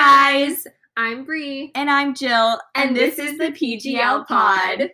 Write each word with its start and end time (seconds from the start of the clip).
guys, 0.00 0.66
I'm 0.96 1.26
Bree, 1.26 1.72
and 1.74 1.90
I'm 1.90 2.14
Jill, 2.14 2.58
and, 2.74 2.96
this, 2.96 3.18
is 3.18 3.36
the 3.36 3.48
PGL 3.48 4.26
Pod. 4.26 4.88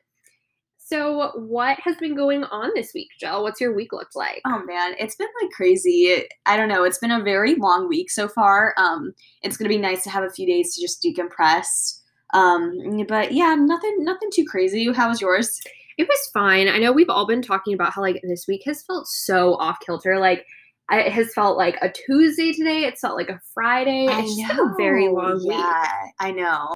So, 0.79 1.30
what 1.37 1.79
has 1.85 1.95
been 1.98 2.17
going 2.17 2.43
on 2.43 2.73
this 2.75 2.91
week, 2.93 3.11
Jill? 3.21 3.45
What's 3.45 3.61
your 3.61 3.73
week 3.73 3.93
looked 3.93 4.16
like? 4.16 4.43
Oh 4.46 4.64
man, 4.66 4.95
it's 4.98 5.14
been 5.14 5.29
like 5.41 5.53
crazy. 5.53 6.25
I 6.46 6.57
don't 6.57 6.69
know. 6.69 6.82
It's 6.82 6.98
been 6.98 7.12
a 7.12 7.23
very 7.23 7.55
long 7.55 7.89
week 7.89 8.11
so 8.11 8.27
far. 8.27 8.75
Um, 8.79 9.14
it's 9.43 9.57
gonna 9.57 9.69
be 9.69 9.79
nice 9.79 10.03
to 10.03 10.11
have 10.11 10.25
a 10.25 10.30
few 10.30 10.45
days 10.45 10.75
to 10.75 10.80
just 10.80 11.00
decompress. 11.00 12.00
Um, 12.34 13.04
but 13.07 13.30
yeah, 13.30 13.54
nothing, 13.54 13.98
nothing 14.00 14.30
too 14.32 14.45
crazy. 14.45 14.93
How 14.93 15.09
was 15.09 15.20
yours? 15.20 15.61
It 15.98 16.09
was 16.09 16.30
fine. 16.34 16.66
I 16.68 16.79
know 16.79 16.91
we've 16.91 17.11
all 17.11 17.29
been 17.29 17.43
talking 17.43 17.75
about 17.75 17.93
how 17.93 18.02
like 18.02 18.20
this 18.25 18.46
week 18.48 18.62
has 18.66 18.82
felt 18.82 19.07
so 19.07 19.54
off 19.59 19.79
kilter. 19.86 20.18
Like 20.18 20.45
I, 20.89 21.00
it 21.00 21.13
has 21.13 21.32
felt 21.35 21.57
like 21.57 21.76
a 21.82 21.90
Tuesday 21.90 22.53
today. 22.53 22.85
It's 22.85 23.00
felt 23.00 23.17
like 23.17 23.29
a 23.29 23.40
Friday. 23.54 24.07
I 24.08 24.21
It's 24.21 24.36
just 24.36 24.49
been 24.49 24.58
a 24.61 24.75
very 24.76 25.09
long 25.09 25.39
week. 25.39 25.57
Yeah, 25.59 25.89
I 26.21 26.31
know. 26.31 26.72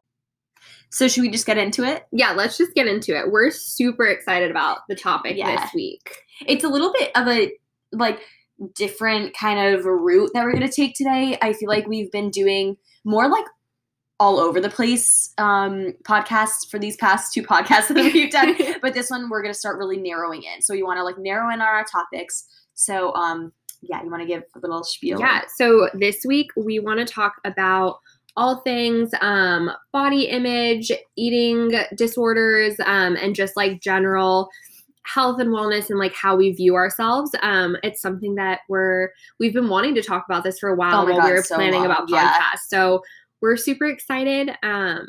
So 0.91 1.07
should 1.07 1.23
we 1.23 1.31
just 1.31 1.47
get 1.47 1.57
into 1.59 1.85
it? 1.85 2.05
Yeah, 2.11 2.33
let's 2.33 2.59
just 2.59 2.75
get 2.75 2.89
into 2.89 3.17
it. 3.17 3.31
We're 3.31 3.51
super 3.51 4.07
excited 4.07 4.51
about 4.51 4.81
the 4.89 4.97
topic 4.97 5.37
Yeah. 5.37 5.61
this 5.63 5.73
week. 5.73 6.17
It's 6.47 6.65
a 6.65 6.69
little 6.69 6.93
bit 6.93 7.13
of 7.15 7.29
a 7.29 7.53
like 7.93 8.21
different 8.75 9.35
kind 9.37 9.75
of 9.75 9.85
route 9.85 10.31
that 10.35 10.45
we're 10.45 10.53
gonna 10.53 10.71
take 10.71 10.95
today. 10.97 11.39
I 11.41 11.53
feel 11.53 11.69
like 11.69 11.87
we've 11.87 12.11
been 12.11 12.31
doing 12.31 12.77
more 13.05 13.29
like 13.29 13.47
all 14.19 14.39
over 14.39 14.61
the 14.61 14.69
place 14.69 15.33
um 15.39 15.95
podcasts 16.03 16.69
for 16.71 16.79
these 16.79 16.97
past 16.97 17.33
two 17.33 17.43
podcasts 17.43 17.89
that 17.89 18.13
we've 18.13 18.31
done. 18.31 18.57
but 18.83 18.93
this 18.93 19.11
one 19.11 19.31
we're 19.31 19.43
gonna 19.43 19.55
start 19.55 19.79
really 19.79 19.97
narrowing 19.97 20.43
in. 20.43 20.61
So 20.61 20.75
you 20.75 20.85
wanna 20.85 21.05
like 21.05 21.19
narrow 21.19 21.47
in 21.55 21.61
on 21.61 21.69
our 21.69 21.85
topics. 21.85 22.45
So 22.75 23.15
um 23.15 23.53
yeah, 23.83 24.03
you 24.03 24.11
wanna 24.11 24.27
give 24.27 24.43
a 24.55 24.59
little 24.61 24.85
spiel. 24.85 25.19
Yeah, 25.19 25.43
so 25.57 25.89
this 25.95 26.25
week 26.25 26.51
we 26.57 26.79
want 26.79 27.07
to 27.07 27.13
talk 27.13 27.35
about 27.45 28.01
all 28.37 28.61
things 28.61 29.11
um, 29.21 29.71
body 29.93 30.25
image, 30.25 30.93
eating 31.17 31.73
disorders, 31.95 32.77
um, 32.85 33.17
and 33.17 33.35
just 33.35 33.57
like 33.57 33.81
general 33.81 34.49
health 35.03 35.41
and 35.41 35.51
wellness 35.51 35.91
and 35.91 35.99
like 35.99 36.15
how 36.15 36.37
we 36.37 36.53
view 36.53 36.75
ourselves. 36.75 37.35
Um, 37.43 37.77
it's 37.83 38.01
something 38.01 38.35
that 38.37 38.61
we're 38.69 39.11
we've 39.39 39.53
been 39.53 39.69
wanting 39.69 39.95
to 39.97 40.03
talk 40.03 40.25
about 40.29 40.45
this 40.45 40.59
for 40.59 40.69
a 40.69 40.77
while 40.77 41.03
Oh 41.03 41.13
while 41.13 41.27
we 41.27 41.33
were 41.33 41.43
so 41.43 41.57
planning 41.57 41.81
long, 41.81 41.87
about 41.87 42.09
yeah. 42.09 42.55
So 42.69 43.03
we're 43.41 43.57
super 43.57 43.87
excited. 43.87 44.51
Um, 44.63 45.09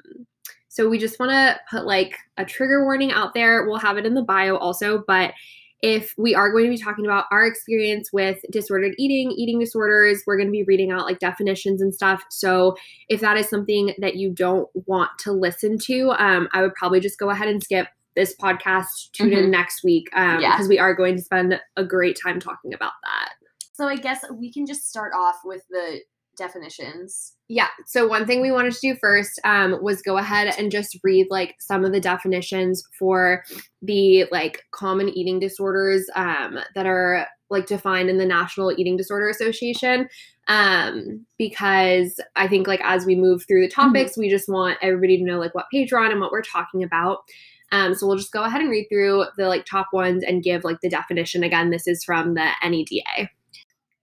so 0.69 0.87
we 0.87 0.97
just 0.97 1.19
want 1.19 1.31
to 1.31 1.59
put 1.69 1.85
like 1.85 2.15
a 2.37 2.45
trigger 2.45 2.83
warning 2.83 3.11
out 3.11 3.33
there. 3.33 3.67
We'll 3.67 3.77
have 3.77 3.97
it 3.97 4.05
in 4.05 4.13
the 4.13 4.21
bio 4.21 4.55
also, 4.55 5.03
but 5.05 5.33
if 5.81 6.13
we 6.17 6.35
are 6.35 6.51
going 6.51 6.65
to 6.65 6.69
be 6.69 6.77
talking 6.77 7.05
about 7.05 7.25
our 7.31 7.45
experience 7.45 8.11
with 8.13 8.37
disordered 8.51 8.93
eating, 8.99 9.31
eating 9.31 9.59
disorders, 9.59 10.21
we're 10.27 10.37
going 10.37 10.47
to 10.47 10.51
be 10.51 10.63
reading 10.63 10.91
out 10.91 11.05
like 11.05 11.19
definitions 11.19 11.81
and 11.81 11.93
stuff. 11.93 12.23
So 12.29 12.75
if 13.09 13.19
that 13.21 13.37
is 13.37 13.49
something 13.49 13.93
that 13.99 14.15
you 14.15 14.31
don't 14.31 14.67
want 14.85 15.09
to 15.19 15.31
listen 15.31 15.77
to, 15.85 16.11
um, 16.19 16.47
I 16.53 16.61
would 16.61 16.75
probably 16.75 16.99
just 16.99 17.17
go 17.17 17.29
ahead 17.31 17.47
and 17.47 17.63
skip 17.63 17.87
this 18.15 18.35
podcast, 18.35 19.11
tune 19.13 19.33
in 19.33 19.45
Mhm. 19.45 19.49
next 19.51 19.83
week, 19.83 20.07
um, 20.13 20.39
Yeah. 20.41 20.51
because 20.51 20.67
we 20.67 20.77
are 20.77 20.93
going 20.93 21.15
to 21.15 21.21
spend 21.23 21.59
a 21.77 21.83
great 21.83 22.17
time 22.21 22.39
talking 22.39 22.73
about 22.73 22.93
that. 23.03 23.33
So 23.73 23.87
I 23.87 23.95
guess 23.95 24.23
we 24.31 24.51
can 24.51 24.65
just 24.67 24.87
start 24.87 25.13
off 25.15 25.37
with 25.43 25.63
the 25.69 26.01
definitions. 26.37 27.33
Yeah. 27.47 27.67
So 27.85 28.07
one 28.07 28.25
thing 28.25 28.41
we 28.41 28.51
wanted 28.51 28.73
to 28.73 28.79
do 28.81 28.95
first 28.95 29.39
um, 29.43 29.77
was 29.81 30.01
go 30.01 30.17
ahead 30.17 30.53
and 30.57 30.71
just 30.71 30.97
read 31.03 31.27
like 31.29 31.55
some 31.59 31.83
of 31.83 31.91
the 31.91 31.99
definitions 31.99 32.83
for 32.97 33.43
the 33.81 34.25
like 34.31 34.63
common 34.71 35.09
eating 35.09 35.39
disorders 35.39 36.09
um, 36.15 36.59
that 36.75 36.85
are 36.85 37.27
like 37.49 37.65
defined 37.65 38.09
in 38.09 38.17
the 38.17 38.25
National 38.25 38.71
Eating 38.71 38.95
Disorder 38.95 39.27
Association. 39.27 40.07
Um, 40.47 41.25
because 41.37 42.19
I 42.35 42.47
think 42.47 42.67
like 42.67 42.81
as 42.83 43.05
we 43.05 43.15
move 43.15 43.43
through 43.47 43.61
the 43.61 43.71
topics, 43.71 44.17
we 44.17 44.29
just 44.29 44.49
want 44.49 44.77
everybody 44.81 45.17
to 45.17 45.23
know 45.23 45.39
like 45.39 45.53
what 45.53 45.69
page 45.71 45.91
we're 45.91 45.99
on 45.99 46.11
and 46.11 46.21
what 46.21 46.31
we're 46.31 46.41
talking 46.41 46.83
about. 46.83 47.19
Um, 47.73 47.93
so 47.93 48.05
we'll 48.07 48.17
just 48.17 48.33
go 48.33 48.43
ahead 48.43 48.61
and 48.61 48.69
read 48.69 48.87
through 48.89 49.25
the 49.37 49.47
like 49.47 49.65
top 49.65 49.87
ones 49.93 50.23
and 50.23 50.43
give 50.43 50.63
like 50.63 50.79
the 50.81 50.89
definition. 50.89 51.43
Again, 51.43 51.69
this 51.69 51.87
is 51.87 52.03
from 52.03 52.33
the 52.33 52.49
NEDA. 52.63 53.29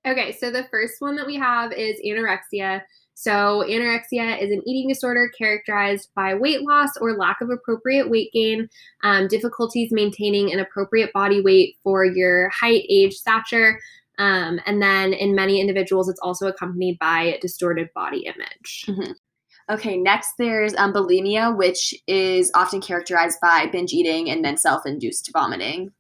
Okay, 0.09 0.33
so 0.33 0.51
the 0.51 0.65
first 0.71 0.95
one 1.01 1.17
that 1.17 1.27
we 1.27 1.37
have 1.37 1.71
is 1.73 2.01
anorexia. 2.05 2.81
So, 3.13 3.65
anorexia 3.69 4.41
is 4.41 4.51
an 4.51 4.63
eating 4.65 4.89
disorder 4.89 5.31
characterized 5.37 6.09
by 6.15 6.35
weight 6.35 6.63
loss 6.63 6.97
or 6.99 7.15
lack 7.15 7.41
of 7.43 7.51
appropriate 7.51 8.09
weight 8.09 8.33
gain, 8.33 8.71
um, 9.03 9.29
difficulties 9.29 9.93
maintaining 9.93 10.51
an 10.53 10.61
appropriate 10.61 11.13
body 11.13 11.43
weight 11.43 11.77
for 11.83 12.07
your 12.07 12.49
height, 12.49 12.85
age, 12.89 13.15
stature. 13.15 13.79
Um, 14.19 14.61
and 14.67 14.81
then 14.81 15.13
in 15.13 15.35
many 15.35 15.61
individuals, 15.61 16.09
it's 16.09 16.21
also 16.21 16.47
accompanied 16.47 16.99
by 17.01 17.39
distorted 17.43 17.89
body 17.95 18.25
image. 18.27 18.87
Okay, 19.71 19.99
next 19.99 20.33
there's 20.39 20.75
um, 20.77 20.95
bulimia, 20.95 21.55
which 21.55 21.95
is 22.07 22.51
often 22.55 22.81
characterized 22.81 23.39
by 23.43 23.67
binge 23.67 23.93
eating 23.93 24.31
and 24.31 24.43
then 24.43 24.57
self-induced 24.57 25.31
vomiting. 25.35 25.93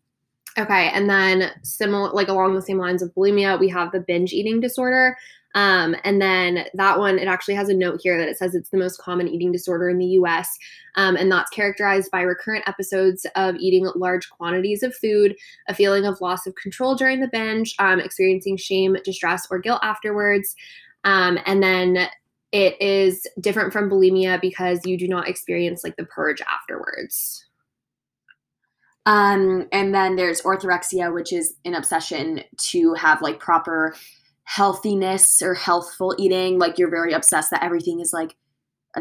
Okay, 0.58 0.90
and 0.92 1.08
then 1.08 1.52
similar, 1.62 2.10
like 2.10 2.28
along 2.28 2.54
the 2.54 2.62
same 2.62 2.78
lines 2.78 3.00
of 3.00 3.14
bulimia, 3.14 3.60
we 3.60 3.68
have 3.68 3.92
the 3.92 4.00
binge 4.00 4.32
eating 4.32 4.60
disorder. 4.60 5.16
Um, 5.54 5.94
and 6.04 6.20
then 6.20 6.66
that 6.74 6.98
one, 6.98 7.18
it 7.18 7.28
actually 7.28 7.54
has 7.54 7.68
a 7.68 7.74
note 7.74 8.00
here 8.02 8.18
that 8.18 8.28
it 8.28 8.36
says 8.36 8.54
it's 8.54 8.70
the 8.70 8.76
most 8.76 9.00
common 9.00 9.28
eating 9.28 9.52
disorder 9.52 9.88
in 9.88 9.98
the 9.98 10.06
US. 10.06 10.58
Um, 10.96 11.16
and 11.16 11.30
that's 11.30 11.50
characterized 11.50 12.10
by 12.10 12.22
recurrent 12.22 12.68
episodes 12.68 13.24
of 13.34 13.56
eating 13.56 13.90
large 13.94 14.28
quantities 14.30 14.82
of 14.82 14.94
food, 14.96 15.36
a 15.68 15.74
feeling 15.74 16.04
of 16.04 16.20
loss 16.20 16.46
of 16.46 16.54
control 16.56 16.94
during 16.96 17.20
the 17.20 17.28
binge, 17.28 17.74
um, 17.78 18.00
experiencing 18.00 18.56
shame, 18.56 18.96
distress, 19.04 19.46
or 19.50 19.58
guilt 19.58 19.80
afterwards. 19.82 20.54
Um, 21.04 21.38
and 21.46 21.62
then 21.62 22.08
it 22.52 22.80
is 22.80 23.26
different 23.40 23.72
from 23.72 23.90
bulimia 23.90 24.40
because 24.40 24.84
you 24.84 24.98
do 24.98 25.06
not 25.06 25.28
experience 25.28 25.84
like 25.84 25.96
the 25.96 26.06
purge 26.06 26.40
afterwards. 26.42 27.47
Um, 29.08 29.66
and 29.72 29.94
then 29.94 30.16
there's 30.16 30.42
orthorexia, 30.42 31.12
which 31.14 31.32
is 31.32 31.54
an 31.64 31.74
obsession 31.74 32.42
to 32.70 32.92
have 32.94 33.22
like 33.22 33.40
proper 33.40 33.94
healthiness 34.44 35.40
or 35.40 35.54
healthful 35.54 36.14
eating. 36.18 36.58
Like 36.58 36.78
you're 36.78 36.90
very 36.90 37.14
obsessed 37.14 37.50
that 37.52 37.64
everything 37.64 38.00
is 38.00 38.12
like 38.12 38.36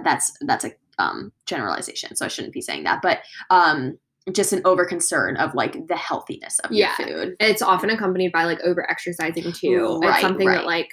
that's 0.03 0.31
that's 0.41 0.63
a 0.63 0.71
um, 0.97 1.33
generalization, 1.45 2.15
so 2.15 2.25
I 2.25 2.29
shouldn't 2.29 2.53
be 2.53 2.61
saying 2.61 2.85
that, 2.85 3.01
but 3.01 3.19
um, 3.49 3.97
just 4.31 4.53
an 4.53 4.61
over 4.63 4.85
concern 4.85 5.35
of 5.37 5.53
like 5.55 5.87
the 5.87 5.97
healthiness 5.97 6.59
of 6.59 6.71
Yeah. 6.71 6.95
your 6.99 7.07
food. 7.07 7.35
it's 7.39 7.61
often 7.61 7.89
accompanied 7.89 8.31
by 8.31 8.45
like 8.45 8.61
over 8.61 8.89
exercising 8.89 9.51
too. 9.51 9.99
Right, 10.01 10.11
it's 10.11 10.21
something 10.21 10.47
right. 10.47 10.59
that 10.59 10.65
like 10.65 10.89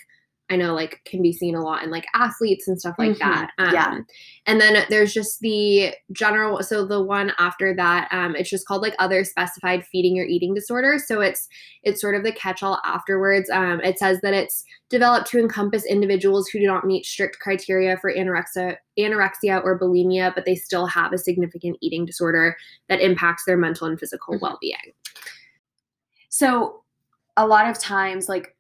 I 0.51 0.57
know 0.57 0.75
like 0.75 1.01
can 1.07 1.23
be 1.23 1.33
seen 1.33 1.55
a 1.55 1.63
lot 1.63 1.83
in 1.83 1.91
like 1.91 2.05
athletes 2.15 2.69
and 2.69 2.79
stuff 2.79 2.97
like 2.99 3.13
Mhm, 3.13 3.19
that. 3.21 3.51
Um, 3.59 3.73
yeah. 3.73 3.99
And 4.45 4.61
then 4.61 4.85
there's 4.91 5.15
just 5.15 5.41
the 5.41 5.95
general. 6.13 6.63
So 6.63 6.85
the 6.87 7.03
one 7.03 7.33
after 7.39 7.75
that, 7.77 8.09
um, 8.13 8.37
it's 8.37 8.51
just 8.51 8.67
called 8.67 8.83
like 8.83 8.95
other 8.99 9.25
specified 9.25 9.87
feeding 9.87 10.19
or 10.19 10.25
eating 10.25 10.53
disorder. 10.53 10.99
So 10.99 11.23
it's 11.23 11.49
it's 11.83 11.99
sort 11.99 12.15
of 12.15 12.25
the 12.25 12.33
catch-all 12.33 12.79
afterwards. 12.85 13.49
Um, 13.49 13.81
it 13.81 13.99
says 13.99 14.21
that 14.21 14.35
it's 14.35 14.65
developed 14.91 15.29
to 15.31 15.39
encompass 15.39 15.87
individuals 15.87 16.49
who 16.49 16.59
do 16.59 16.67
not 16.67 16.85
meet 16.85 17.07
strict 17.07 17.39
criteria 17.41 17.97
for 17.97 18.13
anorexia, 18.13 18.77
anorexia 18.99 19.65
or 19.65 19.79
bulimia, 19.79 20.35
but 20.35 20.45
they 20.45 20.55
still 20.55 20.87
have 20.87 21.15
a 21.15 21.19
significant 21.19 21.79
eating 21.81 22.05
disorder 22.05 22.55
that 22.91 23.01
impacts 23.01 23.47
their 23.47 23.57
mental 23.57 23.87
and 23.87 23.99
physical 23.99 24.35
Mhm. 24.35 24.41
well-being. 24.43 24.93
So 26.29 26.83
a 27.37 27.47
lot 27.47 27.69
of 27.69 27.79
times, 27.79 28.29
like 28.29 28.54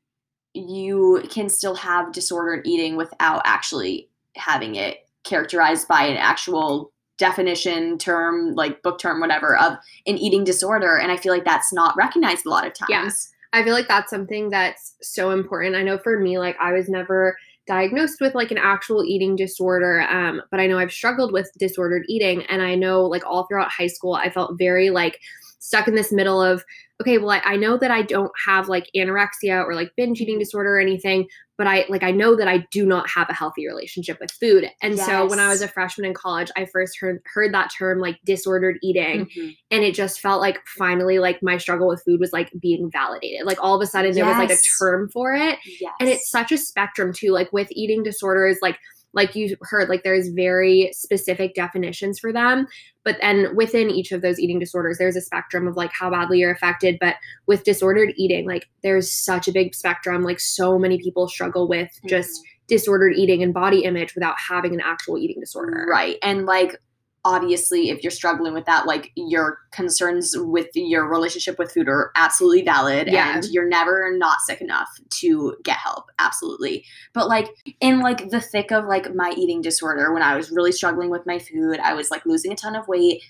you 0.54 1.22
can 1.30 1.48
still 1.48 1.74
have 1.74 2.12
disordered 2.12 2.66
eating 2.66 2.96
without 2.96 3.42
actually 3.44 4.08
having 4.36 4.76
it 4.76 5.06
characterized 5.24 5.88
by 5.88 6.04
an 6.04 6.16
actual 6.16 6.92
definition 7.18 7.96
term 7.98 8.54
like 8.54 8.82
book 8.82 8.98
term 8.98 9.20
whatever 9.20 9.56
of 9.56 9.72
an 10.06 10.18
eating 10.18 10.42
disorder 10.42 10.96
and 10.96 11.12
i 11.12 11.16
feel 11.16 11.32
like 11.32 11.44
that's 11.44 11.72
not 11.72 11.94
recognized 11.96 12.44
a 12.44 12.48
lot 12.48 12.66
of 12.66 12.74
times 12.74 12.90
Yeah. 12.90 13.08
I 13.54 13.62
feel 13.62 13.72
like 13.72 13.86
that's 13.86 14.10
something 14.10 14.50
that's 14.50 14.96
so 15.00 15.30
important. 15.30 15.76
I 15.76 15.84
know 15.84 15.96
for 15.96 16.18
me, 16.18 16.40
like 16.40 16.56
I 16.60 16.72
was 16.72 16.88
never 16.88 17.38
diagnosed 17.68 18.20
with 18.20 18.34
like 18.34 18.50
an 18.50 18.58
actual 18.58 19.04
eating 19.04 19.36
disorder, 19.36 20.02
um, 20.10 20.42
but 20.50 20.58
I 20.58 20.66
know 20.66 20.76
I've 20.76 20.90
struggled 20.90 21.32
with 21.32 21.48
disordered 21.56 22.02
eating, 22.08 22.42
and 22.46 22.62
I 22.62 22.74
know 22.74 23.04
like 23.04 23.24
all 23.24 23.46
throughout 23.46 23.70
high 23.70 23.86
school, 23.86 24.14
I 24.14 24.28
felt 24.28 24.58
very 24.58 24.90
like 24.90 25.20
stuck 25.64 25.88
in 25.88 25.94
this 25.94 26.12
middle 26.12 26.42
of 26.42 26.62
okay, 27.00 27.18
well, 27.18 27.30
I, 27.30 27.40
I 27.44 27.56
know 27.56 27.76
that 27.76 27.90
I 27.90 28.02
don't 28.02 28.30
have 28.46 28.68
like 28.68 28.88
anorexia 28.94 29.64
or 29.64 29.74
like 29.74 29.90
binge 29.96 30.20
eating 30.20 30.38
disorder 30.38 30.76
or 30.76 30.78
anything, 30.78 31.26
but 31.58 31.66
I 31.66 31.86
like 31.88 32.02
I 32.04 32.12
know 32.12 32.36
that 32.36 32.46
I 32.46 32.66
do 32.70 32.86
not 32.86 33.08
have 33.10 33.28
a 33.28 33.32
healthy 33.34 33.66
relationship 33.66 34.18
with 34.20 34.30
food. 34.30 34.70
And 34.80 34.96
so 34.96 35.26
when 35.26 35.40
I 35.40 35.48
was 35.48 35.60
a 35.60 35.66
freshman 35.68 36.06
in 36.06 36.14
college, 36.14 36.50
I 36.56 36.66
first 36.66 36.98
heard 37.00 37.20
heard 37.32 37.52
that 37.52 37.70
term 37.76 37.98
like 37.98 38.18
disordered 38.24 38.78
eating 38.82 39.26
Mhm. 39.26 39.56
and 39.70 39.82
it 39.84 39.94
just 39.94 40.20
felt 40.20 40.40
like 40.40 40.58
finally 40.78 41.18
like 41.18 41.42
my 41.42 41.56
struggle 41.58 41.88
with 41.88 42.02
food 42.04 42.20
was 42.20 42.32
like 42.32 42.52
being 42.60 42.90
validated. 42.92 43.46
Like 43.46 43.58
all 43.60 43.74
of 43.74 43.82
a 43.82 43.86
sudden 43.86 44.12
there 44.12 44.24
was 44.26 44.36
like 44.36 44.50
a 44.52 44.62
term 44.78 45.08
for 45.08 45.34
it. 45.34 45.58
Yes 45.80 45.92
and 45.98 46.08
it's 46.08 46.30
such 46.30 46.52
a 46.52 46.58
spectrum 46.58 47.12
too 47.12 47.30
like 47.32 47.52
with 47.52 47.68
eating 47.72 48.02
disorders 48.02 48.58
like 48.62 48.78
like 49.14 49.34
you 49.34 49.56
heard 49.62 49.88
like 49.88 50.02
there's 50.02 50.28
very 50.28 50.90
specific 50.92 51.54
definitions 51.54 52.18
for 52.18 52.32
them 52.32 52.66
but 53.04 53.16
then 53.20 53.54
within 53.54 53.90
each 53.90 54.12
of 54.12 54.22
those 54.22 54.38
eating 54.38 54.58
disorders 54.58 54.98
there's 54.98 55.16
a 55.16 55.20
spectrum 55.20 55.66
of 55.66 55.76
like 55.76 55.90
how 55.92 56.10
badly 56.10 56.38
you're 56.38 56.52
affected 56.52 56.96
but 57.00 57.16
with 57.46 57.64
disordered 57.64 58.12
eating 58.16 58.46
like 58.46 58.68
there's 58.82 59.10
such 59.10 59.48
a 59.48 59.52
big 59.52 59.74
spectrum 59.74 60.22
like 60.22 60.40
so 60.40 60.78
many 60.78 60.98
people 60.98 61.28
struggle 61.28 61.68
with 61.68 61.90
just 62.06 62.40
mm-hmm. 62.40 62.50
disordered 62.68 63.14
eating 63.16 63.42
and 63.42 63.54
body 63.54 63.84
image 63.84 64.14
without 64.14 64.34
having 64.38 64.74
an 64.74 64.80
actual 64.80 65.18
eating 65.18 65.40
disorder. 65.40 65.86
Right. 65.88 66.16
And 66.22 66.46
like 66.46 66.80
obviously 67.24 67.88
if 67.88 68.02
you're 68.02 68.10
struggling 68.10 68.52
with 68.52 68.66
that 68.66 68.86
like 68.86 69.10
your 69.16 69.58
concerns 69.72 70.34
with 70.38 70.68
your 70.74 71.08
relationship 71.08 71.58
with 71.58 71.72
food 71.72 71.88
are 71.88 72.10
absolutely 72.16 72.62
valid 72.62 73.08
Yeah. 73.08 73.34
and 73.34 73.44
you're 73.46 73.68
never 73.68 74.14
not 74.16 74.40
sick 74.46 74.60
enough 74.60 74.88
to 75.20 75.56
get 75.64 75.76
help 75.78 76.04
absolutely 76.18 76.84
but 77.14 77.28
like 77.28 77.48
in 77.80 78.00
like 78.00 78.28
the 78.30 78.40
thick 78.40 78.70
of 78.72 78.84
like 78.84 79.14
my 79.14 79.32
eating 79.36 79.62
disorder 79.62 80.12
when 80.12 80.22
i 80.22 80.36
was 80.36 80.50
really 80.50 80.72
struggling 80.72 81.10
with 81.10 81.24
my 81.26 81.38
food 81.38 81.78
i 81.80 81.94
was 81.94 82.10
like 82.10 82.26
losing 82.26 82.52
a 82.52 82.56
ton 82.56 82.76
of 82.76 82.86
weight 82.88 83.22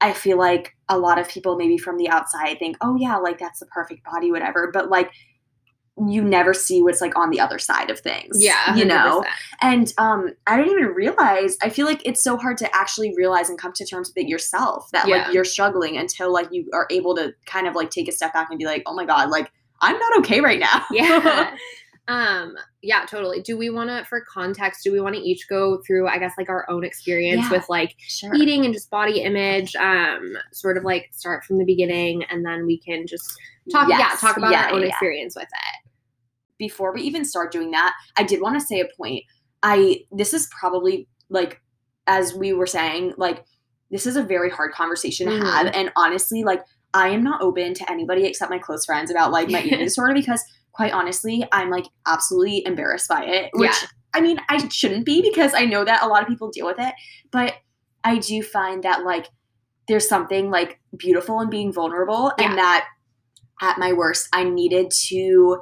i 0.00 0.12
feel 0.12 0.38
like 0.38 0.76
a 0.88 0.98
lot 0.98 1.18
of 1.18 1.28
people 1.28 1.56
maybe 1.56 1.78
from 1.78 1.96
the 1.96 2.08
outside 2.08 2.58
think 2.58 2.76
oh 2.80 2.96
yeah 2.96 3.16
like 3.16 3.38
that's 3.38 3.58
the 3.60 3.66
perfect 3.66 4.04
body 4.04 4.30
whatever 4.30 4.70
but 4.72 4.88
like 4.88 5.10
you 6.08 6.22
never 6.24 6.54
see 6.54 6.82
what's 6.82 7.00
like 7.02 7.16
on 7.18 7.28
the 7.30 7.38
other 7.38 7.58
side 7.58 7.90
of 7.90 8.00
things 8.00 8.42
Yeah. 8.42 8.74
you 8.74 8.84
know 8.84 9.22
and 9.60 9.92
um, 9.98 10.30
I 10.46 10.56
didn't 10.56 10.72
even 10.72 10.86
realize. 10.94 11.56
I 11.62 11.68
feel 11.68 11.86
like 11.86 12.00
it's 12.04 12.22
so 12.22 12.36
hard 12.36 12.56
to 12.58 12.74
actually 12.74 13.14
realize 13.16 13.48
and 13.50 13.58
come 13.58 13.72
to 13.74 13.84
terms 13.84 14.08
with 14.08 14.24
it 14.24 14.28
yourself 14.28 14.88
that 14.92 15.06
Yeah. 15.06 15.18
like 15.26 15.34
you're 15.34 15.44
struggling 15.44 15.98
until 15.98 16.32
like 16.32 16.48
you 16.50 16.68
are 16.72 16.86
able 16.90 17.14
to 17.16 17.34
kind 17.46 17.68
of 17.68 17.74
like 17.74 17.90
take 17.90 18.08
a 18.08 18.12
step 18.12 18.32
back 18.32 18.48
and 18.50 18.58
be 18.58 18.64
like, 18.64 18.82
oh 18.86 18.94
my 18.94 19.04
god, 19.04 19.28
like 19.30 19.52
I'm 19.82 19.98
not 19.98 20.18
okay 20.20 20.40
right 20.40 20.58
now. 20.58 20.82
Yeah. 20.90 21.54
um 22.08 22.56
yeah 22.82 23.04
totally 23.04 23.40
do 23.42 23.56
we 23.56 23.70
want 23.70 23.88
to 23.88 24.04
for 24.06 24.22
context 24.22 24.82
do 24.82 24.90
we 24.90 25.00
want 25.00 25.14
to 25.14 25.20
each 25.20 25.48
go 25.48 25.80
through 25.86 26.08
i 26.08 26.18
guess 26.18 26.32
like 26.36 26.48
our 26.48 26.68
own 26.68 26.82
experience 26.82 27.42
Yeah. 27.44 27.50
with 27.58 27.68
like 27.68 27.94
sure. 28.08 28.34
eating 28.34 28.64
and 28.64 28.74
just 28.74 28.90
body 28.90 29.20
image 29.20 29.76
um 29.76 30.32
sort 30.52 30.76
of 30.76 30.82
like 30.82 31.10
start 31.12 31.44
from 31.44 31.58
the 31.58 31.64
beginning 31.64 32.24
and 32.24 32.44
then 32.44 32.66
we 32.66 32.76
can 32.76 33.06
just 33.06 33.32
talk 33.70 33.88
yeah 33.88 34.16
talk 34.18 34.36
about 34.36 34.50
Yeah, 34.50 34.64
our 34.66 34.72
own 34.72 34.80
yeah. 34.82 34.88
experience 34.88 35.36
with 35.36 35.44
it 35.44 35.81
Before 36.62 36.92
we 36.94 37.02
even 37.02 37.24
start 37.24 37.50
doing 37.50 37.72
that, 37.72 37.92
I 38.16 38.22
did 38.22 38.40
want 38.40 38.54
to 38.60 38.64
say 38.64 38.78
a 38.80 38.86
point. 38.96 39.24
I 39.64 40.04
this 40.12 40.32
is 40.32 40.48
probably 40.60 41.08
like 41.28 41.60
as 42.06 42.34
we 42.34 42.52
were 42.52 42.66
saying, 42.68 43.14
like 43.16 43.44
this 43.90 44.06
is 44.06 44.14
a 44.16 44.22
very 44.22 44.48
hard 44.48 44.72
conversation 44.72 45.26
to 45.26 45.32
Mhm. 45.32 45.42
have, 45.42 45.66
and 45.74 45.90
honestly, 45.96 46.44
like 46.44 46.62
I 46.94 47.08
am 47.08 47.22
not 47.24 47.42
open 47.42 47.74
to 47.74 47.90
anybody 47.90 48.24
except 48.26 48.48
my 48.50 48.58
close 48.58 48.84
friends 48.84 49.10
about 49.10 49.32
like 49.32 49.48
my 49.50 49.60
eating 49.62 49.78
disorder 49.88 50.14
because 50.14 50.42
quite 50.72 50.92
honestly, 50.92 51.44
I'm 51.50 51.68
like 51.68 51.86
absolutely 52.06 52.64
embarrassed 52.64 53.08
by 53.08 53.24
it. 53.24 53.50
Which 53.54 53.70
Yeah. 53.82 53.88
I 54.14 54.20
mean, 54.20 54.38
I 54.48 54.68
shouldn't 54.68 55.04
be 55.06 55.20
because 55.20 55.52
I 55.54 55.64
know 55.64 55.84
that 55.84 56.02
a 56.02 56.06
lot 56.06 56.22
of 56.22 56.28
people 56.28 56.50
deal 56.50 56.66
with 56.66 56.78
it, 56.78 56.94
but 57.32 57.54
I 58.04 58.18
do 58.18 58.42
find 58.42 58.82
that 58.84 59.04
like 59.04 59.26
there's 59.88 60.08
something 60.08 60.50
like 60.50 60.78
beautiful 60.96 61.40
in 61.40 61.50
being 61.50 61.72
vulnerable 61.72 62.32
Yeah. 62.38 62.44
and 62.50 62.58
that 62.58 62.86
at 63.60 63.78
my 63.78 63.92
worst, 63.92 64.28
I 64.32 64.44
needed 64.44 64.90
to 65.08 65.60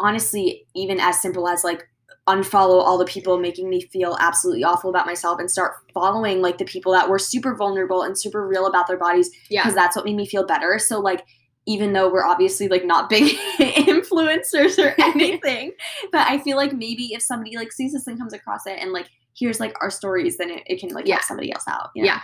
honestly, 0.00 0.66
even 0.74 1.00
as 1.00 1.20
simple 1.20 1.48
as 1.48 1.64
like 1.64 1.86
unfollow 2.26 2.80
all 2.82 2.96
the 2.96 3.04
people 3.04 3.38
making 3.38 3.68
me 3.68 3.82
feel 3.82 4.16
absolutely 4.18 4.64
awful 4.64 4.88
about 4.88 5.04
myself 5.04 5.38
and 5.38 5.50
start 5.50 5.74
following 5.92 6.40
like 6.40 6.56
the 6.56 6.64
people 6.64 6.90
that 6.90 7.08
were 7.08 7.18
super 7.18 7.54
vulnerable 7.54 8.00
and 8.02 8.18
super 8.18 8.48
real 8.48 8.66
about 8.66 8.86
their 8.86 8.96
bodies 8.96 9.28
yeah 9.50 9.60
because 9.62 9.74
that's 9.74 9.94
what 9.94 10.06
made 10.06 10.16
me 10.16 10.26
feel 10.26 10.46
better. 10.46 10.78
So 10.78 11.00
like 11.00 11.22
even 11.66 11.92
though 11.92 12.10
we're 12.10 12.24
obviously 12.24 12.66
like 12.68 12.84
not 12.84 13.08
big 13.10 13.24
influencers 13.58 14.78
or 14.82 14.94
anything, 15.02 15.72
but 16.12 16.26
I 16.28 16.38
feel 16.38 16.56
like 16.56 16.72
maybe 16.72 17.12
if 17.12 17.22
somebody 17.22 17.56
like 17.56 17.72
sees 17.72 17.92
this 17.92 18.06
and 18.06 18.18
comes 18.18 18.32
across 18.32 18.66
it 18.66 18.78
and 18.80 18.92
like 18.92 19.08
here's 19.38 19.60
like 19.60 19.74
our 19.80 19.90
stories, 19.90 20.36
then 20.38 20.50
it, 20.50 20.62
it 20.66 20.80
can 20.80 20.90
like 20.90 21.06
Yeah. 21.06 21.14
help 21.16 21.24
somebody 21.24 21.52
else 21.52 21.64
out. 21.68 21.90
you 21.94 22.02
know? 22.02 22.06
Yeah. 22.08 22.20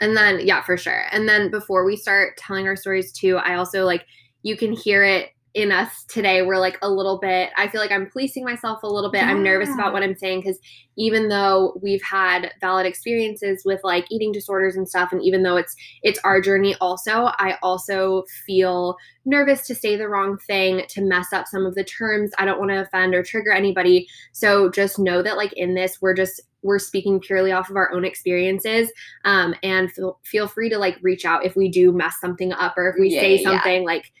And 0.00 0.16
then 0.16 0.46
yeah, 0.46 0.62
for 0.62 0.76
sure. 0.76 1.04
And 1.12 1.28
then 1.28 1.50
before 1.50 1.84
we 1.84 1.96
start 1.96 2.36
telling 2.38 2.66
our 2.66 2.76
stories 2.76 3.12
too, 3.12 3.36
I 3.36 3.54
also 3.54 3.84
like 3.84 4.04
you 4.42 4.56
can 4.56 4.72
hear 4.72 5.04
it 5.04 5.28
in 5.54 5.70
us 5.70 6.04
today. 6.04 6.42
We're 6.42 6.58
like 6.58 6.78
a 6.80 6.88
little 6.88 7.18
bit 7.18 7.50
I 7.56 7.68
feel 7.68 7.80
like 7.80 7.90
I'm 7.92 8.10
policing 8.10 8.44
myself 8.44 8.82
a 8.82 8.86
little 8.86 9.10
bit. 9.10 9.22
I'm 9.22 9.42
nervous 9.42 9.68
about 9.74 9.92
what 9.92 10.02
I'm 10.02 10.16
saying 10.16 10.42
cuz 10.42 10.58
even 10.96 11.28
though 11.28 11.78
we've 11.82 12.02
had 12.02 12.52
valid 12.60 12.86
experiences 12.86 13.62
with 13.64 13.80
like 13.84 14.06
eating 14.10 14.32
disorders 14.32 14.76
and 14.76 14.88
stuff 14.88 15.10
and 15.12 15.22
even 15.22 15.42
though 15.42 15.56
it's 15.56 15.74
it's 16.02 16.18
our 16.24 16.40
journey 16.40 16.74
also, 16.80 17.30
I 17.38 17.58
also 17.62 18.24
feel 18.46 18.96
nervous 19.24 19.66
to 19.66 19.74
say 19.74 19.96
the 19.96 20.08
wrong 20.08 20.38
thing, 20.38 20.84
to 20.88 21.00
mess 21.02 21.32
up 21.32 21.46
some 21.46 21.66
of 21.66 21.74
the 21.74 21.84
terms. 21.84 22.30
I 22.38 22.44
don't 22.44 22.58
want 22.58 22.70
to 22.70 22.80
offend 22.80 23.14
or 23.14 23.22
trigger 23.22 23.52
anybody. 23.52 24.08
So 24.32 24.70
just 24.70 24.98
know 24.98 25.22
that 25.22 25.36
like 25.36 25.52
in 25.52 25.74
this 25.74 26.00
we're 26.00 26.14
just 26.14 26.40
we're 26.62 26.78
speaking 26.78 27.20
purely 27.20 27.52
off 27.52 27.70
of 27.70 27.76
our 27.76 27.92
own 27.92 28.04
experiences 28.04 28.90
um, 29.24 29.54
and 29.62 29.90
feel, 29.92 30.20
feel 30.24 30.46
free 30.46 30.68
to 30.70 30.78
like 30.78 30.96
reach 31.02 31.24
out 31.24 31.44
if 31.44 31.56
we 31.56 31.68
do 31.68 31.92
mess 31.92 32.14
something 32.20 32.52
up 32.52 32.74
or 32.76 32.88
if 32.88 32.96
we 32.98 33.08
Yeah, 33.08 33.20
say 33.20 33.34
yeah, 33.34 33.40
yeah. 33.40 33.50
something 33.50 33.84
like 33.84 34.12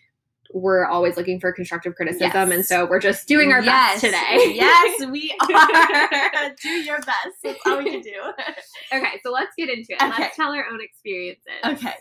we're 0.54 0.84
always 0.84 1.16
looking 1.16 1.40
for 1.40 1.52
constructive 1.52 1.94
criticism 1.94 2.52
and 2.52 2.64
so 2.64 2.84
we're 2.86 3.00
just 3.00 3.26
doing 3.26 3.52
our 3.52 3.62
Yes. 3.62 4.00
best 4.02 4.04
today 4.04 4.54
yes, 4.54 5.06
we 5.10 5.34
are. 5.40 6.54
do 6.62 6.68
your 6.68 6.98
best. 7.00 7.28
That's 7.42 7.58
all 7.66 7.78
we 7.78 7.90
can 7.90 8.00
do. 8.00 8.12
okay 8.92 9.20
so 9.24 9.30
let's 9.30 9.52
get 9.56 9.68
into 9.68 9.92
it 9.92 10.02
Okay. 10.02 10.22
let's 10.22 10.36
tell 10.36 10.52
our 10.52 10.66
own 10.72 10.80
experiences 10.80 11.42
Okay. 11.64 11.94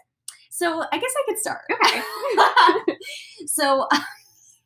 So 0.50 0.84
I 0.92 0.98
guess 1.00 1.12
I 1.18 1.24
could 1.28 1.40
start. 1.40 1.62
Okay. 1.72 2.94
so 3.48 3.88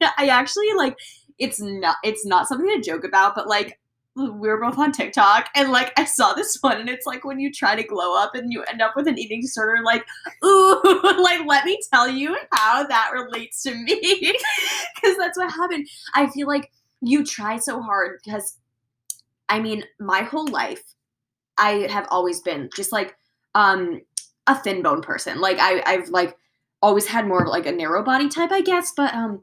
I 0.01 0.27
actually 0.27 0.73
like 0.75 0.97
it's 1.39 1.61
not 1.61 1.97
it's 2.03 2.25
not 2.25 2.47
something 2.47 2.67
to 2.67 2.81
joke 2.81 3.03
about, 3.05 3.33
but 3.35 3.47
like 3.47 3.79
we 4.15 4.47
were 4.47 4.61
both 4.61 4.77
on 4.79 4.93
TikTok 4.93 5.49
and 5.55 5.71
like 5.71 5.91
I 5.97 6.05
saw 6.05 6.33
this 6.33 6.57
one 6.61 6.79
and 6.79 6.89
it's 6.89 7.05
like 7.05 7.25
when 7.25 7.39
you 7.39 7.51
try 7.51 7.75
to 7.75 7.83
glow 7.83 8.17
up 8.17 8.33
and 8.33 8.51
you 8.51 8.63
end 8.63 8.81
up 8.81 8.93
with 8.95 9.07
an 9.07 9.19
eating 9.19 9.41
disorder, 9.41 9.83
like, 9.83 10.05
ooh, 10.45 10.81
like 11.21 11.45
let 11.45 11.65
me 11.65 11.79
tell 11.91 12.07
you 12.07 12.37
how 12.51 12.85
that 12.87 13.11
relates 13.13 13.61
to 13.63 13.75
me. 13.75 14.33
Cause 15.03 15.17
that's 15.17 15.37
what 15.37 15.51
happened. 15.51 15.87
I 16.13 16.27
feel 16.27 16.47
like 16.47 16.71
you 17.01 17.25
try 17.25 17.57
so 17.57 17.81
hard 17.81 18.19
because 18.23 18.57
I 19.49 19.59
mean, 19.59 19.83
my 19.99 20.21
whole 20.21 20.47
life 20.47 20.81
I 21.57 21.87
have 21.89 22.07
always 22.09 22.41
been 22.41 22.69
just 22.75 22.91
like 22.91 23.15
um 23.53 24.01
a 24.47 24.55
thin 24.55 24.81
bone 24.81 25.01
person. 25.01 25.41
Like 25.41 25.57
I 25.59 25.83
I've 25.85 26.09
like 26.09 26.37
always 26.81 27.07
had 27.07 27.27
more 27.27 27.43
of 27.43 27.49
like 27.49 27.65
a 27.65 27.71
narrow 27.71 28.03
body 28.03 28.29
type, 28.29 28.51
I 28.51 28.61
guess, 28.61 28.93
but 28.95 29.13
um 29.13 29.41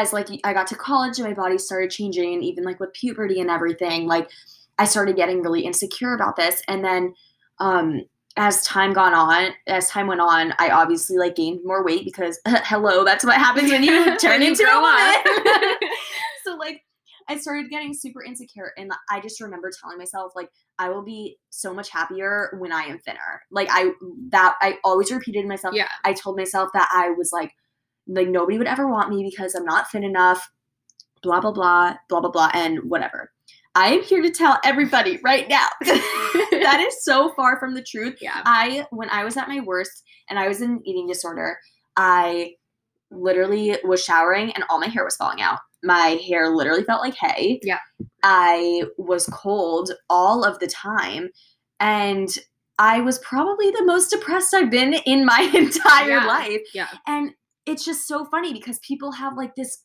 as 0.00 0.12
like 0.12 0.28
I 0.44 0.52
got 0.52 0.66
to 0.68 0.76
college 0.76 1.18
and 1.18 1.28
my 1.28 1.34
body 1.34 1.58
started 1.58 1.90
changing 1.90 2.34
and 2.34 2.44
even 2.44 2.64
like 2.64 2.80
with 2.80 2.92
puberty 2.92 3.40
and 3.40 3.50
everything, 3.50 4.06
like 4.06 4.30
I 4.78 4.84
started 4.84 5.16
getting 5.16 5.42
really 5.42 5.60
insecure 5.62 6.14
about 6.14 6.36
this 6.36 6.62
and 6.68 6.84
then 6.84 7.14
um 7.58 8.02
as 8.36 8.64
time 8.64 8.92
gone 8.92 9.14
on, 9.14 9.52
as 9.68 9.88
time 9.88 10.08
went 10.08 10.20
on, 10.20 10.52
I 10.58 10.70
obviously 10.70 11.16
like 11.16 11.36
gained 11.36 11.60
more 11.64 11.84
weight 11.84 12.04
because 12.04 12.40
hello, 12.46 13.04
that's 13.04 13.24
what 13.24 13.36
happens 13.36 13.70
when 13.70 13.84
you 13.84 13.92
When 14.06 14.18
turn 14.18 14.42
you 14.42 14.48
into 14.48 14.64
a 14.64 14.80
woman. 14.80 15.78
so 16.44 16.56
like 16.56 16.82
I 17.28 17.38
started 17.38 17.70
getting 17.70 17.94
super 17.94 18.22
insecure 18.22 18.72
and 18.76 18.92
I 19.08 19.20
just 19.20 19.40
remember 19.40 19.70
telling 19.80 19.98
myself 19.98 20.32
like 20.34 20.50
I 20.78 20.88
will 20.90 21.04
be 21.04 21.38
so 21.50 21.72
much 21.72 21.90
happier 21.90 22.56
when 22.58 22.72
I 22.72 22.82
am 22.82 22.98
thinner. 22.98 23.42
Like 23.50 23.68
I 23.70 23.92
that 24.30 24.56
I 24.60 24.78
always 24.84 25.12
repeated 25.12 25.46
myself. 25.46 25.74
Yeah. 25.74 25.88
I 26.04 26.12
told 26.12 26.36
myself 26.36 26.70
that 26.74 26.88
I 26.92 27.10
was 27.10 27.30
like 27.32 27.52
like 28.06 28.28
nobody 28.28 28.58
would 28.58 28.66
ever 28.66 28.88
want 28.88 29.10
me 29.10 29.22
because 29.28 29.54
I'm 29.54 29.64
not 29.64 29.90
thin 29.90 30.04
enough. 30.04 30.48
Blah 31.22 31.40
blah 31.40 31.52
blah 31.52 31.96
blah 32.08 32.20
blah 32.20 32.30
blah 32.30 32.50
and 32.54 32.78
whatever. 32.90 33.30
I 33.76 33.88
am 33.88 34.02
here 34.02 34.22
to 34.22 34.30
tell 34.30 34.60
everybody 34.64 35.18
right 35.24 35.48
now 35.48 35.66
that 35.84 36.84
is 36.86 37.02
so 37.04 37.32
far 37.34 37.58
from 37.58 37.74
the 37.74 37.82
truth. 37.82 38.18
yeah 38.20 38.40
I 38.44 38.86
when 38.90 39.10
I 39.10 39.24
was 39.24 39.36
at 39.36 39.48
my 39.48 39.60
worst 39.60 40.04
and 40.30 40.38
I 40.38 40.46
was 40.48 40.60
in 40.60 40.70
an 40.70 40.82
eating 40.84 41.08
disorder, 41.08 41.58
I 41.96 42.52
literally 43.10 43.76
was 43.84 44.02
showering 44.04 44.52
and 44.52 44.64
all 44.68 44.78
my 44.78 44.86
hair 44.88 45.04
was 45.04 45.16
falling 45.16 45.40
out. 45.40 45.58
My 45.82 46.18
hair 46.26 46.50
literally 46.50 46.84
felt 46.84 47.02
like 47.02 47.14
hay. 47.14 47.60
Yeah. 47.62 47.78
I 48.22 48.84
was 48.96 49.26
cold 49.32 49.92
all 50.08 50.44
of 50.44 50.58
the 50.58 50.66
time 50.66 51.30
and 51.80 52.28
I 52.78 53.00
was 53.00 53.18
probably 53.20 53.70
the 53.70 53.84
most 53.84 54.08
depressed 54.10 54.54
I've 54.54 54.70
been 54.70 54.94
in 55.06 55.24
my 55.24 55.40
entire 55.54 56.08
Yeah. 56.10 56.26
life. 56.26 56.60
yeah 56.74 56.88
And 57.06 57.32
it's 57.66 57.84
just 57.84 58.06
so 58.06 58.24
funny 58.26 58.52
because 58.52 58.78
people 58.80 59.12
have 59.12 59.36
like 59.36 59.54
this 59.54 59.82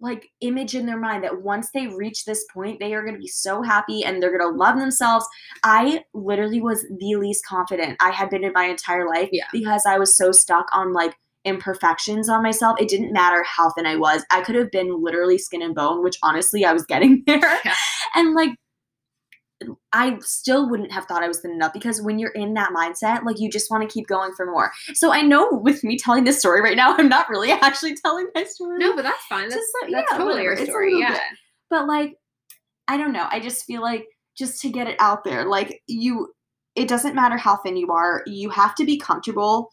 like 0.00 0.28
image 0.42 0.76
in 0.76 0.86
their 0.86 0.98
mind 0.98 1.24
that 1.24 1.42
once 1.42 1.70
they 1.74 1.88
reach 1.88 2.24
this 2.24 2.44
point 2.54 2.78
they 2.78 2.94
are 2.94 3.02
going 3.02 3.14
to 3.14 3.20
be 3.20 3.26
so 3.26 3.62
happy 3.62 4.04
and 4.04 4.22
they're 4.22 4.36
going 4.36 4.52
to 4.52 4.56
love 4.56 4.78
themselves. 4.78 5.26
I 5.64 6.04
literally 6.14 6.60
was 6.60 6.82
the 7.00 7.16
least 7.16 7.44
confident 7.44 7.96
I 8.00 8.10
had 8.10 8.30
been 8.30 8.44
in 8.44 8.52
my 8.52 8.64
entire 8.66 9.08
life 9.08 9.28
Yeah. 9.32 9.46
because 9.52 9.82
I 9.86 9.98
was 9.98 10.16
so 10.16 10.30
stuck 10.30 10.66
on 10.72 10.92
like 10.92 11.14
imperfections 11.44 12.28
on 12.28 12.42
myself. 12.42 12.80
It 12.80 12.88
didn't 12.88 13.12
matter 13.12 13.42
how 13.42 13.70
thin 13.70 13.86
I 13.86 13.96
was. 13.96 14.24
I 14.30 14.42
could 14.42 14.54
have 14.54 14.70
been 14.70 15.02
literally 15.02 15.38
skin 15.38 15.62
and 15.62 15.74
bone, 15.74 16.02
which 16.04 16.18
honestly 16.22 16.64
I 16.64 16.72
was 16.72 16.84
getting 16.84 17.24
there. 17.26 17.58
Yeah. 17.64 17.74
And 18.14 18.34
like 18.34 18.50
I 19.92 20.16
still 20.20 20.68
wouldn't 20.70 20.92
have 20.92 21.06
thought 21.06 21.22
I 21.22 21.28
was 21.28 21.40
thin 21.40 21.50
enough 21.50 21.72
because 21.72 22.00
when 22.00 22.18
you're 22.18 22.30
in 22.30 22.54
that 22.54 22.70
mindset, 22.72 23.24
like 23.24 23.40
you 23.40 23.50
just 23.50 23.70
want 23.70 23.82
to 23.82 23.92
keep 23.92 24.06
going 24.06 24.32
for 24.36 24.46
more. 24.46 24.70
So 24.94 25.12
I 25.12 25.22
know 25.22 25.48
with 25.50 25.82
me 25.82 25.98
telling 25.98 26.24
this 26.24 26.38
story 26.38 26.60
right 26.60 26.76
now, 26.76 26.94
I'm 26.98 27.08
not 27.08 27.28
really 27.28 27.50
actually 27.50 27.96
telling 27.96 28.28
my 28.34 28.44
story. 28.44 28.78
no 28.78 28.94
but 28.94 29.02
that's 29.02 29.24
fine 29.28 29.48
that's, 29.48 29.72
like- 29.82 29.90
that's 29.90 30.06
yeah, 30.12 30.18
totally 30.18 30.42
your 30.42 30.52
whatever. 30.52 30.62
It's 30.62 30.68
a 30.68 30.72
story 30.72 31.00
yeah 31.00 31.12
bit. 31.12 31.22
but 31.70 31.86
like 31.88 32.14
I 32.86 32.96
don't 32.96 33.12
know. 33.12 33.26
I 33.30 33.40
just 33.40 33.64
feel 33.64 33.82
like 33.82 34.06
just 34.36 34.60
to 34.62 34.70
get 34.70 34.86
it 34.86 34.96
out 35.00 35.24
there, 35.24 35.44
like 35.44 35.82
you 35.86 36.32
it 36.76 36.86
doesn't 36.86 37.16
matter 37.16 37.36
how 37.36 37.56
thin 37.56 37.76
you 37.76 37.90
are, 37.90 38.22
you 38.26 38.50
have 38.50 38.74
to 38.76 38.84
be 38.84 38.96
comfortable 38.98 39.70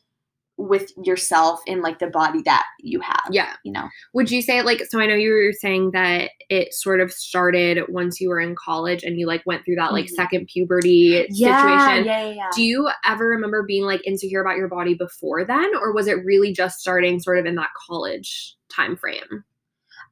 with 0.58 0.92
yourself 1.04 1.60
in 1.66 1.82
like 1.82 2.00
the 2.00 2.08
body 2.08 2.42
that 2.46 2.66
you 2.80 3.02
have. 3.02 3.26
Yeah. 3.30 3.54
You 3.64 3.74
know. 3.74 3.90
Would 4.14 4.32
you 4.32 4.42
say 4.42 4.62
like 4.62 4.82
so 4.90 5.00
I 5.00 5.06
know 5.06 5.16
you 5.16 5.32
were 5.32 5.52
saying 5.52 5.92
that 5.92 6.32
it 6.50 6.74
sort 6.74 7.02
of 7.02 7.12
started 7.12 7.80
once 7.90 8.22
you 8.22 8.30
were 8.30 8.40
in 8.40 8.56
college 8.56 9.04
and 9.04 9.20
you 9.20 9.28
like 9.28 9.44
went 9.46 9.66
through 9.66 9.76
that 9.76 9.92
like 9.92 10.06
Mhm. 10.06 10.16
second 10.16 10.48
puberty 10.48 11.26
Yeah, 11.30 11.62
situation. 11.62 12.06
yeah, 12.06 12.26
yeah, 12.28 12.34
yeah. 12.34 12.50
Do 12.56 12.64
you 12.64 12.90
ever 13.06 13.28
remember 13.28 13.64
being 13.64 13.84
like 13.84 14.02
insecure 14.08 14.42
about 14.42 14.58
your 14.58 14.70
body 14.70 14.94
before 14.94 15.44
then 15.44 15.76
or 15.76 15.94
was 15.94 16.08
it 16.08 16.24
really 16.24 16.54
just 16.54 16.80
starting 16.80 17.20
sort 17.20 17.38
of 17.38 17.46
in 17.46 17.56
that 17.56 17.70
college 17.88 18.56
time 18.70 18.96
frame? 18.96 19.44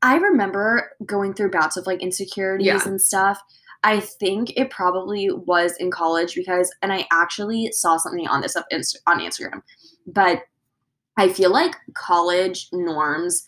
I 0.01 0.17
remember 0.17 0.91
going 1.05 1.33
through 1.33 1.51
bouts 1.51 1.77
of 1.77 1.87
like 1.87 2.01
insecurities 2.01 2.67
Yeah. 2.67 2.81
and 2.85 3.01
stuff. 3.01 3.39
I 3.85 3.99
think 3.99 4.51
it 4.57 4.69
probably 4.69 5.29
was 5.29 5.75
in 5.77 5.91
college 5.91 6.35
because, 6.35 6.73
and 6.81 6.93
I 6.93 7.05
actually 7.11 7.69
saw 7.73 7.97
something 7.97 8.25
on 8.27 8.39
this 8.41 8.55
up 8.55 8.65
Inst- 8.71 8.99
on 9.07 9.19
Instagram, 9.19 9.61
but 10.07 10.43
I 11.17 11.29
feel 11.29 11.51
like 11.51 11.75
college 11.93 12.69
norms 12.71 13.47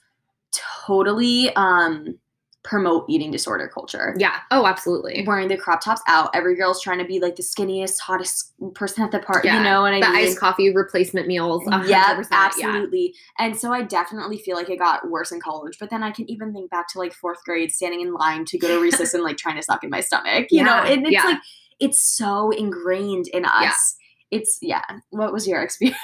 totally 0.52 1.54
um 1.56 2.18
promote 2.64 3.06
eating 3.08 3.30
disorder 3.30 3.68
culture. 3.72 4.16
Yeah. 4.18 4.40
Oh, 4.50 4.66
absolutely. 4.66 5.24
Wearing 5.26 5.50
the 5.50 5.56
crop 5.56 5.82
tops 5.84 6.02
out, 6.08 6.32
every 6.34 6.56
girl's 6.56 6.82
trying 6.82 6.98
to 6.98 7.06
be 7.06 7.20
like 7.20 7.36
the 7.36 7.44
skinniest, 7.44 8.00
hottest 8.00 8.54
person 8.74 9.04
at 9.04 9.12
the 9.12 9.20
party. 9.20 9.48
Yeah. 9.48 9.60
You 9.60 9.64
know 9.64 9.84
what 9.84 9.94
I 9.94 10.00
The 10.00 10.08
mean? 10.08 10.16
iced 10.28 10.40
coffee 10.40 10.74
replacement 10.74 11.28
meals. 11.28 11.64
100%, 11.68 11.88
Yeah, 11.88 12.18
Yeah. 12.18 12.26
absolutely. 12.32 13.14
And 13.38 13.56
so 13.56 13.72
I 13.72 13.84
definitely 13.84 14.40
feel 14.40 14.56
like 14.56 14.72
it 14.72 14.80
got 14.80 15.08
worse 15.12 15.32
in 15.32 15.40
college. 15.40 15.78
But 15.80 15.92
then 15.92 16.02
I 16.02 16.10
can 16.10 16.28
even 16.28 16.54
think 16.54 16.72
back 16.72 16.88
to 16.94 16.98
like 16.98 17.14
fourth 17.14 17.44
grade, 17.44 17.72
standing 17.72 18.02
in 18.02 18.14
line 18.16 18.46
to 18.46 18.58
go 18.58 18.68
to 18.68 18.82
recess 18.82 19.14
and 19.14 19.24
like 19.24 19.38
trying 19.38 19.58
to 19.58 19.62
suck 19.62 19.84
in 19.84 19.92
my 19.92 20.00
stomach. 20.02 20.48
You 20.50 20.64
know, 20.64 20.74
and 20.74 21.04
it's 21.04 21.14
yeah. 21.14 21.24
like 21.24 21.40
it's 21.80 22.02
so 22.02 22.50
ingrained 22.50 23.28
in 23.28 23.46
us. 23.46 23.96
It's 24.32 24.58
yeah. 24.62 24.84
What 25.12 25.32
was 25.34 25.48
your 25.48 25.62
experience? 25.64 25.98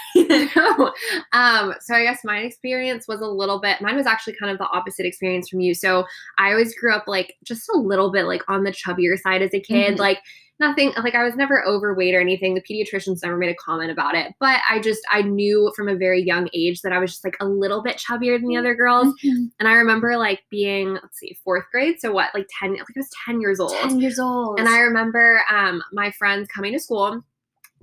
um, 1.34 1.74
so 1.82 1.96
I 1.96 2.04
guess 2.04 2.20
my 2.24 2.40
experience 2.40 3.08
was 3.08 3.22
a 3.22 3.28
little 3.28 3.60
bit 3.60 3.82
mine 3.82 3.96
was 3.96 4.06
actually 4.08 4.36
kind 4.40 4.52
of 4.52 4.58
the 4.58 4.68
opposite 4.70 5.06
experience 5.06 5.50
from 5.50 5.60
you. 5.60 5.74
So 5.74 6.06
I 6.38 6.52
always 6.52 6.76
grew 6.78 6.94
up 6.94 7.06
like 7.08 7.36
just 7.44 7.70
a 7.74 7.78
little 7.78 8.12
bit 8.12 8.26
like 8.26 8.44
on 8.48 8.64
the 8.64 8.72
chubbier 8.72 9.18
side 9.20 9.42
as 9.42 9.54
a 9.54 9.60
kid. 9.60 9.96
Mhm. 9.96 10.00
Like 10.00 10.20
nothing 10.60 10.94
like 11.04 11.16
I 11.16 11.24
was 11.24 11.36
never 11.36 11.66
overweight 11.66 12.14
or 12.14 12.22
anything. 12.22 12.54
The 12.54 12.62
pediatricians 12.62 13.24
never 13.24 13.36
made 13.36 13.50
a 13.50 13.56
comment 13.56 13.90
about 13.92 14.14
it. 14.16 14.32
But 14.40 14.60
I 14.70 14.80
just 14.80 15.02
I 15.10 15.24
knew 15.24 15.74
from 15.76 15.90
a 15.90 15.96
very 15.96 16.22
young 16.22 16.50
age 16.54 16.82
that 16.82 16.94
I 16.94 17.00
was 17.00 17.12
just 17.12 17.24
like 17.26 17.36
a 17.42 17.46
little 17.46 17.82
bit 17.82 17.98
chubbier 17.98 18.40
than 18.40 18.48
the 18.48 18.58
other 18.58 18.76
girls. 18.76 19.14
And 19.60 19.68
I 19.68 19.74
remember 19.74 20.18
like 20.18 20.42
being, 20.52 20.94
let's 20.94 21.18
see, 21.18 21.36
fourth 21.44 21.66
grade. 21.72 21.96
So 22.00 22.12
what, 22.12 22.30
like 22.36 22.48
10, 22.60 22.74
like 22.74 22.82
I 22.82 22.86
was 22.96 23.10
10 23.26 23.42
years 23.42 23.60
old. 23.60 23.74
Ten 23.74 24.00
years 24.00 24.20
old. 24.20 24.60
And 24.60 24.70
I 24.70 24.80
remember 24.80 25.42
um, 25.52 25.82
my 25.92 26.12
friends 26.12 26.48
coming 26.54 26.74
to 26.74 26.80
school. 26.80 27.24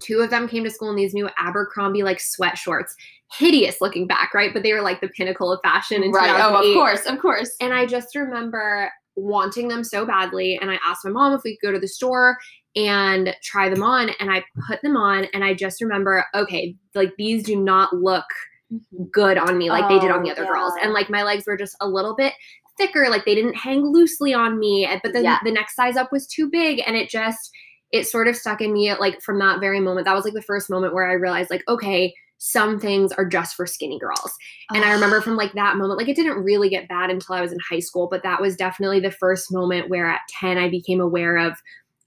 Two 0.00 0.20
of 0.20 0.30
them 0.30 0.48
came 0.48 0.64
to 0.64 0.70
school 0.70 0.90
in 0.90 0.96
these 0.96 1.14
new 1.14 1.28
Abercrombie 1.38 2.02
like 2.02 2.20
sweat 2.20 2.58
shorts. 2.58 2.94
Hideous 3.32 3.80
looking 3.80 4.06
back, 4.06 4.32
right? 4.34 4.52
But 4.54 4.62
they 4.62 4.72
were 4.72 4.80
like 4.80 5.00
the 5.00 5.08
pinnacle 5.08 5.52
of 5.52 5.60
fashion 5.62 6.02
in 6.02 6.12
right. 6.12 6.40
Oh, 6.40 6.56
of 6.56 6.74
course, 6.74 7.04
of 7.06 7.18
course. 7.18 7.50
And 7.60 7.74
I 7.74 7.86
just 7.86 8.14
remember 8.14 8.90
wanting 9.16 9.68
them 9.68 9.84
so 9.84 10.06
badly. 10.06 10.58
And 10.60 10.70
I 10.70 10.78
asked 10.86 11.04
my 11.04 11.10
mom 11.10 11.34
if 11.34 11.42
we 11.44 11.56
could 11.56 11.68
go 11.68 11.72
to 11.72 11.80
the 11.80 11.88
store 11.88 12.38
and 12.76 13.34
try 13.42 13.68
them 13.68 13.82
on. 13.82 14.10
And 14.20 14.30
I 14.30 14.44
put 14.68 14.80
them 14.82 14.96
on. 14.96 15.26
And 15.34 15.44
I 15.44 15.54
just 15.54 15.82
remember, 15.82 16.24
okay, 16.34 16.74
like 16.94 17.12
these 17.18 17.42
do 17.42 17.56
not 17.56 17.92
look 17.92 18.24
mm-hmm. 18.72 19.04
good 19.12 19.36
on 19.36 19.58
me 19.58 19.70
like 19.70 19.88
they 19.88 19.98
did 19.98 20.10
on 20.10 20.22
the 20.22 20.30
Oh, 20.30 20.32
other 20.32 20.46
girls. 20.46 20.72
And 20.82 20.92
like 20.92 21.10
my 21.10 21.22
legs 21.22 21.44
were 21.46 21.56
just 21.56 21.76
a 21.80 21.88
little 21.88 22.14
bit 22.14 22.32
thicker, 22.78 23.08
like 23.10 23.24
they 23.24 23.34
didn't 23.34 23.56
hang 23.56 23.84
loosely 23.84 24.32
on 24.32 24.58
me. 24.58 24.86
Eh, 24.86 25.00
but 25.02 25.12
then 25.12 25.24
Yeah. 25.24 25.38
the 25.44 25.50
next 25.50 25.74
size 25.74 25.96
up 25.96 26.12
was 26.12 26.26
too 26.26 26.48
big. 26.48 26.80
And 26.86 26.96
it 26.96 27.10
just, 27.10 27.50
it 27.92 28.06
sort 28.06 28.28
of 28.28 28.36
stuck 28.36 28.60
in 28.60 28.72
me 28.72 28.88
at 28.88 29.00
like 29.00 29.20
from 29.22 29.38
that 29.38 29.60
very 29.60 29.80
moment. 29.80 30.04
That 30.04 30.14
was 30.14 30.24
like 30.24 30.34
the 30.34 30.42
first 30.42 30.68
moment 30.70 30.94
where 30.94 31.08
I 31.08 31.14
realized, 31.14 31.50
like, 31.50 31.64
okay, 31.68 32.14
some 32.38 32.78
things 32.78 33.10
are 33.12 33.24
just 33.24 33.56
for 33.56 33.66
skinny 33.66 33.98
girls. 33.98 34.32
And 34.72 34.84
I 34.84 34.92
remember 34.92 35.20
from 35.20 35.36
like 35.36 35.54
that 35.54 35.76
moment, 35.76 35.98
like 35.98 36.08
it 36.08 36.14
didn't 36.16 36.44
really 36.44 36.68
get 36.68 36.88
bad 36.88 37.10
until 37.10 37.34
I 37.34 37.40
was 37.40 37.52
in 37.52 37.58
high 37.68 37.80
school, 37.80 38.06
but 38.08 38.22
that 38.22 38.40
was 38.40 38.54
definitely 38.56 39.00
the 39.00 39.10
first 39.10 39.52
moment 39.52 39.88
where 39.88 40.06
at 40.06 40.20
10 40.38 40.56
I 40.56 40.68
became 40.68 41.00
aware 41.00 41.36
of, 41.36 41.58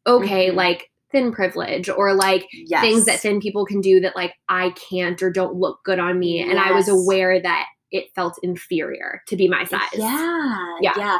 okay, 0.08 0.50
Mhm. 0.50 0.56
like 0.56 0.90
thin 1.12 1.34
privilege 1.34 1.90
or 1.90 2.14
like 2.14 2.48
yes. 2.54 2.80
things 2.82 3.04
that 3.06 3.20
thin 3.20 3.42
people 3.42 3.66
can 3.66 3.82
do 3.82 4.00
that 4.00 4.16
like 4.16 4.34
I 4.48 4.70
can't 4.90 5.22
or 5.22 5.30
don't 5.30 5.56
look 5.56 5.84
good 5.84 6.00
on 6.00 6.18
me. 6.18 6.40
And 6.40 6.58
I 6.58 6.72
was 6.72 6.88
aware 6.88 7.42
that 7.42 7.66
it 7.92 8.14
felt 8.16 8.40
inferior 8.44 9.22
to 9.28 9.36
be 9.36 9.48
my 9.48 9.64
size. 9.66 9.82
Yeah, 9.96 10.76
Yeah. 10.82 10.94
yeah. 10.98 11.18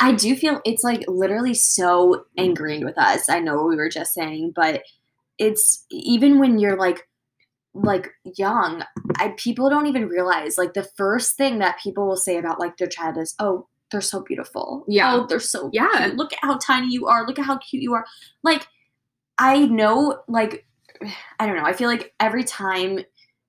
I 0.00 0.12
do 0.12 0.34
feel 0.36 0.60
it's 0.64 0.82
like 0.84 1.04
literally 1.06 1.54
so 1.54 2.24
ingrained 2.36 2.84
with 2.84 2.96
us. 2.98 3.28
I 3.28 3.40
know 3.40 3.64
we 3.64 3.76
were 3.76 3.88
just 3.90 4.14
saying, 4.14 4.52
but 4.56 4.82
it's 5.38 5.84
even 5.90 6.38
when 6.38 6.58
you're 6.58 6.76
like 6.78 7.06
like 7.74 8.08
young, 8.36 8.82
I 9.16 9.34
people 9.36 9.70
don't 9.70 9.86
even 9.86 10.08
realize 10.08 10.58
like 10.58 10.72
the 10.74 10.88
first 10.96 11.36
thing 11.36 11.58
that 11.60 11.78
people 11.82 12.06
will 12.08 12.16
say 12.16 12.36
about 12.38 12.58
like 12.58 12.76
their 12.76 12.88
child 12.88 13.18
is, 13.18 13.34
"Oh, 13.38 13.68
they're 13.92 14.00
so 14.00 14.20
beautiful. 14.22 14.84
Yeah. 14.88 15.14
Oh, 15.14 15.26
they're 15.26 15.38
so 15.40 15.70
Yeah. 15.72 15.88
cute. 16.06 16.16
Look 16.16 16.32
at 16.32 16.38
how 16.42 16.56
tiny 16.58 16.88
you 16.92 17.06
are. 17.06 17.26
Look 17.26 17.38
at 17.38 17.44
how 17.44 17.58
cute 17.58 17.82
you 17.82 17.94
are." 17.94 18.04
Like 18.42 18.66
I 19.38 19.66
know 19.66 20.22
like 20.28 20.66
I 21.38 21.46
don't 21.46 21.56
know. 21.56 21.64
I 21.64 21.72
feel 21.74 21.88
like 21.88 22.14
every 22.18 22.44
time 22.44 23.00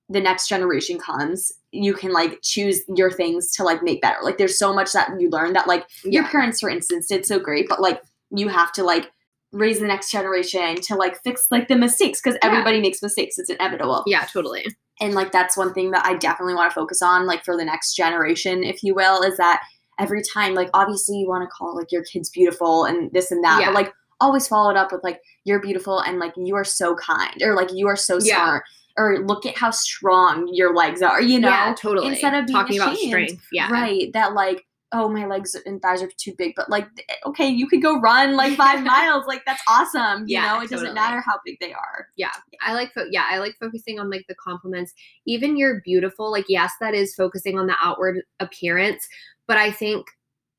the 0.10 0.20
next 0.22 0.48
generation 0.48 1.00
comes, 1.00 1.52
you 1.72 1.94
can 1.94 2.12
like 2.12 2.40
choose 2.42 2.82
your 2.96 3.12
things 3.12 3.52
to 3.54 3.64
like 3.64 3.84
make 3.84 4.02
better. 4.02 4.18
Like 4.24 4.38
there's 4.38 4.58
so 4.58 4.74
much 4.74 4.92
that 4.94 5.10
you 5.20 5.30
learn 5.30 5.54
that 5.54 5.68
like 5.68 5.86
your 6.04 6.24
parents, 6.26 6.60
for 6.60 6.70
instance, 6.70 7.08
did 7.08 7.26
so 7.26 7.40
great, 7.40 7.68
but 7.70 7.82
like 7.82 8.02
you 8.32 8.48
have 8.48 8.72
to 8.74 8.84
like 8.84 9.12
raise 9.52 9.80
the 9.80 9.88
next 9.88 10.12
generation 10.12 10.76
to 10.82 10.96
like 10.96 11.22
fix 11.24 11.48
like 11.52 11.68
the 11.68 11.76
mistakes 11.76 12.22
because 12.22 12.38
Yeah. 12.42 12.50
everybody 12.50 12.82
makes 12.82 13.02
mistakes. 13.02 13.38
It's 13.38 13.50
inevitable. 13.50 14.04
Yeah, 14.06 14.26
totally. 14.26 14.66
And 15.02 15.14
like 15.14 15.32
that's 15.32 15.56
one 15.58 15.74
thing 15.74 15.92
that 15.92 16.06
I 16.06 16.16
definitely 16.16 16.56
want 16.56 16.72
to 16.72 16.76
focus 16.76 17.02
on, 17.02 17.26
like 17.26 17.44
for 17.46 17.56
the 17.56 17.66
next 17.66 17.94
generation, 17.96 18.64
if 18.64 18.84
you 18.84 18.94
will, 18.94 19.22
is 19.24 19.38
that 19.38 19.64
every 20.00 20.22
time, 20.22 20.54
like 20.56 20.70
obviously 20.74 21.18
you 21.18 21.28
want 21.28 21.44
to 21.44 21.48
call 21.48 21.76
like 21.76 21.92
your 21.92 22.04
kids 22.04 22.30
beautiful 22.30 22.86
and 22.86 23.12
this 23.12 23.32
and 23.32 23.44
that, 23.44 23.60
Yeah. 23.62 23.68
but 23.68 23.76
like 23.76 23.94
always 24.22 24.48
followed 24.48 24.76
up 24.76 24.92
with 24.92 25.04
like 25.04 25.20
you're 25.46 25.62
beautiful 25.62 26.00
and 26.02 26.20
like 26.20 26.34
you 26.38 26.56
are 26.56 26.64
so 26.64 26.96
kind 26.96 27.42
or 27.42 27.56
like 27.56 27.70
you 27.74 27.88
are 27.88 27.96
so 27.96 28.20
Yeah. 28.22 28.36
smart 28.44 28.64
or 28.98 29.20
look 29.20 29.46
at 29.46 29.58
how 29.58 29.72
strong 29.72 30.50
your 30.52 30.76
legs 30.76 31.02
are, 31.02 31.22
you 31.22 31.40
know? 31.40 31.48
yeah, 31.50 31.74
totally. 31.80 32.08
instead 32.08 32.34
of 32.34 32.46
being 32.48 32.58
talking 32.60 32.80
about 32.80 32.98
strength. 32.98 33.46
Yeah. 33.52 33.72
Right. 33.72 34.12
That 34.14 34.34
like, 34.34 34.66
oh 34.92 35.08
my 35.08 35.26
legs 35.28 35.56
and 35.68 35.80
thighs 35.82 36.02
are 36.02 36.10
too 36.18 36.34
big, 36.38 36.54
but 36.56 36.70
like 36.70 36.88
eh, 37.08 37.14
okay, 37.28 37.48
you 37.48 37.68
could 37.68 37.82
go 37.82 38.00
run 38.00 38.36
like 38.36 38.58
five 38.58 38.84
miles. 38.96 39.26
Like 39.28 39.44
that's 39.46 39.62
awesome. 39.70 40.28
You 40.28 40.38
Yeah, 40.40 40.54
know, 40.56 40.62
it 40.64 40.70
doesn't 40.70 40.96
matter 40.96 41.22
how 41.26 41.36
big 41.46 41.58
they 41.62 41.72
are. 41.72 42.08
Yeah. 42.18 42.32
I 42.66 42.74
like 42.74 42.92
fo- 42.94 43.06
yeah, 43.10 43.26
I 43.30 43.38
like 43.38 43.56
focusing 43.60 44.00
on 44.00 44.10
like 44.10 44.26
the 44.28 44.36
compliments. 44.36 44.94
Even 45.26 45.56
you're 45.56 45.80
beautiful, 45.86 46.32
like 46.32 46.46
yes, 46.50 46.74
that 46.82 46.94
is 46.96 47.14
focusing 47.16 47.58
on 47.60 47.68
the 47.68 47.76
outward 47.82 48.24
appearance, 48.40 49.08
but 49.48 49.58
I 49.58 49.72
think 49.72 50.08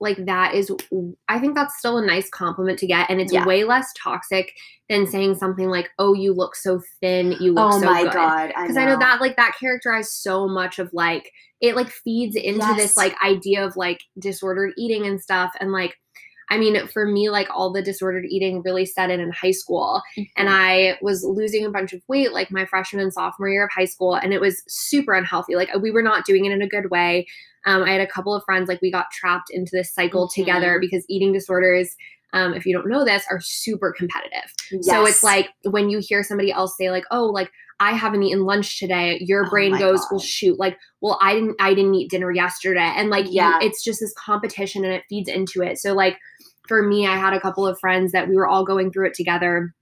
like 0.01 0.25
that 0.27 0.55
is 0.55 0.73
I 1.29 1.39
think 1.39 1.55
that's 1.55 1.79
still 1.79 1.99
a 1.99 2.05
nice 2.07 2.29
compliment 2.31 2.79
to 2.81 2.87
get 2.87 3.11
and 3.11 3.21
it's 3.21 3.33
Yeah. 3.33 3.45
way 3.45 3.65
less 3.65 3.93
toxic 4.03 4.53
than 4.89 5.07
saying 5.07 5.37
something 5.37 5.69
like, 5.69 5.91
"Oh, 5.99 6.15
you 6.15 6.33
look 6.33 6.57
so 6.57 6.81
thin, 7.01 7.33
you 7.39 7.53
look 7.53 7.73
oh 7.75 7.79
so 7.81 7.87
my 7.87 8.03
good." 8.05 8.13
god. 8.13 8.49
Because 8.49 8.77
I 8.77 8.85
know 8.87 8.99
that 8.99 9.21
like 9.21 9.37
that 9.37 9.57
characterized 9.61 10.11
so 10.13 10.49
much 10.49 10.79
of 10.79 10.91
like 10.93 11.31
it 11.61 11.77
like 11.77 11.91
feeds 11.91 12.35
into 12.35 12.59
Yes. 12.59 12.77
this 12.77 12.97
like 12.97 13.15
idea 13.23 13.65
of 13.65 13.77
like 13.77 14.01
disordered 14.19 14.73
eating 14.79 15.07
and 15.07 15.21
stuff 15.21 15.53
and 15.61 15.71
like 15.73 15.95
I 16.51 16.59
mean, 16.59 16.87
for 16.89 17.07
me, 17.07 17.31
like 17.31 17.49
all 17.55 17.73
the 17.73 17.81
disordered 17.83 18.25
eating 18.29 18.61
really 18.63 18.85
set 18.85 19.11
in 19.11 19.21
in 19.21 19.31
high 19.31 19.53
school 19.53 20.03
and 20.37 20.49
Mm-hmm. 20.49 20.49
I 20.49 20.99
was 21.01 21.25
losing 21.25 21.65
a 21.65 21.71
bunch 21.71 21.93
of 21.93 22.03
weight 22.09 22.33
like 22.33 22.51
my 22.51 22.67
freshman 22.67 23.03
and 23.03 23.13
sophomore 23.13 23.49
year 23.49 23.65
of 23.65 23.71
high 23.73 23.85
school, 23.85 24.15
and 24.15 24.33
it 24.35 24.41
was 24.41 24.63
super 24.69 25.15
unhealthy. 25.15 25.55
Like 25.55 25.71
we 25.81 25.91
were 25.91 26.03
not 26.03 26.25
doing 26.27 26.45
it 26.45 26.53
in 26.53 26.61
a 26.63 26.69
good 26.69 26.91
way. 26.91 27.27
Um, 27.67 27.83
I 27.85 27.93
had 27.93 28.01
a 28.01 28.07
couple 28.07 28.35
of 28.35 28.43
friends 28.45 28.69
like 28.69 28.81
we 28.83 28.91
got 28.91 29.11
trapped 29.13 29.49
into 29.51 29.71
this 29.73 29.93
cycle 29.95 30.27
Mhm. 30.29 30.35
together 30.35 30.79
because 30.81 31.05
eating 31.09 31.33
disorders. 31.33 31.95
Um, 32.33 32.55
if 32.55 32.65
you 32.65 32.73
don't 32.75 32.89
know 32.89 33.05
this, 33.05 33.25
are 33.31 33.41
super 33.41 33.93
competitive. 33.97 34.53
So 34.83 35.05
it's 35.05 35.23
like 35.25 35.49
when 35.65 35.91
you 35.91 35.99
hear 36.01 36.23
somebody 36.23 36.53
else 36.53 36.77
say 36.79 36.91
like, 36.91 37.05
"Oh, 37.11 37.27
like 37.27 37.51
I 37.81 37.93
haven't 37.93 38.23
eaten 38.23 38.45
lunch 38.45 38.79
today," 38.79 39.19
your 39.21 39.47
Oh 39.47 39.51
brain 39.51 39.77
goes, 39.79 40.01
God. 40.03 40.09
"Well, 40.13 40.21
shoot, 40.21 40.57
like, 40.59 40.79
well, 41.01 41.19
I 41.21 41.35
didn't, 41.35 41.57
I 41.61 41.75
didn't 41.75 41.95
eat 41.95 42.09
dinner 42.11 42.31
yesterday," 42.31 42.93
and 42.97 43.11
like, 43.11 43.27
Yeah. 43.29 43.59
you, 43.61 43.67
it's 43.67 43.83
just 43.83 43.99
this 44.01 44.15
competition 44.15 44.85
and 44.85 44.95
it 44.95 45.03
feeds 45.09 45.29
into 45.29 45.61
it. 45.63 45.79
So 45.79 45.93
like, 45.93 46.19
for 46.71 46.85
me, 46.85 47.05
I 47.05 47.17
had 47.17 47.33
a 47.33 47.41
couple 47.41 47.67
of 47.67 47.81
friends 47.81 48.13
that 48.13 48.29
we 48.29 48.37
were 48.37 48.47
all 48.47 48.65
going 48.65 48.93
through 48.93 49.09
it 49.09 49.15
together. 49.15 49.75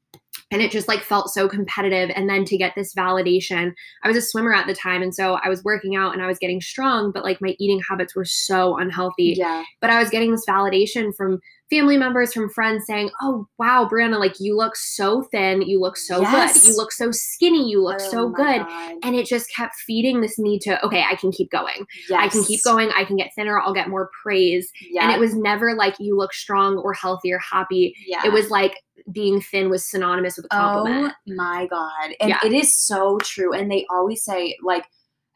And 0.51 0.63
it 0.63 0.71
just 0.71 0.89
like 0.89 1.03
felt 1.03 1.29
so 1.29 1.47
competitive. 1.47 2.11
And 2.17 2.31
then 2.31 2.47
to 2.47 2.57
get 2.57 2.73
this 2.75 2.95
validation, 2.95 3.75
I 4.03 4.09
was 4.09 4.17
a 4.17 4.23
swimmer 4.23 4.55
at 4.55 4.67
the 4.67 4.75
time. 4.75 5.03
And 5.03 5.15
so 5.15 5.39
I 5.45 5.51
was 5.51 5.63
working 5.63 5.97
out 5.97 6.15
and 6.15 6.23
I 6.23 6.27
was 6.27 6.39
getting 6.39 6.63
strong, 6.63 7.13
but 7.13 7.25
like 7.25 7.43
my 7.43 7.55
eating 7.59 7.83
habits 7.87 8.17
were 8.17 8.25
so 8.25 8.79
unhealthy 8.79 9.35
yeah. 9.37 9.65
but 9.83 9.91
I 9.91 9.99
was 10.01 10.09
getting 10.09 10.31
this 10.31 10.47
validation 10.49 11.15
from 11.15 11.41
family 11.71 11.97
members, 11.97 12.33
from 12.33 12.49
friends 12.51 12.85
saying, 12.87 13.11
"Oh, 13.23 13.47
wow, 13.59 13.89
Brianna, 13.91 14.19
like 14.19 14.35
you 14.41 14.57
look 14.57 14.75
so 14.77 15.23
thin, 15.31 15.63
you 15.63 15.81
look 15.81 15.97
so 15.97 16.21
Yes. 16.23 16.63
good, 16.63 16.71
you 16.71 16.77
look 16.77 16.93
so 16.93 17.11
skinny, 17.11 17.69
you 17.69 17.83
look 17.83 17.99
Oh 18.01 18.11
so 18.11 18.29
good." 18.29 18.61
God. 18.61 18.95
And 19.03 19.15
it 19.17 19.27
just 19.27 19.53
kept 19.55 19.75
feeding 19.87 20.21
this 20.21 20.39
need 20.39 20.61
to, 20.63 20.85
okay, 20.85 21.05
I 21.11 21.15
can 21.17 21.31
keep 21.33 21.51
going. 21.51 21.87
I 22.17 22.29
can 22.29 22.43
keep 22.45 22.63
going. 22.65 22.91
I 22.97 23.05
can 23.05 23.17
get 23.17 23.35
thinner. 23.35 23.61
I'll 23.61 23.75
get 23.75 23.89
more 23.89 24.11
praise. 24.23 24.71
Yeah. 24.91 25.05
And 25.05 25.13
it 25.13 25.21
was 25.21 25.35
never 25.35 25.75
like 25.75 25.95
you 25.99 26.17
look 26.17 26.33
strong 26.33 26.79
or 26.79 26.93
healthy 26.93 27.33
or 27.33 27.39
happy. 27.39 27.95
yeah. 28.07 28.25
It 28.27 28.33
was 28.33 28.51
like 28.51 28.75
being 29.13 29.41
thin 29.41 29.71
was 29.71 29.85
synonymous 29.89 30.37
with 30.37 30.47
a 30.47 30.49
compliment. 30.49 31.15
Oh 31.31 31.35
my 31.35 31.67
god. 31.69 32.15
And 32.21 32.31
Yeah. 32.31 32.41
it 32.45 32.53
is 32.53 32.75
so 32.75 33.19
true. 33.23 33.53
And 33.55 33.71
they 33.71 33.87
always 33.91 34.23
say 34.25 34.57
like 34.63 34.85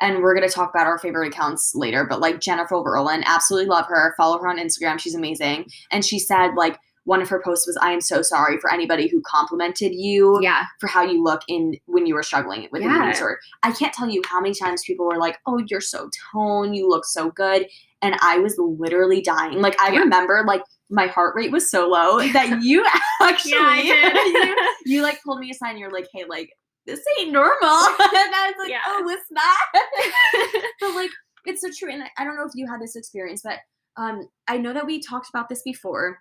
and 0.02 0.22
we're 0.22 0.34
gonna 0.34 0.48
talk 0.50 0.68
about 0.74 0.86
our 0.86 0.98
favorite 0.98 1.28
accounts 1.28 1.74
later, 1.74 2.04
but 2.04 2.20
like 2.20 2.40
Jennifer 2.40 2.74
Verlin, 2.76 3.22
absolutely 3.24 3.68
love 3.70 3.86
her. 3.86 4.12
Follow 4.18 4.38
her 4.38 4.48
on 4.48 4.58
Instagram. 4.58 4.98
She's 4.98 5.14
amazing. 5.14 5.70
And 5.90 6.04
she 6.04 6.18
said 6.18 6.50
like 6.56 6.78
one 7.04 7.20
of 7.20 7.28
her 7.28 7.42
posts 7.44 7.66
was, 7.66 7.76
I 7.82 7.90
am 7.92 8.00
so 8.00 8.22
sorry 8.22 8.58
for 8.58 8.72
anybody 8.72 9.08
who 9.08 9.20
complimented 9.26 9.92
you 9.92 10.38
Yeah. 10.40 10.64
for 10.78 10.86
how 10.86 11.02
you 11.02 11.20
look 11.22 11.40
in 11.48 11.76
when 11.86 12.06
you 12.06 12.14
were 12.14 12.22
struggling 12.22 12.68
with 12.70 12.82
an 12.82 12.88
Yeah. 12.90 12.96
eating 12.98 13.10
disorder. 13.10 13.38
I 13.64 13.72
can't 13.72 13.92
tell 13.92 14.08
you 14.08 14.22
how 14.28 14.40
many 14.40 14.54
times 14.54 14.84
people 14.86 15.06
were 15.06 15.18
like, 15.18 15.38
"Oh, 15.46 15.58
you're 15.66 15.80
so 15.80 16.08
toned, 16.32 16.76
you 16.76 16.88
look 16.88 17.04
so 17.04 17.30
good," 17.30 17.66
and 18.02 18.14
I 18.22 18.38
was 18.38 18.54
literally 18.58 19.20
dying. 19.20 19.60
Like 19.60 19.80
I 19.80 19.92
Yeah. 19.92 20.00
remember, 20.00 20.44
like 20.46 20.62
my 20.90 21.06
heart 21.08 21.34
rate 21.34 21.50
was 21.50 21.68
so 21.70 21.88
low 21.88 22.20
that 22.20 22.60
you 22.62 22.84
actually, 23.20 23.52
you, 23.88 24.56
you 24.84 25.02
like 25.02 25.20
pulled 25.24 25.40
me 25.40 25.50
aside 25.50 25.70
and 25.70 25.78
you're 25.80 25.90
like, 25.90 26.06
"Hey, 26.12 26.24
like 26.28 26.50
this 26.86 27.00
ain't 27.20 27.32
normal," 27.32 27.50
and 27.60 28.34
I 28.34 28.52
was 28.54 28.54
like, 28.58 28.70
Yeah. 28.70 28.80
"Oh, 28.86 29.08
it's 29.08 29.30
not." 29.30 30.64
but 30.80 30.94
like 30.94 31.10
it's 31.44 31.60
so 31.60 31.68
true, 31.76 31.92
and 31.92 32.04
I, 32.04 32.10
I 32.18 32.24
don't 32.24 32.36
know 32.36 32.44
if 32.44 32.52
you 32.54 32.66
had 32.68 32.80
this 32.80 32.96
experience, 32.96 33.42
but 33.42 33.58
um, 33.96 34.28
I 34.48 34.58
know 34.58 34.72
that 34.72 34.86
we 34.86 35.00
talked 35.00 35.28
about 35.28 35.48
this 35.48 35.62
before. 35.62 36.18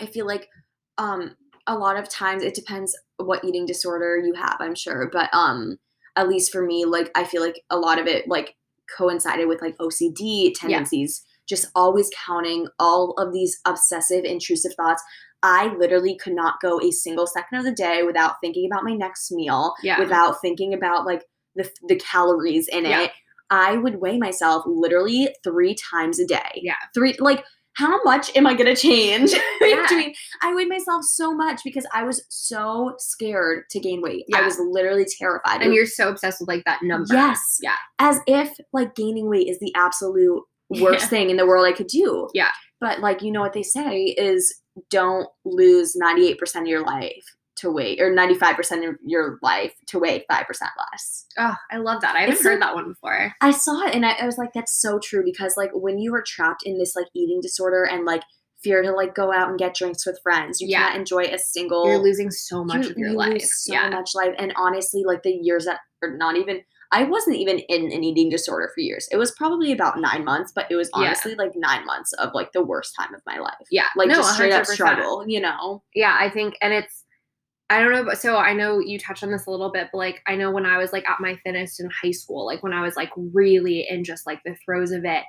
I 0.00 0.06
feel 0.06 0.26
like 0.26 0.48
um 0.98 1.36
a 1.66 1.76
lot 1.76 1.96
of 1.98 2.08
times 2.08 2.42
it 2.42 2.54
depends 2.54 2.96
what 3.16 3.44
eating 3.44 3.66
disorder 3.66 4.18
you 4.18 4.34
have, 4.34 4.56
I'm 4.60 4.74
sure, 4.74 5.08
but 5.12 5.28
um 5.32 5.78
at 6.16 6.28
least 6.28 6.50
for 6.52 6.64
me, 6.64 6.84
like 6.84 7.10
I 7.14 7.24
feel 7.24 7.42
like 7.42 7.60
a 7.70 7.76
lot 7.76 7.98
of 7.98 8.06
it 8.06 8.26
like 8.28 8.54
coincided 8.96 9.48
with 9.48 9.60
like 9.60 9.76
OCD 9.78 10.52
tendencies, 10.54 11.22
just 11.48 11.66
always 11.74 12.10
counting 12.26 12.66
all 12.78 13.12
of 13.18 13.32
these 13.32 13.58
obsessive, 13.66 14.24
intrusive 14.24 14.72
thoughts. 14.74 15.02
I 15.42 15.74
literally 15.76 16.16
could 16.16 16.34
not 16.34 16.60
go 16.60 16.80
a 16.80 16.90
single 16.90 17.26
second 17.26 17.58
of 17.58 17.64
the 17.64 17.72
day 17.72 18.02
without 18.02 18.34
thinking 18.42 18.68
about 18.70 18.84
my 18.84 18.94
next 18.94 19.30
meal, 19.30 19.74
Yeah. 19.82 19.98
without 20.00 20.40
thinking 20.40 20.74
about 20.74 21.04
like 21.06 21.24
the 21.54 21.70
the 21.88 21.96
calories 21.96 22.68
in 22.68 22.84
Yeah. 22.84 23.02
it. 23.02 23.12
I 23.50 23.76
would 23.76 24.00
weigh 24.00 24.18
myself 24.18 24.64
literally 24.66 25.28
three 25.44 25.74
times 25.92 26.18
a 26.18 26.26
day. 26.26 26.50
Yeah. 26.56 26.74
Three 26.94 27.14
like 27.20 27.44
how 27.76 28.02
much 28.04 28.34
am 28.34 28.46
I 28.46 28.54
gonna 28.54 28.74
change 28.74 29.32
Yeah. 29.60 29.82
between 29.82 30.14
I 30.42 30.54
weighed 30.54 30.68
myself 30.68 31.04
so 31.04 31.34
much 31.34 31.60
because 31.62 31.86
I 31.94 32.02
was 32.04 32.24
so 32.30 32.94
scared 32.98 33.64
to 33.70 33.78
gain 33.80 34.00
weight. 34.02 34.24
I 34.34 34.42
was 34.42 34.58
literally 34.58 35.06
terrified. 35.18 35.60
and 35.62 35.72
you're 35.74 35.86
so 35.86 36.08
obsessed 36.08 36.40
with 36.40 36.48
like 36.48 36.64
that 36.64 36.80
number. 36.82 37.14
Yes. 37.14 37.58
Yeah. 37.62 37.76
as 37.98 38.18
if 38.26 38.50
like 38.72 38.94
gaining 38.94 39.28
weight 39.28 39.48
is 39.48 39.58
the 39.60 39.72
absolute 39.76 40.42
worst 40.70 41.02
Yeah. 41.04 41.08
thing 41.10 41.30
in 41.30 41.36
the 41.36 41.46
world 41.46 41.66
I 41.66 41.72
could 41.72 41.86
do. 41.88 42.28
Yeah. 42.34 42.50
But 42.80 43.00
like 43.00 43.22
you 43.22 43.30
know 43.30 43.42
what 43.42 43.52
they 43.52 43.62
say 43.62 44.04
is 44.04 44.54
don't 44.90 45.28
lose 45.44 45.96
98% 46.00 46.60
of 46.62 46.66
your 46.66 46.84
life 46.84 47.24
to 47.56 47.70
weight 47.70 48.00
or 48.00 48.10
95% 48.14 48.86
of 48.88 48.96
your 49.02 49.38
life 49.42 49.72
to 49.86 49.98
weigh 49.98 50.24
5% 50.30 50.44
less. 50.60 51.24
Oh, 51.38 51.54
I 51.70 51.78
love 51.78 52.02
that. 52.02 52.14
I 52.14 52.20
haven't 52.20 52.34
It's 52.34 52.44
heard 52.44 52.60
so- 52.60 52.66
that 52.66 52.74
one 52.74 52.88
before. 52.88 53.32
I 53.40 53.50
saw 53.50 53.80
it 53.86 53.94
and 53.94 54.04
I, 54.04 54.12
I 54.12 54.26
was 54.26 54.36
like, 54.36 54.52
that's 54.54 54.78
so 54.78 54.98
true 55.02 55.22
because 55.24 55.54
like 55.56 55.70
when 55.72 55.98
you 55.98 56.14
are 56.14 56.22
trapped 56.26 56.62
in 56.64 56.78
this 56.78 56.94
like 56.94 57.06
eating 57.14 57.40
disorder 57.40 57.84
and 57.84 58.04
like 58.04 58.22
fear 58.62 58.82
to 58.82 58.92
like 58.92 59.14
go 59.14 59.32
out 59.32 59.48
and 59.48 59.58
get 59.58 59.74
drinks 59.74 60.04
with 60.04 60.20
friends, 60.22 60.60
you 60.60 60.68
Yeah. 60.68 60.88
can't 60.88 60.98
enjoy 60.98 61.22
a 61.24 61.38
single 61.38 61.86
You're 61.88 61.98
losing 61.98 62.30
so 62.30 62.62
much 62.64 62.84
you- 62.84 62.90
of 62.90 62.98
your 62.98 63.10
you 63.10 63.16
life. 63.16 63.32
lose 63.32 63.64
so 63.64 63.72
yeah. 63.72 63.88
much 63.88 64.10
life. 64.14 64.34
And 64.38 64.52
honestly, 64.56 65.04
like 65.06 65.22
the 65.22 65.32
years 65.40 65.64
that 65.64 65.78
are 66.02 66.14
not 66.14 66.36
even 66.36 66.60
I 66.92 67.04
wasn't 67.04 67.36
even 67.36 67.58
in 67.58 67.90
an 67.92 68.04
eating 68.04 68.28
disorder 68.30 68.70
for 68.74 68.80
years. 68.80 69.08
It 69.10 69.16
was 69.16 69.32
probably 69.32 69.72
about 69.72 69.98
nine 70.00 70.24
months, 70.24 70.52
but 70.54 70.66
it 70.70 70.76
was 70.76 70.88
Yeah. 70.96 71.06
honestly 71.06 71.34
like 71.34 71.52
nine 71.56 71.84
months 71.84 72.12
of 72.14 72.30
like 72.34 72.52
the 72.52 72.62
worst 72.64 72.94
time 72.98 73.14
of 73.14 73.20
my 73.26 73.38
life. 73.38 73.66
Yeah. 73.70 73.86
Like 73.96 74.08
No, 74.08 74.14
just 74.16 74.34
straight 74.34 74.52
up 74.52 74.62
100%. 74.64 74.66
struggle, 74.74 75.24
you 75.28 75.40
know? 75.40 75.82
yeah 75.94 76.16
i 76.20 76.28
think 76.30 76.54
and 76.62 76.72
it's 76.72 77.04
i 77.70 77.80
don't 77.80 77.90
know 77.92 78.04
but 78.04 78.18
so 78.18 78.36
i 78.36 78.52
know 78.52 78.78
you 78.78 78.98
touched 78.98 79.24
on 79.24 79.30
this 79.32 79.46
a 79.46 79.50
little 79.50 79.72
bit 79.72 79.88
but 79.92 79.98
like 79.98 80.22
i 80.28 80.36
know 80.36 80.50
when 80.52 80.64
i 80.66 80.78
was 80.78 80.92
like 80.92 81.08
at 81.08 81.18
my 81.20 81.36
thinnest 81.44 81.80
in 81.80 81.88
high 82.02 82.10
school 82.12 82.46
like 82.46 82.62
when 82.62 82.72
i 82.72 82.80
was 82.82 82.94
like 82.96 83.10
really 83.34 83.86
in 83.88 84.04
just 84.04 84.26
like 84.26 84.40
the 84.44 84.54
throes 84.64 84.92
of 84.92 85.04
it 85.04 85.22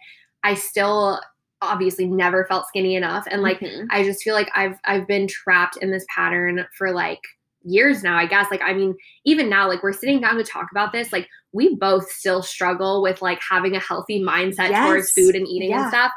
i 0.44 0.54
still 0.54 1.20
obviously 1.64 2.06
never 2.06 2.46
felt 2.46 2.68
skinny 2.68 2.96
enough 2.96 3.26
and 3.32 3.42
like 3.42 3.60
Mhm. 3.60 3.88
i 3.90 4.04
just 4.04 4.22
feel 4.22 4.36
like 4.36 4.50
i've 4.54 4.78
i've 4.86 5.08
been 5.08 5.28
trapped 5.28 5.78
in 5.78 5.90
this 5.92 6.06
pattern 6.14 6.66
for 6.78 6.92
like 6.92 7.22
years 7.64 8.04
now 8.04 8.16
i 8.16 8.26
guess 8.28 8.50
like 8.52 8.62
i 8.62 8.74
mean 8.74 8.96
even 9.26 9.50
now 9.50 9.68
like 9.68 9.82
we're 9.82 9.92
sitting 9.92 10.22
down 10.22 10.36
to 10.38 10.44
talk 10.44 10.68
about 10.72 10.92
this 10.92 11.12
like 11.12 11.28
we 11.54 11.76
both 11.76 12.10
still 12.12 12.42
struggle 12.44 13.02
with 13.02 13.22
like 13.22 13.40
having 13.48 13.76
a 13.76 13.80
healthy 13.80 14.22
mindset 14.22 14.70
towards 14.86 15.12
food 15.12 15.36
and 15.36 15.48
eating 15.48 15.70
Yeah. 15.72 15.82
and 15.84 15.90
stuff 15.90 16.12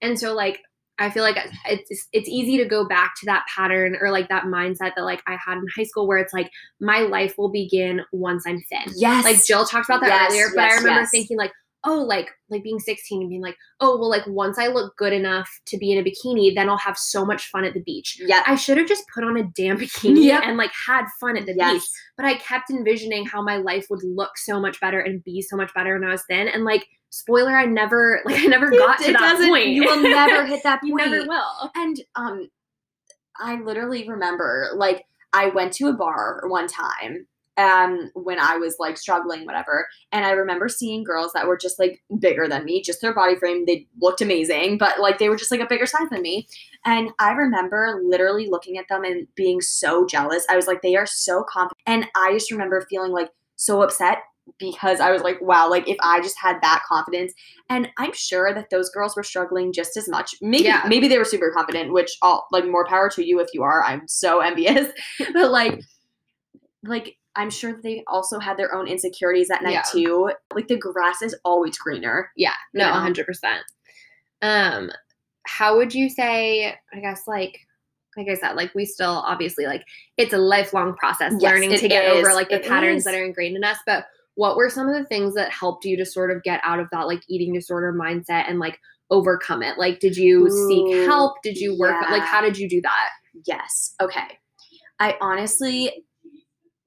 and 0.00 0.18
so 0.18 0.34
like 0.34 0.60
I 0.98 1.08
feel 1.10 1.22
like 1.22 1.38
it's 1.66 2.06
it's 2.12 2.28
easy 2.28 2.58
to 2.58 2.64
go 2.64 2.86
back 2.86 3.14
to 3.20 3.26
that 3.26 3.44
pattern 3.52 3.96
or 4.00 4.10
like 4.10 4.28
that 4.28 4.44
mindset 4.44 4.92
that 4.94 5.02
like 5.04 5.22
I 5.26 5.32
had 5.44 5.56
in 5.56 5.64
high 5.74 5.82
school 5.84 6.06
where 6.06 6.18
it's 6.18 6.34
like 6.34 6.50
my 6.80 7.00
life 7.00 7.34
will 7.38 7.48
begin 7.50 8.02
once 8.12 8.44
I'm 8.46 8.60
thin. 8.68 8.92
yes. 8.96 9.24
Like 9.24 9.42
Jill 9.44 9.64
talked 9.64 9.88
about 9.88 10.02
that 10.02 10.28
Yes, 10.30 10.32
earlier, 10.32 10.46
but 10.54 10.64
I 10.64 10.74
remember 10.76 11.00
yes. 11.00 11.10
thinking 11.10 11.38
like, 11.38 11.50
oh, 11.84 11.98
like 12.02 12.28
like 12.48 12.62
being 12.62 12.78
16 12.78 13.20
and 13.22 13.28
being 13.30 13.42
like, 13.42 13.56
oh, 13.80 13.98
well, 13.98 14.08
like 14.08 14.26
once 14.26 14.58
I 14.58 14.68
look 14.68 14.96
good 14.96 15.12
enough 15.12 15.48
to 15.66 15.76
be 15.78 15.90
in 15.92 15.98
a 15.98 16.02
bikini, 16.08 16.54
then 16.54 16.68
I'll 16.68 16.76
have 16.78 16.96
so 16.96 17.24
much 17.24 17.46
fun 17.48 17.64
at 17.64 17.74
the 17.74 17.80
beach. 17.82 18.18
yeah. 18.20 18.42
I 18.46 18.54
should 18.54 18.78
have 18.78 18.86
just 18.88 19.04
put 19.14 19.24
on 19.24 19.36
a 19.36 19.44
damn 19.56 19.78
bikini 19.82 20.24
Yep. 20.24 20.42
and 20.44 20.56
like 20.56 20.70
had 20.86 21.06
fun 21.20 21.36
at 21.36 21.46
the 21.46 21.54
yes. 21.56 21.72
beach. 21.74 21.88
But 22.16 22.26
I 22.26 22.34
kept 22.34 22.70
envisioning 22.70 23.26
how 23.26 23.42
my 23.42 23.56
life 23.56 23.86
would 23.90 24.04
look 24.04 24.36
so 24.38 24.60
much 24.60 24.80
better 24.80 25.00
and 25.00 25.24
be 25.24 25.42
so 25.42 25.56
much 25.56 25.72
better 25.74 25.94
when 25.98 26.08
I 26.08 26.12
was 26.12 26.22
thin. 26.28 26.46
And 26.48 26.64
like, 26.64 26.86
spoiler, 27.10 27.56
I 27.56 27.64
never 27.66 28.20
like 28.26 28.40
I 28.40 28.46
never 28.46 28.70
got 28.70 29.00
It- 29.00 29.04
to 29.04 29.10
it 29.10 29.12
that 29.14 29.48
point. 29.48 29.68
You 29.68 29.84
will 29.84 30.02
never 30.02 30.46
hit 30.46 30.62
that 30.62 30.80
point. 30.82 30.90
you 30.90 30.96
never 30.96 31.26
will. 31.26 31.70
And 31.74 31.96
um 32.14 32.48
I 33.40 33.56
literally 33.60 34.08
remember 34.08 34.68
like 34.76 35.04
I 35.32 35.46
went 35.48 35.72
to 35.74 35.88
a 35.88 35.94
bar 35.94 36.42
one 36.46 36.68
time 36.68 37.26
um 37.58 38.10
when 38.14 38.38
I 38.38 38.56
was 38.56 38.76
like 38.78 38.96
struggling 38.96 39.44
whatever 39.44 39.86
and 40.10 40.24
I 40.24 40.30
remember 40.30 40.68
seeing 40.68 41.04
girls 41.04 41.32
that 41.34 41.46
were 41.46 41.56
just 41.58 41.78
like 41.78 42.02
bigger 42.18 42.48
than 42.48 42.64
me 42.64 42.80
just 42.80 43.02
their 43.02 43.14
body 43.14 43.36
frame 43.36 43.66
they 43.66 43.86
looked 44.00 44.22
amazing 44.22 44.78
but 44.78 44.98
like 45.00 45.18
they 45.18 45.28
were 45.28 45.36
just 45.36 45.50
like 45.50 45.60
a 45.60 45.66
bigger 45.66 45.84
size 45.84 46.08
than 46.10 46.22
me 46.22 46.48
and 46.86 47.10
I 47.18 47.32
remember 47.32 48.00
literally 48.02 48.48
looking 48.48 48.78
at 48.78 48.88
them 48.88 49.04
and 49.04 49.26
being 49.34 49.60
so 49.60 50.06
jealous 50.06 50.46
I 50.48 50.56
was 50.56 50.66
like 50.66 50.80
they 50.80 50.96
are 50.96 51.04
so 51.06 51.44
confident 51.46 51.78
and 51.86 52.06
I 52.16 52.32
just 52.32 52.50
remember 52.50 52.86
feeling 52.88 53.12
like 53.12 53.28
so 53.56 53.82
upset 53.82 54.18
because 54.58 54.98
I 55.00 55.10
was 55.12 55.20
like 55.22 55.40
wow 55.42 55.68
like 55.68 55.86
if 55.88 55.98
I 56.02 56.20
just 56.22 56.38
had 56.40 56.56
that 56.62 56.82
confidence 56.88 57.34
and 57.68 57.88
I'm 57.98 58.12
sure 58.14 58.54
that 58.54 58.70
those 58.70 58.88
girls 58.90 59.14
were 59.14 59.22
struggling 59.22 59.72
just 59.72 59.96
as 59.96 60.08
much. 60.08 60.34
Maybe 60.40 60.64
Yeah. 60.64 60.82
maybe 60.88 61.06
they 61.06 61.16
were 61.18 61.24
super 61.24 61.50
confident, 61.54 61.92
which 61.92 62.16
all 62.22 62.46
like 62.50 62.66
more 62.66 62.84
power 62.86 63.08
to 63.10 63.24
you 63.24 63.40
if 63.40 63.48
you 63.54 63.62
are. 63.62 63.84
I'm 63.84 64.08
so 64.08 64.40
envious. 64.50 64.88
but 65.34 65.50
like 65.50 65.80
like 66.82 67.16
I'm 67.36 67.50
sure 67.50 67.80
they 67.82 68.04
also 68.06 68.38
had 68.38 68.56
their 68.56 68.74
own 68.74 68.86
insecurities 68.86 69.50
at 69.50 69.62
night 69.62 69.72
Yeah. 69.72 69.82
too. 69.90 70.32
Like 70.54 70.68
the 70.68 70.76
grass 70.76 71.22
is 71.22 71.34
always 71.44 71.78
greener. 71.78 72.30
Yeah, 72.36 72.54
no, 72.74 72.84
hundred 72.92 73.26
percent. 73.26 73.62
Um, 74.42 74.90
how 75.46 75.76
would 75.76 75.94
you 75.94 76.08
say? 76.08 76.74
I 76.92 77.00
guess 77.00 77.22
like, 77.26 77.58
like 78.16 78.28
I 78.28 78.34
said, 78.34 78.52
like 78.54 78.74
we 78.74 78.84
still 78.84 79.22
obviously 79.26 79.66
like 79.66 79.84
it's 80.16 80.32
a 80.32 80.38
lifelong 80.38 80.94
process 80.96 81.32
Yes, 81.38 81.52
learning 81.52 81.76
to 81.78 81.88
get 81.88 82.04
over 82.04 82.34
like 82.34 82.48
the 82.48 82.56
It 82.56 82.68
patterns 82.68 82.98
is. 82.98 83.04
that 83.04 83.14
are 83.14 83.24
ingrained 83.24 83.56
in 83.56 83.64
us. 83.64 83.78
But 83.86 84.06
what 84.34 84.56
were 84.56 84.68
some 84.70 84.88
of 84.88 84.94
the 84.94 85.04
things 85.06 85.34
that 85.34 85.50
helped 85.50 85.84
you 85.84 85.96
to 85.96 86.04
sort 86.06 86.30
of 86.30 86.42
get 86.42 86.60
out 86.64 86.80
of 86.80 86.88
that 86.92 87.06
like 87.06 87.22
eating 87.28 87.52
disorder 87.54 87.92
mindset 87.92 88.44
and 88.48 88.58
like 88.58 88.78
overcome 89.10 89.62
it? 89.62 89.78
Like, 89.78 90.00
did 90.00 90.16
you 90.16 90.48
seek 90.68 91.06
help? 91.06 91.36
Did 91.42 91.56
you 91.56 91.78
work? 91.78 91.96
Like, 92.10 92.22
how 92.22 92.40
did 92.40 92.58
you 92.58 92.68
do 92.68 92.80
that? 92.82 93.08
Yes. 93.46 93.94
Okay. 94.00 94.38
I 95.00 95.16
honestly 95.20 96.04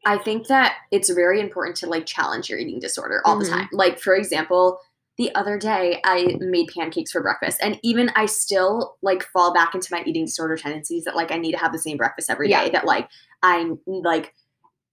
I 0.06 0.18
think 0.18 0.48
that 0.48 0.76
it's 0.92 1.10
very 1.10 1.40
important 1.42 1.76
to 1.78 1.88
like 1.88 2.06
challenge 2.06 2.50
your 2.50 2.60
eating 2.60 2.80
disorder 2.80 3.22
all 3.26 3.36
Mhm. 3.38 3.44
the 3.44 3.50
time. 3.50 3.70
Like 3.72 4.00
for 4.00 4.16
example, 4.16 4.80
the 5.18 5.34
other 5.34 5.58
day 5.58 6.02
I 6.04 6.38
made 6.40 6.70
pancakes 6.76 7.12
for 7.12 7.22
breakfast 7.22 7.60
and 7.62 7.80
even 7.84 8.12
I 8.16 8.26
still 8.26 8.98
like 9.02 9.24
fall 9.24 9.54
back 9.54 9.74
into 9.74 9.88
my 9.94 10.04
eating 10.06 10.26
disorder 10.26 10.58
tendencies 10.58 11.06
that 11.06 11.16
like 11.16 11.32
I 11.32 11.38
need 11.38 11.54
to 11.54 11.58
have 11.58 11.72
the 11.72 11.80
same 11.80 11.98
breakfast 11.98 12.30
every 12.30 12.48
day. 12.48 12.66
Yeah. 12.66 12.70
that 12.70 12.86
like 12.86 13.08
I 13.42 13.72
like 13.88 14.34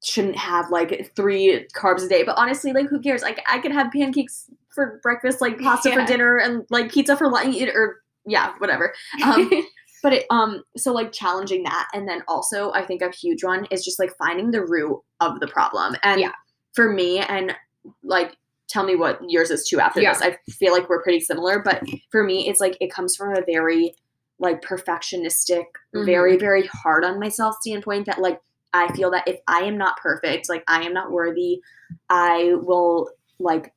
shouldn't 0.05 0.37
have 0.37 0.71
like 0.71 1.13
three 1.15 1.67
carbs 1.75 2.05
a 2.05 2.09
day. 2.09 2.23
But 2.23 2.37
honestly, 2.39 2.73
like 2.73 2.89
who 2.89 3.01
cares? 3.01 3.23
Like 3.23 3.41
I 3.47 3.59
could 3.59 3.73
have 3.73 3.93
pancakes 3.93 4.51
for 4.71 4.99
breakfast, 5.03 5.41
like 5.41 5.61
pasta 5.61 5.93
for 5.93 6.05
dinner 6.05 6.39
and 6.39 6.65
like 6.71 6.91
pizza 6.91 7.17
for 7.17 7.29
lunch 7.29 7.57
or 7.75 8.03
yeah, 8.25 8.53
whatever. 8.59 8.95
Um, 9.25 9.51
but 10.03 10.13
it 10.13 10.27
um 10.31 10.63
so 10.77 10.93
like 10.93 11.13
challenging 11.13 11.63
that 11.63 11.89
and 11.95 12.09
then 12.09 12.23
also 12.29 12.73
i 12.73 12.85
think 12.85 13.03
a 13.03 13.11
huge 13.11 13.43
one 13.45 13.67
is 13.71 13.85
just 13.85 13.99
like 13.99 14.13
finding 14.17 14.51
the 14.51 14.65
root 14.65 15.01
of 15.21 15.41
the 15.41 15.47
problem 15.49 15.95
and 16.03 16.21
Yeah. 16.21 16.33
for 16.75 16.93
me 16.93 17.19
and 17.21 17.55
like 18.03 18.37
tell 18.69 18.85
me 18.85 18.97
what 18.97 19.21
yours 19.29 19.51
is 19.51 19.67
too 19.69 19.81
after 19.81 20.01
Yeah. 20.01 20.13
this 20.13 20.23
i 20.23 20.37
feel 20.51 20.73
like 20.73 20.89
we're 20.89 21.03
pretty 21.03 21.21
similar 21.21 21.61
but 21.61 21.83
for 22.11 22.23
me 22.25 22.49
it's 22.49 22.61
like 22.61 22.77
it 22.81 22.93
comes 22.93 23.17
from 23.17 23.37
a 23.37 23.43
very 23.47 23.95
like 24.39 24.61
perfectionistic 24.63 25.65
Mm-hmm. 25.95 26.07
very 26.07 26.37
very 26.39 26.67
hard 26.69 27.05
on 27.05 27.21
myself 27.21 27.57
standpoint 27.61 28.07
that 28.07 28.19
like 28.21 28.41
i 28.73 28.91
feel 28.95 29.11
that 29.11 29.29
if 29.29 29.39
i 29.47 29.61
am 29.61 29.77
not 29.77 29.99
perfect 29.99 30.49
like 30.49 30.65
i 30.69 30.83
am 30.83 30.95
not 30.95 31.13
worthy 31.13 31.61
i 32.09 32.53
will 32.63 33.11
like 33.39 33.73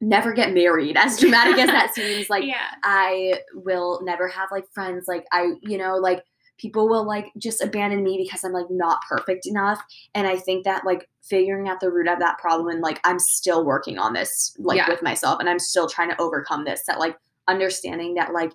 never 0.00 0.32
get 0.32 0.54
married 0.54 0.96
as 0.96 1.18
dramatic 1.18 1.58
as 1.58 1.66
that 1.66 1.94
seems 1.94 2.30
like 2.30 2.44
yeah, 2.44 2.68
I 2.84 3.40
will 3.54 4.00
never 4.04 4.28
have 4.28 4.48
like 4.50 4.64
friends. 4.72 5.06
Like 5.08 5.24
I, 5.32 5.52
you 5.62 5.78
know, 5.78 5.96
like 5.96 6.22
people 6.58 6.88
will 6.88 7.06
like 7.06 7.26
just 7.38 7.62
abandon 7.62 8.02
me 8.02 8.18
because 8.22 8.44
I'm 8.44 8.52
like 8.52 8.70
not 8.70 8.98
perfect 9.08 9.46
enough. 9.46 9.80
And 10.14 10.26
I 10.26 10.36
think 10.36 10.64
that 10.64 10.84
like 10.84 11.08
figuring 11.22 11.68
out 11.68 11.80
the 11.80 11.90
root 11.90 12.08
of 12.08 12.18
that 12.18 12.38
problem 12.38 12.68
and 12.68 12.80
like 12.80 13.00
I'm 13.04 13.18
still 13.18 13.64
working 13.64 13.98
on 13.98 14.12
this 14.12 14.54
like 14.58 14.76
Yeah. 14.76 14.88
with 14.88 15.02
myself 15.02 15.38
and 15.40 15.48
I'm 15.48 15.58
still 15.58 15.88
trying 15.88 16.10
to 16.10 16.20
overcome 16.20 16.64
this 16.64 16.82
that 16.86 16.98
like 16.98 17.16
understanding 17.46 18.14
that 18.14 18.32
like 18.32 18.52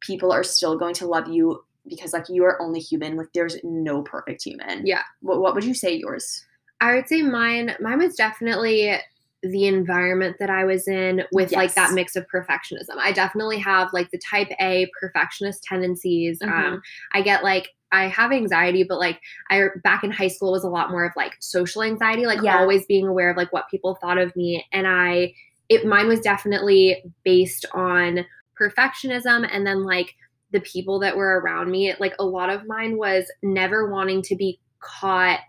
people 0.00 0.32
are 0.32 0.44
still 0.44 0.78
going 0.78 0.94
to 0.94 1.06
love 1.06 1.28
you 1.28 1.62
because 1.88 2.12
like 2.12 2.28
you 2.28 2.44
are 2.44 2.60
only 2.62 2.80
human. 2.80 3.16
Like 3.16 3.28
there's 3.34 3.56
no 3.64 4.02
perfect 4.02 4.44
human. 4.44 4.86
Yeah. 4.86 5.02
What 5.20 5.40
what 5.40 5.54
would 5.54 5.64
you 5.64 5.74
say 5.74 5.94
yours? 5.94 6.44
I 6.80 6.94
would 6.94 7.08
say 7.08 7.22
mine 7.22 7.74
mine 7.80 7.98
was 7.98 8.14
definitely 8.16 8.96
the 9.42 9.66
environment 9.66 10.36
that 10.38 10.50
I 10.50 10.64
was 10.64 10.86
in 10.86 11.22
with 11.32 11.52
like 11.52 11.74
that 11.74 11.92
mix 11.92 12.14
of 12.16 12.26
perfectionism. 12.28 12.96
I 12.98 13.12
definitely 13.12 13.58
have 13.58 13.92
like 13.92 14.10
the 14.10 14.18
type 14.18 14.48
A 14.60 14.90
perfectionist 15.00 15.62
tendencies. 15.62 16.40
Mhm. 16.40 16.50
Um 16.52 16.82
I 17.12 17.22
get 17.22 17.42
like 17.42 17.68
I 17.92 18.06
have 18.06 18.32
anxiety, 18.32 18.84
but 18.84 18.98
like 18.98 19.20
I 19.50 19.68
back 19.82 20.04
in 20.04 20.10
high 20.10 20.28
school 20.28 20.52
was 20.52 20.64
a 20.64 20.68
lot 20.68 20.90
more 20.90 21.04
of 21.04 21.12
like 21.16 21.36
social 21.40 21.82
anxiety, 21.82 22.26
like 22.26 22.42
Yeah. 22.42 22.58
always 22.58 22.84
being 22.86 23.06
aware 23.06 23.30
of 23.30 23.36
like 23.36 23.52
what 23.52 23.68
people 23.70 23.96
thought 23.96 24.18
of 24.18 24.34
me. 24.36 24.64
And 24.72 24.86
I 24.86 25.34
it 25.68 25.86
mine 25.86 26.08
was 26.08 26.20
definitely 26.20 27.02
based 27.24 27.64
on 27.72 28.26
perfectionism 28.60 29.48
and 29.50 29.66
then 29.66 29.84
like 29.84 30.14
the 30.52 30.60
people 30.60 30.98
that 30.98 31.16
were 31.16 31.40
around 31.40 31.70
me. 31.70 31.94
Like 31.98 32.14
a 32.18 32.24
lot 32.24 32.50
of 32.50 32.66
mine 32.66 32.98
was 32.98 33.30
never 33.42 33.90
wanting 33.90 34.20
to 34.22 34.36
be 34.36 34.60
caught 34.80 35.40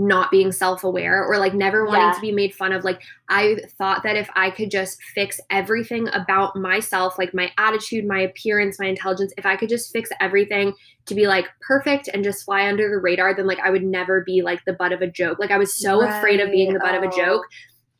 not 0.00 0.30
being 0.30 0.52
self-aware 0.52 1.24
or 1.24 1.38
like 1.38 1.54
never 1.54 1.84
wanting 1.84 2.02
Yeah. 2.02 2.12
to 2.12 2.20
be 2.20 2.32
made 2.32 2.54
fun 2.54 2.72
of. 2.72 2.84
Like 2.84 3.02
i 3.28 3.56
thought 3.76 4.02
that 4.04 4.16
if 4.16 4.30
i 4.36 4.48
could 4.50 4.70
just 4.70 5.02
fix 5.14 5.40
everything 5.50 6.08
about 6.14 6.54
myself 6.56 7.18
like 7.18 7.34
my 7.34 7.50
attitude 7.58 8.06
my 8.06 8.20
appearance 8.20 8.78
my 8.78 8.86
intelligence 8.86 9.32
if 9.36 9.44
i 9.44 9.54
could 9.56 9.68
just 9.68 9.92
fix 9.92 10.08
everything 10.20 10.72
to 11.04 11.14
be 11.14 11.26
like 11.26 11.46
perfect 11.60 12.08
and 12.14 12.24
just 12.24 12.44
fly 12.44 12.66
under 12.68 12.88
the 12.88 12.96
radar 12.98 13.34
then 13.34 13.46
like 13.46 13.58
i 13.60 13.70
would 13.70 13.82
never 13.82 14.22
be 14.24 14.40
like 14.40 14.64
the 14.64 14.72
butt 14.72 14.92
of 14.92 15.02
a 15.02 15.06
joke. 15.06 15.38
Like 15.38 15.50
i 15.50 15.58
was 15.58 15.74
so 15.74 16.00
afraid 16.06 16.40
of 16.40 16.50
being 16.50 16.72
the 16.72 16.80
butt 16.80 16.94
of 16.94 17.02
a 17.02 17.14
joke. 17.14 17.42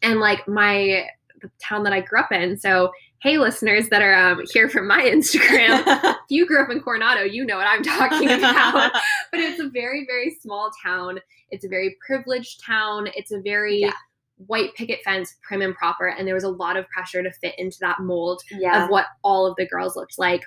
And 0.03 0.21
like 0.21 0.47
my 0.47 1.07
the 1.43 1.51
town 1.61 1.83
that 1.85 1.93
i 1.93 2.01
grew 2.01 2.21
up 2.21 2.33
in 2.33 2.57
so 2.59 2.91
hey 3.21 3.39
listeners 3.39 3.89
that 3.89 4.01
are 4.03 4.15
um, 4.15 4.43
here 4.53 4.69
from 4.69 4.87
my 4.87 5.01
instagram. 5.03 5.83
If 6.29 6.33
you 6.37 6.47
grew 6.47 6.63
up 6.63 6.71
in 6.71 6.81
coronado 6.81 7.23
you 7.23 7.45
know 7.45 7.57
what 7.57 7.67
i'm 7.67 7.83
talking 7.83 8.31
about. 8.31 8.93
But 9.31 9.41
it's 9.41 9.61
a 9.61 9.69
very 9.69 10.05
very 10.07 10.37
small 10.41 10.71
town. 10.83 11.19
It's 11.51 11.65
a 11.65 11.69
very 11.69 11.97
privileged 12.07 12.65
town. 12.65 13.09
It's 13.15 13.33
a 13.33 13.41
very 13.41 13.79
Yeah. 13.81 13.93
white 14.47 14.75
picket 14.75 15.01
fence 15.05 15.37
prim 15.43 15.63
and 15.63 15.75
proper 15.75 16.07
and 16.09 16.27
there 16.27 16.35
was 16.35 16.45
a 16.45 16.49
lot 16.51 16.77
of 16.77 16.87
pressure 16.91 17.23
to 17.23 17.33
fit 17.33 17.55
into 17.59 17.79
that 17.81 18.01
mold 18.01 18.43
yeah. 18.51 18.85
of 18.85 18.91
what 18.91 19.07
all 19.25 19.47
of 19.47 19.57
the 19.57 19.67
girls 19.67 19.97
looked 19.97 20.19
like. 20.19 20.43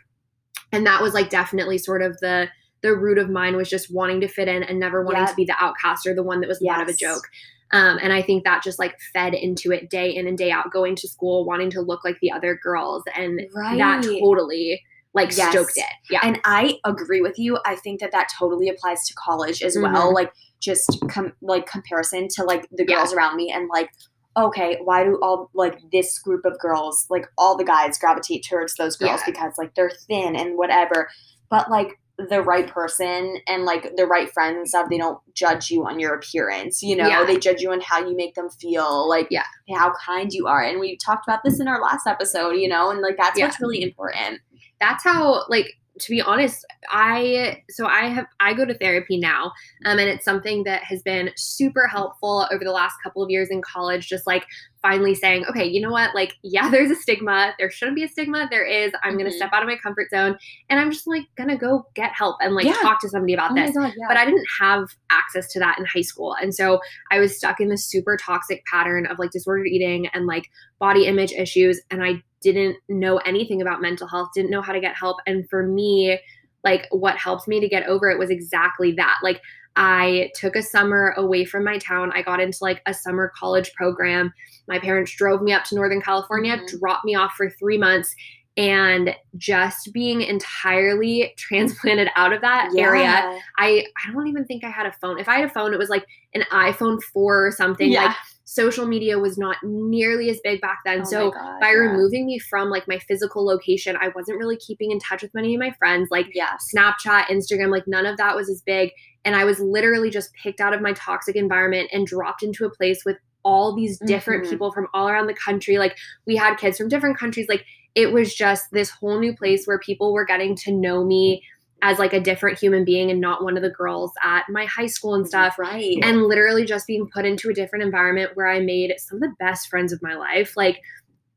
And 0.72 0.86
that 0.86 1.02
was 1.02 1.14
like 1.14 1.30
definitely 1.30 1.78
sort 1.78 2.02
of 2.02 2.18
the 2.22 2.48
the 2.82 2.96
root 2.96 3.18
of 3.20 3.30
mine 3.30 3.56
was 3.56 3.70
just 3.70 3.94
wanting 3.94 4.22
to 4.22 4.28
fit 4.28 4.48
in 4.48 4.64
and 4.64 4.80
never 4.80 5.04
wanting 5.04 5.22
Yeah. 5.24 5.28
to 5.28 5.36
be 5.36 5.46
the 5.46 5.56
outcast 5.60 6.08
or 6.08 6.14
the 6.16 6.24
one 6.24 6.40
that 6.42 6.48
was 6.48 6.60
the 6.60 6.68
butt 6.68 6.82
of 6.82 6.88
a 6.88 6.94
joke 6.94 7.28
um, 7.74 7.98
and 8.02 8.12
i 8.14 8.22
think 8.22 8.44
that 8.44 8.64
just 8.64 8.80
like 8.80 8.96
fed 9.14 9.34
into 9.34 9.72
it 9.72 9.90
day 9.90 10.10
in 10.14 10.28
and 10.28 10.38
day 10.38 10.52
out 10.52 10.72
going 10.72 10.96
to 10.96 11.08
school 11.08 11.46
wanting 11.46 11.70
to 11.70 11.82
look 11.82 12.04
like 12.04 12.18
the 12.22 12.32
other 12.32 12.60
girls 12.64 13.04
and 13.16 13.42
right. 13.56 13.78
that 13.78 14.04
totally 14.04 14.82
like 15.14 15.36
Yes. 15.36 15.52
stoked 15.52 15.74
it 15.76 15.86
yeah 16.10 16.20
And 16.24 16.40
I 16.46 16.80
agree 16.86 17.20
with 17.20 17.38
you. 17.38 17.58
I 17.66 17.76
think 17.76 18.00
that 18.00 18.14
that 18.14 18.30
totally 18.40 18.70
applies 18.70 19.06
to 19.08 19.14
college 19.16 19.62
as 19.62 19.76
Mm-hmm. 19.76 19.94
well. 19.94 20.14
Like 20.14 20.32
just 20.62 21.04
com- 21.10 21.34
like 21.42 21.66
comparison 21.66 22.30
to 22.36 22.46
like 22.46 22.66
the 22.72 22.86
Yeah. 22.88 22.96
girls 22.96 23.14
around 23.14 23.36
me 23.36 23.52
and 23.52 23.68
like 23.68 23.90
okay, 24.38 24.78
why 24.86 25.04
do 25.04 25.20
all 25.22 25.50
like 25.54 25.78
this 25.92 26.18
group 26.20 26.46
of 26.46 26.58
girls, 26.60 27.06
like 27.10 27.26
all 27.38 27.58
the 27.58 27.66
guys 27.66 27.98
gravitate 28.00 28.46
towards 28.50 28.74
those 28.76 28.96
girls 28.96 29.20
Yeah. 29.20 29.34
because 29.34 29.54
like 29.58 29.76
they're 29.76 29.92
thin 30.08 30.38
and 30.38 30.58
whatever. 30.58 31.10
But 31.50 31.70
like 31.70 32.00
the 32.30 32.42
right 32.42 32.68
person 32.68 33.38
and 33.48 33.64
like 33.64 33.96
the 33.96 34.06
right 34.06 34.32
friends 34.32 34.58
and 34.58 34.68
stuff, 34.68 34.90
they 34.90 34.98
don't 34.98 35.20
judge 35.34 35.70
you 35.72 35.86
on 35.86 36.00
your 36.00 36.14
appearance, 36.14 36.82
you 36.82 36.96
know, 36.96 37.08
Yeah. 37.08 37.24
they 37.26 37.38
judge 37.38 37.62
you 37.62 37.72
on 37.72 37.82
how 37.82 38.00
you 38.06 38.16
make 38.16 38.36
them 38.36 38.50
feel, 38.50 39.08
like 39.10 39.28
Yeah. 39.30 39.44
how 39.76 39.94
kind 40.06 40.32
you 40.34 40.48
are. 40.48 40.62
And 40.64 40.80
we 40.80 40.98
talked 40.98 41.28
about 41.28 41.42
this 41.44 41.60
in 41.60 41.68
our 41.68 41.82
last 41.82 42.08
episode, 42.08 42.52
you 42.52 42.68
know, 42.68 42.90
and 42.90 43.02
like 43.02 43.18
that's 43.18 43.38
Yeah. 43.40 43.46
what's 43.46 43.60
really 43.62 43.82
important. 43.82 44.40
that's 44.80 45.04
how 45.04 45.46
like 45.48 45.68
to 46.00 46.10
be 46.10 46.22
honest 46.22 46.66
i 46.90 47.62
so 47.70 47.86
i 47.86 48.06
have 48.08 48.26
i 48.40 48.54
go 48.54 48.64
to 48.66 48.74
therapy 48.78 49.18
now 49.18 49.52
um, 49.86 50.00
and 50.00 50.10
it's 50.10 50.24
something 50.24 50.64
that 50.64 50.84
has 50.84 51.02
been 51.02 51.30
super 51.36 51.86
helpful 51.88 52.48
over 52.52 52.64
the 52.64 52.72
last 52.72 52.96
couple 53.04 53.22
of 53.22 53.30
years 53.30 53.50
in 53.50 53.62
college 53.62 54.08
just 54.08 54.26
like 54.26 54.46
finally 54.82 55.14
saying 55.14 55.46
okay 55.50 55.66
you 55.66 55.82
know 55.82 55.92
what 55.92 56.16
like 56.16 56.34
yeah 56.44 56.70
there's 56.72 56.90
a 56.92 56.96
stigma 56.96 57.54
there 57.60 57.70
shouldn't 57.70 57.96
be 57.96 58.04
a 58.04 58.08
stigma 58.08 58.48
there 58.50 58.66
is 58.66 58.92
i'm 59.04 59.18
gonna 59.18 59.30
Mhm. 59.30 59.34
step 59.34 59.50
out 59.54 59.62
of 59.64 59.68
my 59.68 59.76
comfort 59.78 60.10
zone 60.10 60.38
and 60.70 60.80
i'm 60.80 60.92
just 60.92 61.08
like 61.08 61.24
gonna 61.38 61.58
go 61.58 61.86
get 61.94 62.12
help 62.14 62.38
and 62.42 62.56
like 62.56 62.66
Yeah. 62.66 62.74
talk 62.82 63.02
to 63.02 63.10
somebody 63.10 63.34
about 63.34 63.52
Oh 63.52 63.56
this 63.56 63.76
god, 63.76 63.94
yeah. 63.98 64.06
but 64.08 64.18
I 64.18 64.26
didn't 64.26 64.48
have 64.60 64.88
access 65.10 65.52
to 65.54 65.60
that 65.60 65.78
in 65.78 65.86
high 65.86 66.02
school. 66.02 66.36
And 66.42 66.54
so 66.56 66.80
I 67.12 67.20
was 67.20 67.36
stuck 67.36 67.60
in 67.60 67.70
this 67.70 67.86
super 67.86 68.16
toxic 68.18 68.64
pattern 68.66 69.06
of 69.08 69.20
like 69.20 69.32
disordered 69.32 69.68
eating 69.68 70.08
and 70.14 70.26
like 70.26 70.46
body 70.80 71.06
image 71.06 71.32
issues. 71.34 71.82
And 71.92 72.04
I 72.04 72.22
didn't 72.42 72.78
know 72.90 73.18
anything 73.18 73.62
about 73.62 73.82
mental 73.82 74.08
health, 74.08 74.30
didn't 74.34 74.52
know 74.52 74.62
how 74.62 74.74
to 74.74 74.80
get 74.80 74.96
help. 74.96 75.18
And 75.26 75.48
for 75.50 75.66
me, 75.68 76.20
like 76.64 76.88
what 76.92 77.18
helped 77.18 77.48
me 77.48 77.60
to 77.60 77.68
get 77.68 77.88
over 77.88 78.10
it 78.10 78.20
was 78.20 78.30
exactly 78.30 78.92
that. 78.94 79.18
Like 79.24 79.42
I 79.76 80.32
took 80.36 80.56
a 80.56 80.62
summer 80.62 81.14
away 81.18 81.46
from 81.46 81.64
my 81.64 81.78
town. 81.78 82.12
I 82.14 82.22
got 82.22 82.40
into 82.42 82.58
like 82.62 82.82
a 82.86 82.94
summer 82.94 83.32
college 83.38 83.72
program. 83.74 84.34
My 84.68 84.80
parents 84.80 85.16
drove 85.16 85.42
me 85.42 85.54
up 85.54 85.64
to 85.66 85.76
Northern 85.76 86.02
California, 86.02 86.58
Mhm. 86.58 86.80
dropped 86.80 87.06
me 87.06 87.16
off 87.16 87.34
for 87.38 87.50
three 87.50 87.78
months. 87.78 88.14
And 88.58 89.16
just 89.38 89.94
being 89.94 90.22
entirely 90.22 91.34
transplanted 91.38 92.10
out 92.18 92.34
of 92.34 92.42
that 92.42 92.70
area, 92.78 93.40
I 93.58 93.86
I 94.06 94.12
don't 94.12 94.28
even 94.28 94.44
think 94.46 94.66
I 94.66 94.70
had 94.70 94.86
a 94.86 94.92
phone. 95.02 95.20
If 95.20 95.30
I 95.30 95.36
had 95.38 95.46
a 95.46 95.54
phone, 95.54 95.74
it 95.74 95.80
was 95.80 95.90
like 95.90 96.06
an 96.34 96.44
iPhone 96.52 97.02
4 97.02 97.48
or 97.48 97.52
something. 97.52 97.90
Yeah. 97.90 98.08
Like 98.08 98.16
social 98.52 98.86
media 98.86 99.18
was 99.18 99.38
not 99.38 99.56
nearly 99.64 100.30
as 100.30 100.42
big 100.44 100.60
back 100.60 100.80
then. 100.84 101.02
Oh 101.02 101.06
so 101.06 101.32
God, 101.32 101.62
by 101.62 101.70
yeah. 101.70 101.76
removing 101.76 102.26
me 102.26 102.38
from 102.38 102.70
like 102.70 102.86
my 102.86 103.00
physical 103.00 103.46
location, 103.46 103.96
I 103.96 104.10
wasn't 104.10 104.40
really 104.40 104.58
keeping 104.58 104.92
in 104.92 105.00
touch 105.00 105.22
with 105.22 105.34
many 105.34 105.56
of 105.56 105.60
my 105.62 105.72
friends. 105.80 106.10
Like 106.12 106.28
yeah, 106.34 106.58
Snapchat, 106.76 107.28
Instagram, 107.28 107.72
like 107.72 107.86
none 107.88 108.06
of 108.06 108.18
that 108.18 108.36
was 108.36 108.50
as 108.50 108.62
big. 108.66 108.92
And 109.24 109.38
I 109.38 109.46
was 109.46 109.62
literally 109.62 110.10
just 110.10 110.34
picked 110.34 110.60
out 110.60 110.74
of 110.74 110.82
my 110.82 110.92
toxic 110.92 111.38
environment 111.38 111.92
and 111.94 112.06
dropped 112.06 112.44
into 112.44 112.66
a 112.66 112.70
place 112.70 113.04
with 113.06 113.16
all 113.46 113.74
these 113.74 113.98
different 114.06 114.44
Mhm. 114.46 114.50
people 114.50 114.72
from 114.74 114.88
all 114.94 115.08
around 115.08 115.28
the 115.28 115.34
country. 115.34 115.78
Like 115.78 115.96
we 116.28 116.36
had 116.36 116.58
kids 116.58 116.78
from 116.78 116.90
different 116.90 117.18
countries. 117.18 117.48
Like 117.48 117.64
it 117.96 118.12
was 118.12 118.36
just 118.36 118.66
this 118.74 118.90
whole 118.90 119.18
new 119.18 119.34
place 119.34 119.66
where 119.66 119.80
people 119.80 120.12
were 120.12 120.26
getting 120.26 120.58
to 120.58 120.74
know 120.74 121.06
me 121.06 121.42
as 121.84 121.98
like 122.00 122.14
a 122.14 122.20
different 122.20 122.60
human 122.60 122.86
being 122.86 123.10
and 123.10 123.20
not 123.20 123.44
one 123.44 123.58
of 123.58 123.64
the 123.64 123.70
girls 123.70 124.12
at 124.24 124.44
my 124.50 124.66
high 124.66 124.86
school 124.86 125.16
and 125.16 125.28
stuff 125.28 125.58
right? 125.58 125.98
and 126.04 126.24
literally 126.24 126.66
just 126.66 126.86
being 126.86 127.08
put 127.14 127.26
into 127.26 127.50
a 127.50 127.54
different 127.54 127.84
environment 127.84 128.32
where 128.36 128.48
I 128.48 128.60
made 128.60 128.94
some 129.00 129.18
of 129.18 129.22
the 129.22 129.36
best 129.40 129.68
friends 129.68 129.92
of 129.92 130.02
my 130.02 130.14
life. 130.16 130.56
Like 130.56 130.80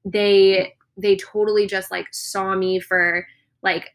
they 0.05 0.75
they 0.97 1.17
totally 1.17 1.67
just 1.67 1.91
like 1.91 2.07
saw 2.13 2.55
me 2.55 2.79
for 2.79 3.27
like 3.63 3.91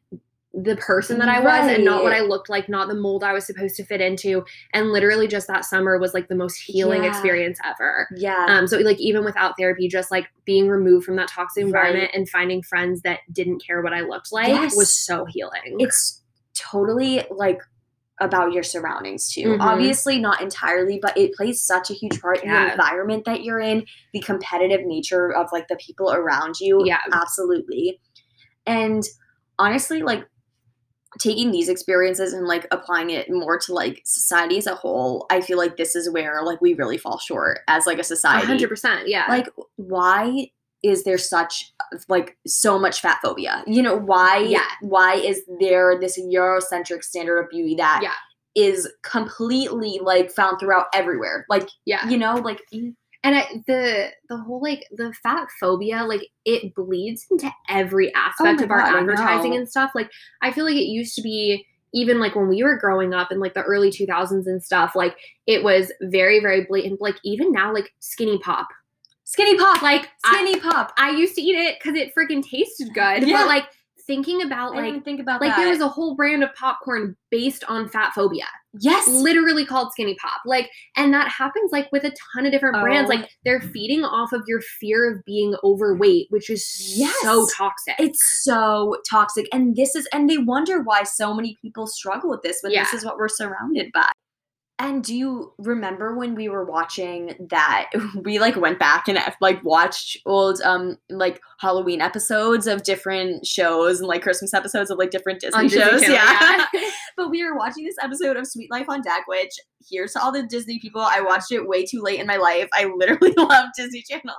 the 0.52 0.76
person 0.78 1.20
that 1.20 1.30
I 1.30 1.40
was 1.40 1.68
and 1.72 1.86
not 1.86 2.02
what 2.04 2.12
I 2.12 2.22
looked 2.22 2.50
like, 2.50 2.68
not 2.68 2.88
the 2.88 2.96
mold 2.96 3.24
I 3.24 3.34
was 3.34 3.46
supposed 3.46 3.76
to 3.76 3.86
fit 3.86 4.02
into. 4.02 4.44
And 4.74 4.92
literally 4.92 5.28
just 5.28 5.46
that 5.48 5.64
summer 5.64 6.00
was 6.00 6.16
like 6.16 6.28
the 6.28 6.36
most 6.36 6.56
healing 6.58 7.04
Yeah. 7.04 7.10
experience 7.10 7.60
ever. 7.64 8.08
yeah, 8.18 8.48
Um, 8.50 8.66
so 8.68 8.80
like 8.80 9.00
even 9.00 9.24
without 9.24 9.54
therapy, 9.60 9.88
just 9.88 10.10
like 10.10 10.26
being 10.46 10.68
removed 10.68 11.06
from 11.06 11.18
that 11.18 11.28
toxic 11.30 11.62
Right. 11.66 11.68
environment 11.68 12.12
and 12.16 12.28
finding 12.28 12.64
friends 12.64 13.02
that 13.04 13.20
didn't 13.32 13.64
care 13.64 13.82
what 13.84 13.94
I 13.94 14.02
looked 14.02 14.32
like 14.34 14.48
Yes. 14.48 14.76
was 14.76 14.92
so 14.92 15.24
healing. 15.26 15.76
it's 15.80 16.19
totally 16.60 17.24
like 17.32 17.62
about 18.22 18.52
your 18.52 18.64
surroundings 18.64 19.32
too. 19.32 19.54
Mhm. 19.54 19.62
Obviously, 19.62 20.20
not 20.20 20.42
entirely, 20.42 21.00
but 21.02 21.18
it 21.18 21.34
plays 21.34 21.62
such 21.62 21.90
a 21.90 21.94
huge 21.94 22.20
part 22.22 22.44
in 22.44 22.52
the 22.52 22.72
environment 22.72 23.24
that 23.26 23.44
you're 23.44 23.62
in, 23.62 23.86
the 24.14 24.20
competitive 24.20 24.82
nature 24.86 25.34
of 25.34 25.48
like 25.54 25.68
the 25.70 25.78
people 25.78 26.12
around 26.12 26.56
you. 26.60 26.84
Yeah. 26.86 27.00
absolutely. 27.14 28.02
And 28.66 29.04
honestly, 29.58 30.02
like 30.04 30.28
taking 31.18 31.52
these 31.52 31.70
experiences 31.70 32.34
and 32.34 32.46
like 32.46 32.68
applying 32.72 33.10
it 33.10 33.32
more 33.32 33.58
to 33.58 33.74
like 33.74 34.02
society 34.06 34.58
as 34.58 34.68
a 34.68 34.76
whole, 34.76 35.26
I 35.32 35.42
feel 35.42 35.58
like 35.58 35.78
this 35.78 35.96
is 35.96 36.12
where 36.12 36.44
like 36.44 36.62
we 36.62 36.74
really 36.74 36.98
fall 36.98 37.20
short 37.20 37.60
as 37.68 37.88
like 37.88 38.00
a 38.00 38.04
society. 38.04 38.46
hundred 38.46 38.70
percent. 38.70 39.08
Yeah. 39.08 39.26
like 39.30 39.48
why 39.78 40.52
is 40.84 41.04
there 41.04 41.18
such 41.18 41.74
like 42.08 42.38
so 42.48 42.80
much 42.80 43.02
fat 43.02 43.20
phobia 43.22 43.64
you 43.68 43.82
know 43.82 43.96
why 43.96 44.38
Yeah. 44.38 44.64
why 44.82 45.16
is 45.16 45.42
there 45.60 46.00
this 46.00 46.20
eurocentric 46.20 47.04
standard 47.04 47.40
of 47.40 47.50
beauty 47.50 47.76
that 47.76 48.02
Yeah. 48.04 48.14
is 48.56 48.92
completely 49.04 50.00
like 50.02 50.32
found 50.32 50.60
throughout 50.60 50.88
everywhere 50.94 51.46
like 51.50 51.70
yeah. 51.86 52.08
you 52.08 52.18
know 52.18 52.36
like 52.36 52.62
mm-hmm. 52.74 52.90
and 53.24 53.36
I, 53.36 53.48
the 53.68 54.12
the 54.30 54.38
whole 54.38 54.62
like 54.62 54.86
the 54.92 55.14
fat 55.22 55.48
phobia 55.60 56.04
like 56.04 56.28
it 56.46 56.74
bleeds 56.76 57.26
into 57.30 57.52
every 57.68 58.14
oh 58.16 58.20
aspect 58.20 58.60
my 58.60 58.64
of 58.64 58.72
our 58.72 58.80
God, 58.80 58.96
advertising 59.00 59.56
and 59.56 59.68
stuff 59.68 59.92
like 59.96 60.10
i 60.42 60.52
feel 60.52 60.66
like 60.66 60.76
it 60.76 60.88
used 60.88 61.16
to 61.16 61.22
be 61.22 61.66
even 61.94 62.20
like 62.20 62.36
when 62.36 62.48
we 62.48 62.64
were 62.64 62.78
growing 62.78 63.14
up 63.14 63.32
in 63.32 63.40
like 63.40 63.56
the 63.56 63.64
early 63.64 63.90
2000s 63.90 64.46
and 64.46 64.64
stuff 64.64 64.96
like 64.96 65.18
it 65.48 65.64
was 65.64 65.92
very 66.04 66.40
very 66.40 66.66
blatant 66.66 67.02
like 67.02 67.16
even 67.24 67.52
now 67.52 67.74
like 67.74 67.92
skinny 68.00 68.38
pop 68.40 68.68
skinny 69.32 69.58
pop 69.58 69.82
like 69.82 70.10
I, 70.26 70.34
skinny 70.34 70.60
pop 70.60 70.92
I 70.98 71.12
used 71.12 71.36
to 71.36 71.42
eat 71.42 71.56
it 71.56 71.78
because 71.80 71.96
it 71.98 72.12
freaking 72.18 72.44
tasted 72.44 72.94
good 72.94 73.28
Yeah. 73.28 73.38
but 73.38 73.48
like 73.48 73.66
thinking 74.08 74.42
about 74.42 74.76
I 74.76 74.90
like 74.90 75.06
think 75.06 75.20
about 75.20 75.40
like 75.40 75.52
that. 75.52 75.58
there 75.58 75.70
was 75.70 75.82
a 75.82 75.88
whole 75.88 76.16
brand 76.16 76.44
of 76.44 76.52
popcorn 76.56 77.16
based 77.30 77.64
on 77.66 77.88
fat 77.88 78.12
phobia 78.16 78.46
yes, 78.80 79.08
literally 79.08 79.66
called 79.68 79.92
skinny 79.92 80.16
pop 80.16 80.42
like 80.48 80.68
and 80.96 81.14
that 81.14 81.28
happens 81.28 81.72
like 81.72 81.92
with 81.92 82.04
a 82.06 82.12
ton 82.34 82.48
of 82.48 82.52
different 82.52 82.82
brands 82.82 83.08
Oh. 83.12 83.16
like 83.16 83.30
they're 83.46 83.62
feeding 83.62 84.04
off 84.04 84.34
of 84.34 84.42
your 84.48 84.62
fear 84.80 85.12
of 85.14 85.24
being 85.26 85.54
overweight 85.64 86.26
which 86.32 86.50
is 86.50 86.66
Yes. 86.98 87.16
so 87.22 87.48
toxic 87.56 87.94
it's 88.00 88.42
so 88.44 88.96
toxic, 89.08 89.48
and 89.54 89.76
this 89.76 89.96
is, 89.96 90.08
and 90.12 90.28
they 90.28 90.40
wonder 90.40 90.82
why 90.82 91.04
so 91.04 91.34
many 91.36 91.56
people 91.62 91.86
struggle 91.86 92.32
with 92.32 92.42
this 92.42 92.60
when 92.64 92.72
this 92.74 92.94
is 92.94 93.06
what 93.06 93.18
we're 93.18 93.28
surrounded 93.28 93.92
by. 93.94 94.10
And 94.82 95.04
do 95.04 95.14
you 95.14 95.52
remember 95.58 96.16
when 96.16 96.36
we 96.36 96.48
were 96.48 96.64
watching 96.64 97.36
that? 97.50 97.92
We 98.24 98.40
like 98.40 98.56
went 98.56 98.80
back 98.80 99.08
and 99.08 99.20
like 99.42 99.64
watched 99.64 100.18
old 100.26 100.62
um 100.62 100.98
like 101.10 101.42
Halloween 101.60 102.02
episodes 102.02 102.66
of 102.66 102.84
different 102.84 103.46
shows 103.46 104.00
and 104.00 104.08
like 104.08 104.22
Christmas 104.22 104.54
episodes 104.54 104.90
of 104.90 104.98
like 104.98 105.12
different 105.12 105.42
Disney 105.42 105.60
On 105.60 105.68
Disney 105.68 105.82
shows. 105.82 106.02
Channel, 106.02 106.16
yeah. 106.16 106.66
but 107.18 107.30
we 107.30 107.44
were 107.44 107.58
watching 107.58 107.86
this 107.86 107.98
episode 108.02 108.38
of 108.38 108.48
Suite 108.48 108.72
Life 108.72 108.88
on 108.90 109.02
Deck, 109.02 109.28
which 109.28 109.52
here's 109.90 110.14
to 110.14 110.22
all 110.22 110.32
the 110.32 110.44
Disney 110.44 110.80
people. 110.80 111.02
I 111.02 111.22
watched 111.22 111.52
it 111.52 111.68
way 111.68 111.86
too 111.86 112.02
late 112.02 112.20
in 112.20 112.28
my 112.28 112.38
life. 112.38 112.70
I 112.74 112.86
literally 112.86 113.34
love 113.38 113.70
Disney 113.76 114.04
Channel. 114.10 114.36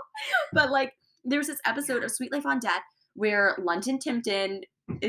But 0.52 0.70
like 0.70 0.94
there 1.24 1.38
was 1.38 1.48
this 1.48 1.60
episode 1.66 2.02
of 2.02 2.10
Suite 2.10 2.32
Life 2.32 2.46
on 2.46 2.58
Deck 2.60 2.82
where 3.14 3.56
London 3.58 3.98
Tipton 3.98 4.62
uh, 4.62 4.62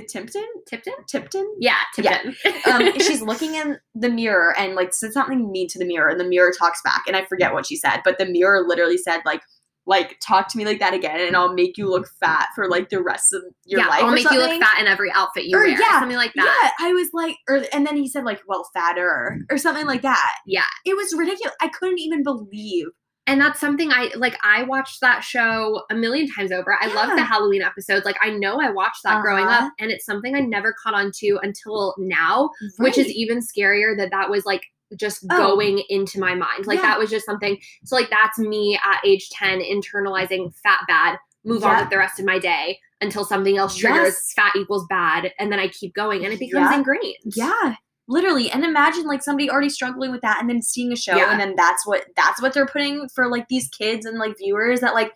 Tipton? 0.07 0.45
tipton 0.67 0.93
Tipton? 1.07 1.55
yeah 1.59 1.75
Yeah. 1.97 2.21
tipton 2.21 2.53
um, 2.71 2.99
she's 2.99 3.21
looking 3.21 3.55
in 3.55 3.77
the 3.95 4.09
mirror 4.09 4.53
and 4.57 4.75
like 4.75 4.93
said 4.93 5.13
something 5.13 5.51
mean 5.51 5.67
to 5.69 5.79
the 5.79 5.85
mirror, 5.85 6.09
and 6.09 6.19
the 6.19 6.27
mirror 6.27 6.51
talks 6.57 6.81
back, 6.83 7.03
and 7.07 7.15
I 7.15 7.25
forget 7.25 7.53
what 7.53 7.65
she 7.65 7.75
said, 7.75 8.01
but 8.03 8.17
the 8.17 8.25
mirror 8.25 8.63
literally 8.67 8.97
said 8.97 9.21
like, 9.25 9.41
like 9.87 10.17
talk 10.25 10.47
to 10.49 10.57
me 10.57 10.65
like 10.65 10.79
that 10.79 10.93
again, 10.93 11.19
and 11.19 11.35
I'll 11.35 11.53
make 11.53 11.77
you 11.77 11.89
look 11.89 12.07
fat 12.19 12.47
for 12.55 12.69
like 12.69 12.89
the 12.89 13.01
rest 13.01 13.33
of 13.33 13.41
your 13.65 13.79
yeah 13.81 13.87
life. 13.87 14.03
i'll 14.03 14.11
make 14.11 14.29
you 14.29 14.37
look 14.39 14.61
fat 14.61 14.79
in 14.79 14.87
every 14.87 15.11
outfit 15.11 15.45
you 15.45 15.57
Or, 15.57 15.61
wear 15.61 15.69
yeah, 15.69 15.99
something 15.99 16.17
like 16.17 16.33
that 16.35 16.71
Yeah, 16.79 16.87
I 16.87 16.93
was 16.93 17.09
like, 17.13 17.35
or 17.49 17.63
and 17.73 17.85
then 17.87 17.97
he 17.97 18.07
said 18.07 18.23
like, 18.23 18.41
well, 18.47 18.69
fatter 18.75 19.39
or 19.49 19.57
something 19.57 19.87
like 19.87 20.03
that. 20.03 20.35
Yeah. 20.45 20.65
it 20.85 20.95
was 20.95 21.13
ridiculous. 21.17 21.55
I 21.61 21.67
couldn't 21.69 21.99
even 21.99 22.21
believe. 22.23 22.85
And 23.27 23.39
that's 23.39 23.59
something 23.59 23.91
I 23.91 24.11
like. 24.15 24.37
I 24.43 24.63
watched 24.63 24.99
that 25.01 25.21
show 25.23 25.83
a 25.89 25.95
million 25.95 26.27
times 26.29 26.51
over. 26.51 26.75
I 26.79 26.87
love 26.93 27.15
the 27.15 27.23
Halloween 27.23 27.61
episodes. 27.61 28.05
Like 28.05 28.17
I 28.21 28.31
know 28.31 28.59
I 28.59 28.71
watched 28.71 29.03
that 29.03 29.21
growing 29.21 29.45
Uh-huh. 29.45 29.67
up, 29.67 29.73
and 29.79 29.91
it's 29.91 30.05
something 30.05 30.35
I 30.35 30.39
never 30.41 30.73
caught 30.81 30.93
on 30.93 31.11
to 31.19 31.39
until 31.43 31.95
now, 31.97 32.49
which 32.79 32.97
is 32.97 33.07
even 33.07 33.39
scarier 33.39 33.95
that 33.97 34.09
that 34.11 34.29
was 34.29 34.45
like 34.45 34.63
just 34.97 35.25
Oh. 35.31 35.37
going 35.55 35.83
into 35.89 36.19
my 36.19 36.35
mind. 36.35 36.65
Like 36.67 36.77
Yeah. 36.79 36.87
that 36.87 36.99
was 36.99 37.09
just 37.09 37.25
something. 37.25 37.57
So 37.85 37.95
like 37.95 38.09
that's 38.09 38.37
me 38.37 38.77
at 38.83 38.99
age 39.05 39.29
ten 39.29 39.59
internalizing 39.61 40.53
fat 40.63 40.79
bad. 40.87 41.17
Move 41.45 41.63
on 41.63 41.79
with 41.79 41.89
the 41.89 41.97
rest 41.97 42.19
of 42.19 42.25
my 42.25 42.37
day 42.37 42.77
until 43.01 43.25
something 43.25 43.57
else 43.57 43.75
triggers 43.75 44.13
Yes. 44.13 44.33
fat 44.35 44.51
equals 44.55 44.85
bad, 44.89 45.31
and 45.39 45.51
then 45.51 45.59
I 45.59 45.69
keep 45.69 45.93
going, 45.95 46.23
and 46.23 46.33
it 46.33 46.39
becomes 46.39 46.69
Yeah. 46.69 46.77
ingrained. 46.77 47.15
Yeah. 47.35 47.75
Literally, 48.07 48.51
and 48.51 48.65
imagine 48.65 49.05
like 49.05 49.23
somebody 49.23 49.49
already 49.49 49.69
struggling 49.69 50.11
with 50.11 50.21
that, 50.21 50.39
and 50.41 50.49
then 50.49 50.61
seeing 50.61 50.91
a 50.91 50.95
show, 50.95 51.15
Yeah. 51.15 51.31
and 51.31 51.39
then 51.39 51.55
that's 51.55 51.85
what 51.87 52.05
that's 52.15 52.41
what 52.41 52.53
they're 52.53 52.65
putting 52.65 53.07
for 53.09 53.29
like 53.29 53.47
these 53.47 53.67
kids 53.69 54.05
and 54.05 54.17
like 54.19 54.37
viewers 54.37 54.81
that 54.81 54.93
like 54.93 55.13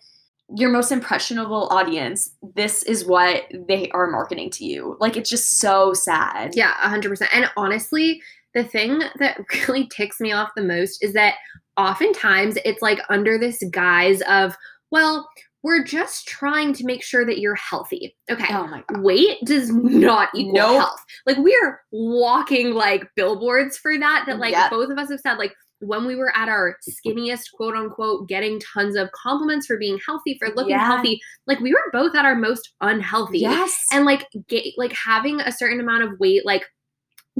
your 0.56 0.70
most 0.70 0.92
impressionable 0.92 1.68
audience. 1.70 2.30
This 2.54 2.84
is 2.84 3.04
what 3.04 3.42
they 3.68 3.90
are 3.90 4.06
marketing 4.06 4.50
to 4.50 4.64
you. 4.64 4.96
Like 5.00 5.16
it's 5.16 5.28
just 5.28 5.58
so 5.58 5.92
sad. 5.92 6.52
Yeah, 6.54 6.74
a 6.82 6.88
hundred 6.88 7.08
percent. 7.10 7.34
And 7.34 7.50
honestly, 7.56 8.22
the 8.54 8.62
thing 8.64 9.02
that 9.18 9.38
really 9.68 9.88
ticks 9.88 10.20
me 10.20 10.32
off 10.32 10.50
the 10.56 10.62
most 10.62 11.02
is 11.02 11.12
that 11.14 11.34
oftentimes 11.76 12.56
it's 12.64 12.80
like 12.80 13.00
under 13.10 13.38
this 13.38 13.62
guise 13.70 14.22
of, 14.22 14.56
well, 14.90 15.28
we're 15.66 15.82
just 15.84 16.28
trying 16.28 16.72
to 16.74 16.84
make 16.84 17.02
sure 17.02 17.26
that 17.26 17.38
you're 17.40 17.56
healthy. 17.56 18.16
Okay. 18.30 18.46
Oh 18.54 18.66
my 18.68 18.82
god. 18.86 19.02
Weight 19.02 19.38
does 19.44 19.70
not 19.72 20.28
equal 20.34 20.54
Nope. 20.54 20.78
health. 20.78 21.00
Like 21.26 21.38
we 21.38 21.58
are 21.62 21.80
walking 21.92 22.72
like 22.72 23.04
billboards 23.16 23.76
for 23.76 23.98
that. 23.98 24.24
That 24.26 24.38
like 24.38 24.52
Yep. 24.52 24.70
both 24.70 24.90
of 24.90 24.98
us 24.98 25.10
have 25.10 25.20
said, 25.20 25.34
like 25.38 25.52
when 25.80 26.06
we 26.06 26.14
were 26.16 26.34
at 26.36 26.48
our 26.48 26.76
skinniest, 26.88 27.50
quote 27.54 27.74
unquote, 27.74 28.28
getting 28.28 28.60
tons 28.72 28.96
of 28.96 29.10
compliments 29.12 29.66
for 29.66 29.76
being 29.76 29.98
healthy, 30.06 30.36
for 30.38 30.48
looking 30.54 30.70
Yeah. 30.70 30.86
healthy, 30.86 31.20
like 31.46 31.58
we 31.60 31.72
were 31.72 31.90
both 31.92 32.14
at 32.14 32.24
our 32.24 32.36
most 32.36 32.72
unhealthy 32.80 33.40
Yes. 33.40 33.76
and 33.92 34.04
like 34.06 34.26
ga- 34.48 34.72
like 34.76 34.92
having 34.92 35.40
a 35.40 35.50
certain 35.52 35.80
amount 35.80 36.04
of 36.04 36.18
weight 36.20 36.46
like 36.46 36.64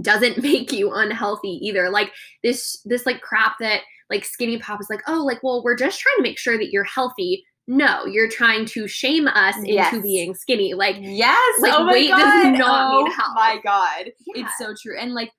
doesn't 0.02 0.42
make 0.42 0.72
you 0.72 0.92
unhealthy 0.92 1.58
either 1.62 1.88
like 1.90 2.12
this 2.42 2.82
this 2.84 3.06
like 3.06 3.20
crap 3.22 3.54
that 3.60 3.80
like 4.10 4.24
skinny 4.24 4.58
pop 4.58 4.80
is 4.80 4.88
like 4.90 5.00
oh 5.06 5.24
like 5.24 5.42
well 5.42 5.62
we're 5.64 5.76
just 5.76 5.98
trying 6.00 6.16
to 6.16 6.22
make 6.22 6.38
sure 6.38 6.58
that 6.58 6.70
you're 6.70 6.84
healthy 6.84 7.42
no 7.66 8.04
you're 8.06 8.28
trying 8.28 8.64
to 8.64 8.86
shame 8.86 9.26
us 9.26 9.56
into 9.56 10.00
being 10.00 10.34
skinny 10.34 10.74
like 10.74 10.96
yes. 11.00 11.60
like, 11.60 11.72
oh 11.74 11.86
weight 11.86 12.08
god. 12.08 12.18
does 12.18 12.58
not 12.58 12.92
oh 12.92 13.02
mean 13.02 13.12
health. 13.12 13.32
my 13.34 13.58
god. 13.62 14.10
Yeah. 14.26 14.44
It's 14.44 14.58
so 14.58 14.74
true. 14.80 14.98
And 14.98 15.14
like 15.14 15.30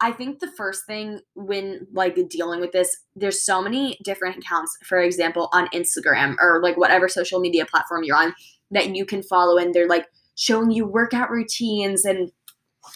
I 0.00 0.12
think 0.12 0.38
the 0.38 0.50
first 0.56 0.86
thing 0.86 1.20
when 1.34 1.86
like 1.92 2.16
dealing 2.28 2.60
with 2.60 2.70
this, 2.72 2.96
there's 3.16 3.44
so 3.44 3.60
many 3.60 3.98
different 4.04 4.36
accounts, 4.38 4.76
for 4.84 5.00
example, 5.00 5.48
on 5.52 5.68
Instagram 5.68 6.36
or 6.40 6.60
like 6.62 6.76
whatever 6.76 7.08
social 7.08 7.40
media 7.40 7.66
platform 7.66 8.04
you're 8.04 8.16
on 8.16 8.32
that 8.70 8.94
you 8.94 9.04
can 9.04 9.22
follow 9.22 9.56
and 9.58 9.74
they're 9.74 9.88
like 9.88 10.06
showing 10.36 10.70
you 10.70 10.86
workout 10.86 11.30
routines 11.30 12.04
and 12.04 12.30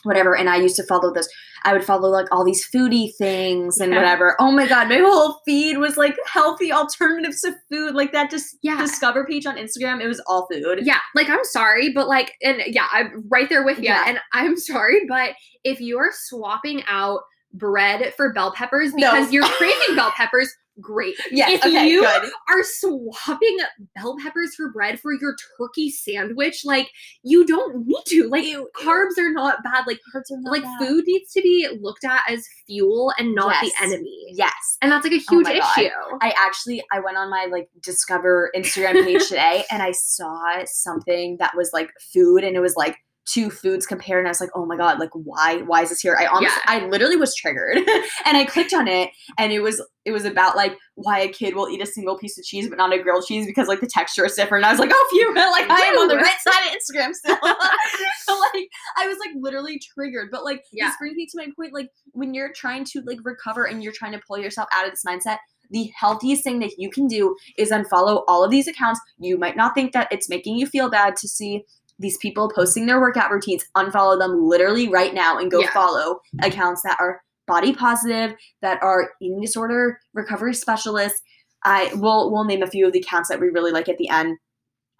whatever. 0.02 0.36
And 0.36 0.48
I 0.50 0.56
used 0.56 0.76
to 0.76 0.82
follow 0.84 1.12
those. 1.12 1.28
I 1.64 1.72
would 1.72 1.84
follow 1.84 2.08
like 2.08 2.26
all 2.32 2.44
these 2.44 2.68
foodie 2.74 3.14
things 3.16 3.78
and 3.78 3.92
Yeah. 3.92 3.98
whatever. 3.98 4.36
Oh 4.40 4.50
my 4.50 4.66
god, 4.66 4.88
my 4.88 4.98
whole 4.98 5.40
feed 5.44 5.78
was 5.78 5.96
like 5.96 6.16
healthy 6.26 6.72
alternatives 6.72 7.40
to 7.42 7.54
food. 7.70 7.94
Like 7.94 8.12
that 8.12 8.30
just 8.30 8.56
Yeah. 8.62 8.78
discover 8.78 9.24
page 9.24 9.46
on 9.46 9.56
Instagram, 9.56 10.00
it 10.02 10.08
was 10.08 10.20
all 10.26 10.46
food. 10.50 10.80
yeah 10.82 10.98
like 11.14 11.28
i'm 11.28 11.44
sorry 11.44 11.90
but 11.92 12.08
like 12.08 12.32
and 12.42 12.62
yeah 12.66 12.86
i'm 12.92 13.24
right 13.30 13.48
there 13.48 13.64
with 13.64 13.78
you 13.78 13.84
Yeah. 13.84 14.04
and 14.06 14.18
i'm 14.32 14.56
sorry 14.56 15.02
but 15.08 15.34
if 15.64 15.80
you're 15.80 16.10
swapping 16.12 16.82
out 16.88 17.20
bread 17.54 18.12
for 18.16 18.32
bell 18.32 18.52
peppers 18.52 18.92
No. 18.94 19.10
because 19.12 19.32
you're 19.32 19.44
craving 19.44 19.94
bell 19.96 20.10
peppers 20.16 20.52
great 20.80 21.14
Yes, 21.30 21.50
if 21.52 21.64
okay, 21.66 21.88
you 21.88 22.00
good. 22.00 22.30
are 22.48 22.62
swapping 22.64 23.58
bell 23.94 24.16
peppers 24.22 24.54
for 24.54 24.70
bread 24.72 24.98
for 25.00 25.12
your 25.12 25.34
turkey 25.58 25.90
sandwich 25.90 26.62
like 26.64 26.88
you 27.22 27.46
don't 27.46 27.86
need 27.86 28.02
to 28.06 28.28
like 28.28 28.44
carbs 28.80 29.18
are 29.18 29.30
not 29.32 29.62
bad 29.62 29.84
like 29.86 30.00
carbs 30.14 30.30
are 30.30 30.50
like 30.50 30.62
bad. 30.62 30.78
food 30.78 31.04
needs 31.06 31.32
to 31.32 31.42
be 31.42 31.68
looked 31.80 32.04
at 32.04 32.22
as 32.28 32.46
fuel 32.66 33.12
and 33.18 33.34
not 33.34 33.54
Yes. 33.62 33.72
the 33.78 33.84
enemy 33.84 34.24
Yes. 34.30 34.78
and 34.80 34.90
that's 34.90 35.04
like 35.04 35.12
a 35.12 35.20
Oh 35.30 35.36
huge 35.36 35.46
God. 35.46 35.78
issue 35.78 35.90
I 36.20 36.34
actually 36.38 36.82
I 36.92 37.00
went 37.00 37.16
on 37.16 37.28
my 37.30 37.48
like 37.50 37.68
discover 37.82 38.50
Instagram 38.56 39.04
page 39.04 39.22
today 39.28 39.64
and 39.70 39.82
I 39.82 39.92
saw 39.92 40.64
something 40.64 41.36
that 41.38 41.52
was 41.56 41.70
like 41.72 41.90
food 42.12 42.44
and 42.44 42.56
it 42.56 42.60
was 42.60 42.76
like 42.76 42.96
two 43.24 43.50
foods 43.50 43.86
compared 43.86 44.20
and 44.20 44.28
I 44.28 44.30
was 44.30 44.40
like, 44.40 44.50
oh 44.54 44.66
my 44.66 44.76
god, 44.76 44.98
like 44.98 45.10
why 45.12 45.58
why 45.66 45.82
is 45.82 45.90
this 45.90 46.00
here? 46.00 46.16
I 46.18 46.26
almost 46.26 46.54
Yeah. 46.54 46.62
I 46.66 46.86
literally 46.86 47.16
was 47.16 47.34
triggered 47.34 47.76
and 48.26 48.36
I 48.36 48.44
clicked 48.44 48.72
on 48.74 48.88
it 48.88 49.10
and 49.38 49.52
it 49.52 49.60
was 49.60 49.84
it 50.04 50.10
was 50.10 50.24
about 50.24 50.56
like 50.56 50.76
why 50.96 51.20
a 51.20 51.28
kid 51.28 51.54
will 51.54 51.68
eat 51.68 51.80
a 51.80 51.86
single 51.86 52.18
piece 52.18 52.36
of 52.36 52.44
cheese 52.44 52.68
but 52.68 52.78
not 52.78 52.92
a 52.92 53.00
grilled 53.00 53.24
cheese 53.24 53.46
because 53.46 53.68
like 53.68 53.80
the 53.80 53.86
texture 53.86 54.24
is 54.26 54.34
different. 54.34 54.64
And 54.64 54.66
I 54.66 54.72
was 54.72 54.80
like, 54.80 54.90
oh 54.92 55.08
phew, 55.10 55.34
like 55.36 55.70
I 55.70 55.80
am 55.82 55.98
on 55.98 56.08
the 56.08 56.16
right 56.16 56.40
side 56.40 56.66
of 56.66 56.72
Instagram 56.72 57.14
still. 57.14 57.36
so 58.24 58.38
like 58.54 58.68
I 58.96 59.06
was 59.06 59.18
like 59.18 59.34
literally 59.40 59.80
triggered. 59.94 60.30
But 60.32 60.44
like 60.44 60.64
Yeah. 60.72 60.88
this 60.88 60.96
brings 60.98 61.16
me 61.16 61.26
to 61.26 61.36
my 61.36 61.46
point, 61.56 61.72
like 61.72 61.90
when 62.12 62.34
you're 62.34 62.52
trying 62.52 62.84
to 62.86 63.02
like 63.06 63.18
recover 63.22 63.64
and 63.64 63.82
you're 63.82 63.92
trying 63.92 64.12
to 64.12 64.20
pull 64.26 64.38
yourself 64.38 64.68
out 64.72 64.84
of 64.86 64.90
this 64.92 65.04
mindset, 65.06 65.38
the 65.70 65.90
healthiest 65.98 66.44
thing 66.44 66.58
that 66.60 66.72
you 66.78 66.90
can 66.90 67.06
do 67.06 67.34
is 67.56 67.70
unfollow 67.70 68.24
all 68.28 68.44
of 68.44 68.50
these 68.50 68.68
accounts. 68.68 69.00
You 69.18 69.38
might 69.38 69.56
not 69.56 69.74
think 69.74 69.92
that 69.92 70.08
it's 70.12 70.28
making 70.28 70.56
you 70.56 70.66
feel 70.66 70.90
bad 70.90 71.16
to 71.16 71.28
see 71.28 71.64
these 72.02 72.18
people 72.18 72.50
posting 72.54 72.86
their 72.86 73.00
workout 73.00 73.30
routines. 73.30 73.64
Unfollow 73.76 74.18
them 74.18 74.46
literally 74.46 74.88
right 74.88 75.14
now 75.14 75.38
and 75.38 75.50
go 75.50 75.60
Yeah. 75.60 75.72
follow 75.72 76.20
accounts 76.42 76.82
that 76.82 76.96
are 77.00 77.22
body 77.46 77.72
positive, 77.72 78.36
that 78.60 78.82
are 78.82 79.10
eating 79.20 79.40
disorder 79.40 79.98
recovery 80.14 80.54
specialists. 80.54 81.20
I 81.64 81.90
will 81.94 82.30
we'll 82.32 82.44
name 82.44 82.62
a 82.62 82.66
few 82.66 82.86
of 82.86 82.92
the 82.92 83.00
accounts 83.00 83.28
that 83.28 83.40
we 83.40 83.48
really 83.48 83.72
like 83.72 83.88
at 83.88 83.98
the 83.98 84.08
end. 84.08 84.36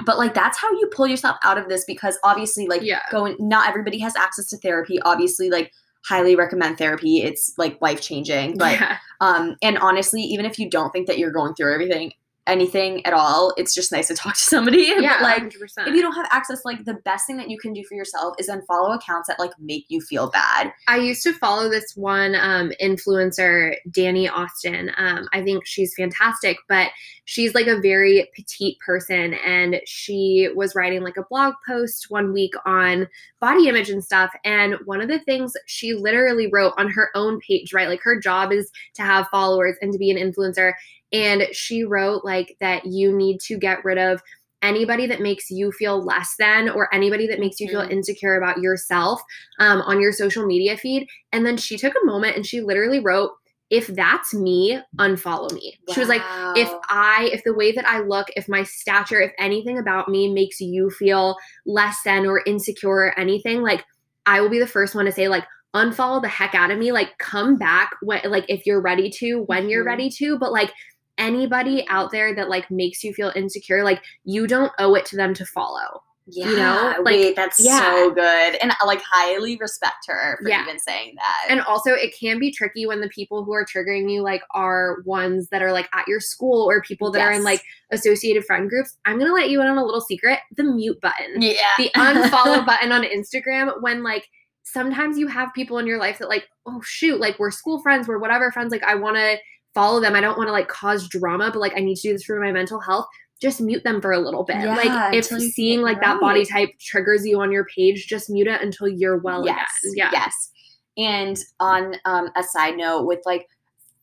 But 0.07 0.19
like 0.19 0.35
that's 0.35 0.59
how 0.59 0.71
you 0.73 0.89
pull 0.95 1.07
yourself 1.07 1.37
out 1.45 1.59
of 1.59 1.69
this 1.69 1.85
because 1.85 2.19
obviously 2.25 2.67
like 2.67 2.83
Yeah. 2.83 3.03
going 3.11 3.37
not 3.39 3.69
everybody 3.69 3.99
has 3.99 4.17
access 4.17 4.47
to 4.51 4.57
therapy. 4.57 5.01
Obviously 5.03 5.51
like 5.51 5.73
highly 6.05 6.35
recommend 6.35 6.79
therapy. 6.79 7.23
It's 7.23 7.53
like 7.59 7.79
life 7.81 8.01
changing. 8.01 8.59
But 8.59 8.81
yeah. 8.81 8.99
um, 9.21 9.55
and 9.63 9.79
honestly, 9.79 10.21
even 10.23 10.45
if 10.47 10.59
you 10.59 10.69
don't 10.69 10.91
think 10.93 11.07
that 11.07 11.19
you're 11.19 11.31
going 11.31 11.55
through 11.55 11.73
everything, 11.73 12.13
anything 12.47 13.05
at 13.07 13.13
all, 13.13 13.55
it's 13.57 13.75
just 13.75 13.93
nice 13.93 14.09
to 14.09 14.15
talk 14.15 14.35
to 14.35 14.41
somebody. 14.41 14.83
yeah 14.99 15.19
but 15.19 15.23
like, 15.23 15.43
100%. 15.45 15.89
if 15.89 15.95
you 15.95 16.03
don't 16.03 16.15
have 16.15 16.29
access, 16.31 16.65
like 16.65 16.85
the 16.85 16.95
best 17.05 17.27
thing 17.27 17.37
that 17.37 17.49
you 17.49 17.59
can 17.59 17.73
do 17.73 17.85
for 17.85 17.95
yourself 17.95 18.35
is 18.39 18.49
unfollow 18.49 18.95
accounts 18.95 19.29
that 19.29 19.39
like 19.39 19.53
make 19.59 19.85
you 19.89 20.01
feel 20.01 20.31
bad. 20.31 20.73
I 20.89 20.99
used 20.99 21.23
to 21.25 21.33
follow 21.33 21.69
this 21.69 21.93
one 21.97 22.35
um, 22.35 22.73
influencer, 22.81 23.77
Dani 23.91 24.31
Austin. 24.31 24.91
Um, 24.97 25.29
I 25.33 25.43
think 25.43 25.67
she's 25.67 25.95
fantastic, 25.95 26.59
but 26.69 26.91
she's 27.25 27.55
like 27.55 27.67
a 27.67 27.81
very 27.81 28.29
petite 28.35 28.79
person. 28.85 29.35
And 29.35 29.81
she 29.87 30.49
was 30.55 30.75
writing 30.75 31.03
like 31.03 31.17
a 31.17 31.25
blog 31.31 31.55
post 31.67 32.07
one 32.09 32.33
week 32.33 32.55
on 32.67 33.09
body 33.41 33.69
image 33.69 33.91
and 33.91 34.05
stuff. 34.05 34.33
And 34.45 34.77
one 34.85 35.01
of 35.01 35.09
the 35.09 35.21
things 35.21 35.53
she 35.67 35.95
literally 35.95 36.49
wrote 36.53 36.75
on 36.77 36.91
her 36.91 37.11
own 37.15 37.39
page, 37.41 37.73
right? 37.73 37.89
Like 37.89 38.03
her 38.03 38.19
job 38.19 38.53
is 38.53 38.71
to 38.95 39.03
have 39.03 39.29
followers 39.29 39.77
and 39.81 39.93
to 39.93 39.99
be 39.99 40.11
an 40.11 40.17
influencer. 40.17 40.73
And 41.13 41.47
she 41.53 41.85
wrote 41.85 42.25
like 42.25 42.57
that 42.61 42.87
you 42.87 43.15
need 43.17 43.39
to 43.47 43.59
get 43.59 43.85
rid 43.85 43.99
of 43.99 44.23
anybody 44.63 45.07
that 45.09 45.21
makes 45.21 45.51
you 45.51 45.73
feel 45.73 46.03
less 46.05 46.35
than 46.39 46.69
or 46.69 46.93
anybody 46.95 47.27
that 47.27 47.41
makes 47.41 47.59
you 47.59 47.69
feel 47.69 47.83
Mhm. 47.83 47.91
insecure 47.91 48.37
about 48.37 48.59
yourself 48.59 49.21
um, 49.59 49.81
on 49.83 50.01
your 50.01 50.13
social 50.13 50.47
media 50.47 50.77
feed. 50.77 51.07
And 51.33 51.45
then 51.45 51.57
she 51.57 51.77
took 51.77 51.95
a 52.01 52.07
moment 52.07 52.37
and 52.37 52.47
she 52.47 52.61
literally 52.61 53.01
wrote, 53.01 53.33
if 53.71 53.87
that's 53.89 54.33
me, 54.35 54.79
unfollow 55.01 55.51
me. 55.53 55.79
She 55.93 55.99
was 55.99 56.09
like, 56.09 56.23
if 56.57 56.71
I, 56.91 57.31
if 57.33 57.43
the 57.43 57.55
way 57.55 57.73
that 57.73 57.89
I 57.89 58.01
look, 58.01 58.29
if 58.37 58.49
my 58.49 58.63
stature, 58.65 59.21
if 59.21 59.33
anything 59.39 59.79
about 59.79 60.09
me 60.09 60.33
makes 60.33 60.61
you 60.61 60.91
feel 60.91 61.37
less 61.67 61.97
than 62.05 62.27
or 62.27 62.43
insecure 62.47 62.91
or 62.91 63.19
anything, 63.19 63.63
like 63.63 63.83
I 64.27 64.41
will 64.43 64.51
be 64.51 64.59
the 64.59 64.67
first 64.67 64.95
one 64.95 65.07
to 65.07 65.13
say, 65.13 65.27
like, 65.29 65.45
unfollow 65.75 66.21
the 66.21 66.29
heck 66.29 66.55
out 66.55 66.71
of 66.71 66.79
me. 66.79 66.93
Like, 66.93 67.17
come 67.19 67.57
back 67.57 67.93
when, 68.03 68.21
like, 68.31 68.45
if 68.49 68.67
you're 68.67 68.83
ready 68.83 69.11
to, 69.19 69.45
when 69.47 69.71
you're 69.71 69.85
Mhm. 69.85 69.89
ready 69.89 70.11
to. 70.19 70.39
But 70.39 70.53
like, 70.53 70.71
anybody 71.19 71.87
out 71.89 72.11
there 72.11 72.35
that 72.35 72.49
like 72.49 72.71
makes 72.71 73.03
you 73.05 73.13
feel 73.13 73.33
insecure, 73.37 73.85
like, 73.85 74.03
you 74.25 74.47
don't 74.47 74.73
owe 74.79 74.95
it 74.95 75.05
to 75.07 75.17
them 75.17 75.35
to 75.35 75.45
follow. 75.47 76.03
yeah, 76.29 76.49
you 76.49 76.57
know, 76.57 76.95
like, 76.99 77.05
wait, 77.05 77.37
that's 77.37 77.59
yeah. 77.63 77.81
so 77.81 78.11
good, 78.13 78.55
and 78.63 78.73
I 78.81 78.85
like 78.87 79.03
highly 79.03 79.57
respect 79.57 80.07
her 80.07 80.39
for 80.41 80.49
Yeah. 80.49 80.63
even 80.63 80.79
saying 80.79 81.15
that. 81.17 81.47
And 81.51 81.61
also, 81.63 81.93
it 81.95 82.15
can 82.19 82.39
be 82.39 82.53
tricky 82.53 82.87
when 82.87 83.01
the 83.01 83.09
people 83.09 83.45
who 83.45 83.53
are 83.53 83.67
triggering 83.67 84.09
you 84.11 84.23
like 84.23 84.43
are 84.55 84.99
ones 85.05 85.49
that 85.49 85.63
are 85.63 85.73
like 85.73 85.89
at 85.93 86.07
your 86.07 86.21
school 86.21 86.63
or 86.71 86.81
people 86.81 87.11
that 87.11 87.23
are 87.23 87.33
in 87.33 87.43
like 87.43 87.63
associated 87.91 88.45
friend 88.45 88.69
groups. 88.71 88.97
I'm 89.05 89.19
gonna 89.19 89.33
let 89.35 89.51
you 89.51 89.61
in 89.61 89.67
on 89.67 89.79
a 89.79 89.85
little 89.85 90.01
secret: 90.01 90.39
the 90.57 90.63
mute 90.63 91.01
button. 91.01 91.43
yeah, 91.43 91.75
the 91.77 91.91
unfollow 91.97 92.65
button 92.67 92.93
on 92.93 93.03
Instagram 93.03 93.83
when 93.83 94.05
like 94.05 94.29
sometimes 94.63 95.19
you 95.19 95.27
have 95.27 95.53
people 95.55 95.79
in 95.79 95.89
your 95.89 95.99
life 95.99 96.19
that 96.21 96.29
like, 96.29 96.47
oh 96.67 96.81
shoot, 96.85 97.19
like 97.21 97.37
we're 97.41 97.51
school 97.51 97.83
friends, 97.83 98.07
we're 98.07 98.19
whatever 98.19 98.53
friends, 98.53 98.71
like 98.71 98.85
I 98.85 98.95
want 98.95 99.17
to 99.17 99.37
follow 99.75 100.01
them. 100.01 100.15
I 100.15 100.21
don't 100.21 100.37
want 100.37 100.49
to 100.49 100.53
like 100.53 100.69
cause 100.69 101.09
drama, 101.09 101.51
but 101.51 101.61
like 101.61 101.73
I 101.77 101.81
need 101.81 101.97
to 101.97 102.03
do 102.03 102.13
this 102.13 102.25
for 102.25 102.41
my 102.41 102.53
mental 102.53 102.81
health. 102.81 103.07
Just 103.41 103.61
mute 103.61 103.83
them 103.83 104.01
for 104.01 104.13
a 104.13 104.21
little 104.21 104.45
bit. 104.45 104.57
Yeah, 104.57 104.77
like 104.77 105.15
if 105.15 105.25
seeing 105.27 105.81
like 105.81 106.01
that 106.01 106.21
body 106.21 106.45
type 106.45 106.71
triggers 106.81 107.27
you 107.27 107.41
on 107.41 107.51
your 107.51 107.65
page, 107.65 108.07
just 108.07 108.31
mute 108.31 108.47
it 108.47 108.63
until 108.63 108.87
you're 108.87 109.19
well 109.19 109.45
yes, 109.45 109.81
again. 109.85 109.95
Yeah. 109.97 110.11
yes. 110.13 110.51
And 110.97 111.39
on 111.59 111.97
um, 112.05 112.29
a 112.37 112.43
side 112.45 112.77
note, 112.77 113.07
with 113.07 113.21
like 113.25 113.49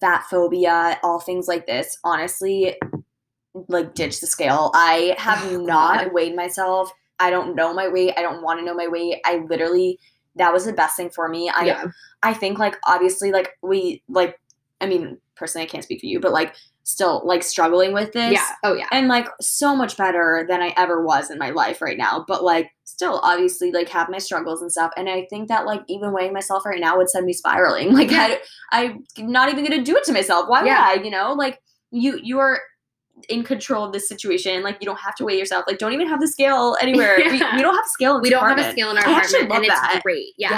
fat 0.02 0.26
phobia, 0.30 1.00
all 1.04 1.20
things 1.22 1.48
like 1.48 1.68
this, 1.68 1.98
honestly, 2.04 2.76
like 3.68 3.94
ditch 3.94 4.20
the 4.20 4.28
scale. 4.28 4.72
I 4.74 5.16
have 5.18 5.54
Oh, 5.54 5.62
not 5.66 6.04
God. 6.06 6.14
weighed 6.14 6.36
myself. 6.36 6.92
I 7.20 7.30
don't 7.30 7.56
know 7.56 7.74
my 7.74 7.88
weight. 7.88 8.14
I 8.18 8.22
don't 8.22 8.42
want 8.44 8.60
to 8.60 8.66
know 8.66 8.74
my 8.74 8.88
weight. 8.88 9.20
I 9.26 9.46
literally 9.50 10.00
that 10.36 10.54
was 10.54 10.66
the 10.66 10.74
best 10.74 10.96
thing 10.96 11.10
for 11.10 11.28
me. 11.28 11.50
I 11.50 11.66
yeah. 11.66 11.86
I 12.24 12.34
think 12.34 12.60
like 12.60 12.78
obviously 12.86 13.32
like 13.32 13.58
we 13.62 14.04
like 14.08 14.40
I 14.82 14.86
mean 14.86 15.18
personally 15.40 15.66
I 15.66 15.70
can't 15.70 15.84
speak 15.84 16.02
for 16.02 16.06
you, 16.06 16.20
but 16.20 16.32
like 16.32 16.54
still 16.84 17.22
like 17.26 17.42
struggling 17.44 17.94
with 17.94 18.12
this. 18.14 18.34
Yeah. 18.34 18.46
Oh 18.64 18.74
yeah. 18.76 18.88
And 18.92 19.08
like 19.08 19.28
so 19.40 19.76
much 19.76 19.96
better 19.98 20.46
than 20.48 20.62
I 20.62 20.74
ever 20.78 21.04
was 21.04 21.32
in 21.32 21.38
my 21.40 21.50
life 21.52 21.82
right 21.82 21.98
now. 21.98 22.26
But 22.28 22.44
like 22.44 22.70
still 22.84 23.20
obviously 23.24 23.72
like 23.72 23.88
have 23.90 24.10
my 24.10 24.18
struggles 24.18 24.62
and 24.62 24.72
stuff. 24.72 24.92
And 24.98 25.08
I 25.10 25.26
think 25.30 25.48
that 25.48 25.66
like 25.66 25.82
even 25.88 26.12
weighing 26.12 26.34
myself 26.34 26.66
right 26.66 26.80
now 26.82 26.98
would 26.98 27.10
send 27.10 27.26
me 27.26 27.34
spiraling. 27.34 27.94
Like. 27.94 28.12
I 28.12 28.40
I'm 28.72 29.32
not 29.32 29.50
even 29.50 29.64
gonna 29.64 29.84
do 29.84 29.96
it 29.96 30.04
to 30.06 30.14
myself. 30.14 30.50
Why 30.50 30.64
Yeah. 30.66 30.92
would 30.92 31.00
I? 31.00 31.04
You 31.04 31.12
know, 31.12 31.34
like 31.34 31.60
you 31.92 32.20
you 32.22 32.40
are 32.40 32.60
in 33.28 33.44
control 33.44 33.84
of 33.84 33.92
this 33.94 34.08
situation. 34.08 34.64
Like 34.64 34.78
you 34.80 34.86
don't 34.86 35.00
have 35.00 35.16
to 35.16 35.26
weigh 35.26 35.38
yourself. 35.38 35.66
Like 35.68 35.78
don't 35.78 35.94
even 35.94 36.08
have 36.08 36.20
the 36.22 36.28
scale 36.28 36.78
anywhere. 36.82 37.18
We, 37.30 37.38
Yeah. 37.40 37.56
we 37.56 37.62
don't 37.62 37.76
have 37.76 37.86
scale. 37.88 38.16
In 38.18 38.22
We 38.22 38.30
don't 38.30 38.48
have 38.48 38.58
a 38.58 38.72
scale 38.72 38.90
in 38.92 38.98
our 38.98 39.06
I 39.08 39.12
actually 39.14 39.42
apartment, 39.42 39.66
and 39.66 39.68
love 39.70 39.82
it's 39.88 39.94
that. 39.96 40.04
great. 40.04 40.28
Yeah. 40.38 40.50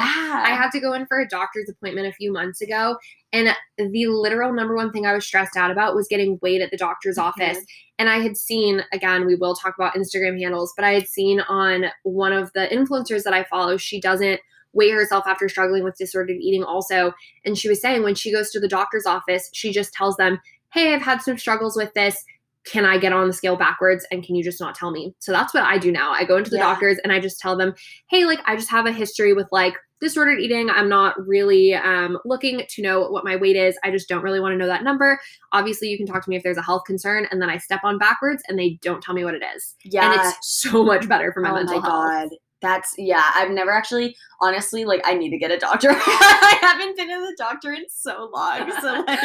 I 0.45 0.49
had 0.51 0.69
to 0.71 0.79
go 0.79 0.93
in 0.93 1.05
for 1.07 1.19
a 1.19 1.27
doctor's 1.27 1.69
appointment 1.69 2.07
a 2.07 2.11
few 2.13 2.31
months 2.31 2.61
ago, 2.61 2.97
and 3.33 3.49
the 3.77 4.05
literal 4.07 4.53
number 4.53 4.75
one 4.75 4.91
thing 4.91 5.05
I 5.05 5.13
was 5.13 5.25
stressed 5.25 5.57
out 5.57 5.71
about 5.71 5.95
was 5.95 6.07
getting 6.07 6.37
weighed 6.41 6.61
at 6.61 6.69
the 6.71 6.77
doctor's 6.77 7.17
office. 7.17 7.57
And 7.97 8.09
I 8.09 8.19
had 8.19 8.35
seen, 8.37 8.83
again, 8.93 9.25
we 9.25 9.35
will 9.35 9.55
talk 9.55 9.75
about 9.77 9.93
Instagram 9.95 10.39
handles, 10.39 10.73
but 10.75 10.85
I 10.85 10.93
had 10.93 11.07
seen 11.07 11.41
on 11.41 11.85
one 12.03 12.33
of 12.33 12.51
the 12.53 12.67
influencers 12.71 13.23
that 13.23 13.33
I 13.33 13.43
follow, 13.43 13.77
she 13.77 14.01
doesn't 14.01 14.39
weigh 14.73 14.89
herself 14.89 15.25
after 15.27 15.49
struggling 15.49 15.83
with 15.83 15.97
disordered 15.97 16.37
eating, 16.37 16.63
also. 16.63 17.13
And 17.45 17.57
she 17.57 17.67
was 17.69 17.81
saying 17.81 18.03
when 18.03 18.15
she 18.15 18.31
goes 18.31 18.49
to 18.51 18.59
the 18.59 18.67
doctor's 18.69 19.05
office, 19.05 19.49
she 19.53 19.71
just 19.71 19.93
tells 19.93 20.15
them, 20.15 20.39
Hey, 20.73 20.93
I've 20.93 21.01
had 21.01 21.21
some 21.21 21.37
struggles 21.37 21.75
with 21.75 21.93
this. 21.93 22.23
Can 22.65 22.85
I 22.85 22.97
get 22.97 23.11
on 23.13 23.27
the 23.27 23.33
scale 23.33 23.55
backwards? 23.55 24.05
And 24.11 24.23
can 24.23 24.35
you 24.35 24.43
just 24.43 24.59
not 24.59 24.75
tell 24.75 24.91
me? 24.91 25.15
So 25.19 25.31
that's 25.31 25.53
what 25.53 25.63
I 25.63 25.77
do 25.77 25.91
now. 25.91 26.11
I 26.11 26.23
go 26.25 26.37
into 26.37 26.49
the 26.51 26.57
Yeah. 26.57 26.63
doctors 26.63 26.99
and 27.03 27.11
I 27.11 27.19
just 27.19 27.39
tell 27.39 27.57
them, 27.57 27.73
Hey, 28.09 28.25
like, 28.25 28.39
I 28.45 28.55
just 28.55 28.69
have 28.69 28.85
a 28.85 28.91
history 28.91 29.33
with 29.33 29.47
like 29.51 29.75
disordered 29.99 30.39
eating. 30.39 30.69
I'm 30.69 30.89
not 30.89 31.15
really 31.27 31.75
um, 31.75 32.17
looking 32.25 32.63
to 32.67 32.81
know 32.81 33.07
what 33.09 33.23
my 33.23 33.35
weight 33.35 33.55
is. 33.55 33.77
I 33.83 33.91
just 33.91 34.09
don't 34.09 34.23
really 34.23 34.39
want 34.39 34.53
to 34.53 34.57
know 34.57 34.67
that 34.67 34.83
number. 34.83 35.19
Obviously, 35.51 35.89
you 35.89 35.97
can 35.97 36.07
talk 36.07 36.23
to 36.23 36.29
me 36.29 36.35
if 36.35 36.43
there's 36.43 36.57
a 36.57 36.61
health 36.61 36.83
concern. 36.85 37.27
And 37.31 37.41
then 37.41 37.49
I 37.49 37.57
step 37.57 37.81
on 37.83 37.97
backwards 37.97 38.41
and 38.47 38.57
they 38.57 38.79
don't 38.81 39.01
tell 39.01 39.13
me 39.15 39.23
what 39.23 39.35
it 39.35 39.43
is. 39.55 39.75
Yeah. 39.83 40.11
And 40.11 40.19
it's 40.19 40.37
so 40.61 40.83
much 40.83 41.07
better 41.07 41.31
for 41.31 41.41
my 41.41 41.51
oh 41.51 41.55
mental 41.55 41.79
my 41.79 41.87
health. 41.87 42.29
god. 42.31 42.37
That's 42.61 42.93
yeah, 42.97 43.31
I've 43.35 43.51
never 43.51 43.71
actually 43.71 44.15
honestly 44.39 44.85
like 44.85 45.01
I 45.03 45.15
need 45.15 45.31
to 45.31 45.37
get 45.37 45.51
a 45.51 45.57
doctor. 45.57 45.89
I 45.93 46.57
haven't 46.61 46.95
been 46.95 47.07
to 47.07 47.25
the 47.25 47.35
doctor 47.37 47.73
in 47.73 47.85
so 47.89 48.29
long. 48.33 48.71
So 48.81 49.03
like 49.07 49.19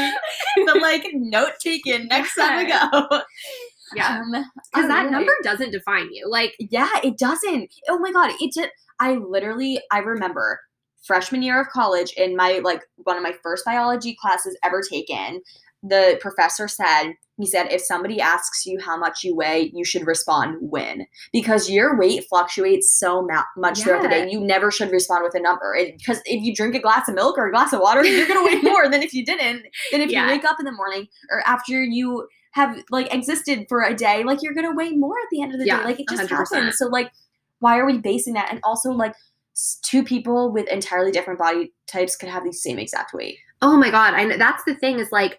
but 0.65 0.81
like 0.81 1.07
note 1.13 1.53
taken 1.63 2.09
next 2.09 2.35
time 2.35 2.65
we 2.65 2.71
go. 2.73 3.23
Yeah. 3.95 4.19
Um, 4.21 4.33
Because 4.33 4.89
that 4.89 5.07
alright. 5.07 5.11
number 5.11 5.33
doesn't 5.45 5.71
define 5.71 6.09
you. 6.13 6.29
Like, 6.29 6.57
Yeah, 6.59 6.89
it 7.05 7.19
doesn't. 7.19 7.73
Oh 7.89 7.99
my 7.99 8.11
god, 8.11 8.33
it 8.41 8.53
did 8.53 8.71
I 8.99 9.15
literally 9.15 9.81
I 9.93 9.99
remember 9.99 10.61
freshman 11.07 11.43
year 11.43 11.61
of 11.61 11.69
college 11.69 12.13
in 12.17 12.35
my 12.35 12.61
like 12.65 12.83
one 12.97 13.17
of 13.17 13.23
my 13.23 13.33
first 13.43 13.65
biology 13.65 14.17
classes 14.21 14.57
ever 14.65 14.83
taken, 14.83 15.41
the 15.89 16.19
professor 16.21 16.69
said 16.69 17.13
he 17.39 17.47
said 17.47 17.71
if 17.71 17.83
somebody 17.83 18.19
asks 18.19 18.65
you 18.65 18.79
how 18.81 18.97
much 18.97 19.23
you 19.23 19.37
weigh, 19.37 19.71
you 19.75 19.85
should 19.85 20.07
respond 20.07 20.57
when 20.61 21.07
because 21.33 21.69
your 21.69 21.99
weight 21.99 22.25
fluctuates 22.31 22.99
so 22.99 23.21
ma- 23.23 23.43
much 23.59 23.83
throughout 23.83 24.01
the 24.03 24.09
day. 24.09 24.27
You 24.31 24.41
never 24.41 24.71
should 24.71 24.91
respond 24.91 25.23
with 25.23 25.35
a 25.35 25.41
number 25.41 25.77
because 25.99 26.21
if 26.25 26.43
you 26.43 26.55
drink 26.55 26.75
a 26.75 26.81
glass 26.81 27.09
of 27.09 27.15
milk 27.15 27.37
or 27.37 27.49
a 27.49 27.53
glass 27.53 27.75
of 27.75 27.81
water, 27.81 28.03
you're 28.05 28.27
gonna 28.27 28.43
weigh 28.45 28.61
more 28.63 28.89
than 28.89 29.03
if 29.03 29.13
you 29.13 29.23
didn't. 29.25 29.65
Than 29.93 30.01
if 30.01 30.11
Yeah. 30.11 30.25
you 30.25 30.33
wake 30.33 30.45
up 30.47 30.57
in 30.59 30.65
the 30.65 30.73
morning 30.73 31.09
or 31.31 31.43
after 31.47 31.83
you 31.83 32.27
have 32.53 32.83
like 32.91 33.13
existed 33.13 33.67
for 33.69 33.83
a 33.83 33.95
day, 33.95 34.25
like 34.25 34.39
you're 34.43 34.55
gonna 34.55 34.75
weigh 34.75 34.93
more 34.93 35.13
at 35.19 35.29
the 35.31 35.43
end 35.43 35.53
of 35.53 35.61
the 35.61 35.67
Yeah, 35.67 35.81
day. 35.81 35.85
Like 35.85 36.01
it 36.01 36.09
just 36.09 36.23
100%. 36.23 36.29
happens. 36.31 36.79
So 36.79 36.87
like, 36.87 37.13
why 37.59 37.79
are 37.79 37.85
we 37.85 37.99
basing 37.99 38.33
that? 38.33 38.49
And 38.51 38.61
also 38.65 38.91
like, 38.93 39.15
two 39.83 40.03
people 40.05 40.53
with 40.53 40.69
entirely 40.69 41.11
different 41.11 41.39
body 41.39 41.73
types 41.87 42.15
could 42.15 42.29
have 42.29 42.45
the 42.45 42.53
same 42.53 42.79
exact 42.79 43.15
weight. 43.15 43.39
oh 43.63 43.75
my 43.77 43.91
God. 43.91 44.13
And 44.15 44.39
that's 44.39 44.63
the 44.65 44.75
thing 44.75 44.99
is 44.99 45.11
like, 45.11 45.39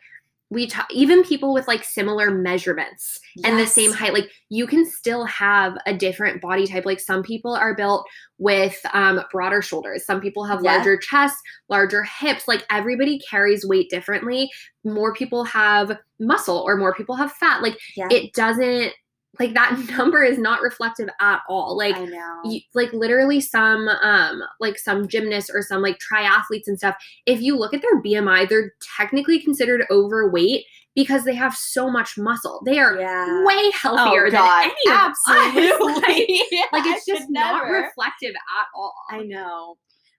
we 0.50 0.66
ta- 0.68 0.88
even 0.92 1.24
people 1.24 1.54
with 1.54 1.68
like 1.68 1.84
similar 1.84 2.32
measurements 2.32 3.20
and 3.44 3.60
the 3.60 3.68
same 3.68 3.92
height 3.92 4.14
like 4.14 4.30
you 4.50 4.66
can 4.66 4.86
still 4.86 5.26
have 5.26 5.78
a 5.86 5.94
different 5.94 6.42
body 6.42 6.66
type 6.66 6.86
like 6.86 7.00
some 7.02 7.22
people 7.22 7.54
are 7.54 7.76
built 7.76 8.08
with 8.38 8.80
um 8.94 9.22
broader 9.32 9.62
shoulders 9.62 10.06
some 10.06 10.22
people 10.22 10.46
have 10.46 10.64
Yeah. 10.64 10.76
larger 10.76 10.98
chests 10.98 11.42
larger 11.68 12.04
hips 12.04 12.48
like 12.48 12.66
everybody 12.72 13.20
carries 13.30 13.66
weight 13.66 13.90
differently. 13.90 14.50
More 14.86 15.14
people 15.14 15.44
have 15.44 15.98
muscle 16.20 16.64
or 16.66 16.78
more 16.78 16.94
people 16.96 17.16
have 17.16 17.32
fat 17.34 17.62
like 17.62 17.78
Yeah, 17.98 18.08
it 18.10 18.34
doesn't 18.34 18.94
like 19.40 19.54
that 19.54 19.78
number 19.98 20.24
is 20.24 20.38
not 20.38 20.62
reflective 20.62 21.10
at 21.20 21.42
all 21.48 21.78
like 21.78 21.96
I 21.96 22.06
know. 22.06 22.40
you, 22.46 22.62
like 22.74 22.92
literally 22.94 23.42
some 23.42 23.88
um 23.88 24.42
like 24.60 24.78
some 24.78 25.08
gymnasts 25.08 25.52
or 25.54 25.62
some 25.62 25.82
like 25.82 26.00
triathletes 26.00 26.68
and 26.68 26.78
stuff 26.78 26.96
if 27.26 27.42
you 27.42 27.58
look 27.58 27.74
at 27.74 27.82
their 27.82 28.02
bmi 28.02 28.48
they're 28.50 28.74
technically 28.98 29.40
considered 29.40 29.86
overweight 29.92 30.66
because 30.98 31.26
they 31.26 31.36
have 31.36 31.56
so 31.56 31.92
much 31.92 32.18
muscle 32.18 32.62
they 32.66 32.80
are 32.80 33.00
yeah. 33.00 33.46
way 33.46 33.72
healthier 33.72 34.28
oh 34.28 34.32
than 34.32 34.62
any 34.64 34.74
of 34.90 35.12
us. 35.12 35.18
absolutely. 35.28 36.42
like, 36.52 36.84
like 36.84 36.86
it's 36.88 37.06
just 37.06 37.30
not 37.30 37.64
never. 37.64 37.84
reflective 37.84 38.34
at 38.34 38.68
all 38.76 38.94
I 39.12 39.22
know. 39.22 39.78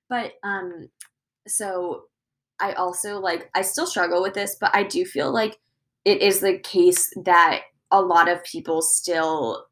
But 0.09 0.35
um 0.45 0.89
so 1.49 2.05
I 2.61 2.75
also 2.75 3.19
like 3.19 3.51
I 3.57 3.63
still 3.63 3.87
struggle 3.87 4.23
with 4.23 4.35
this, 4.35 4.57
but 4.61 4.71
I 4.73 4.85
do 4.85 5.05
feel 5.05 5.33
like 5.33 5.59
it 6.05 6.23
is 6.23 6.41
the 6.41 6.59
case 6.59 7.11
that 7.25 7.63
a 7.91 8.01
lot 8.01 8.29
of 8.29 8.43
people 8.45 8.83
still 8.83 9.67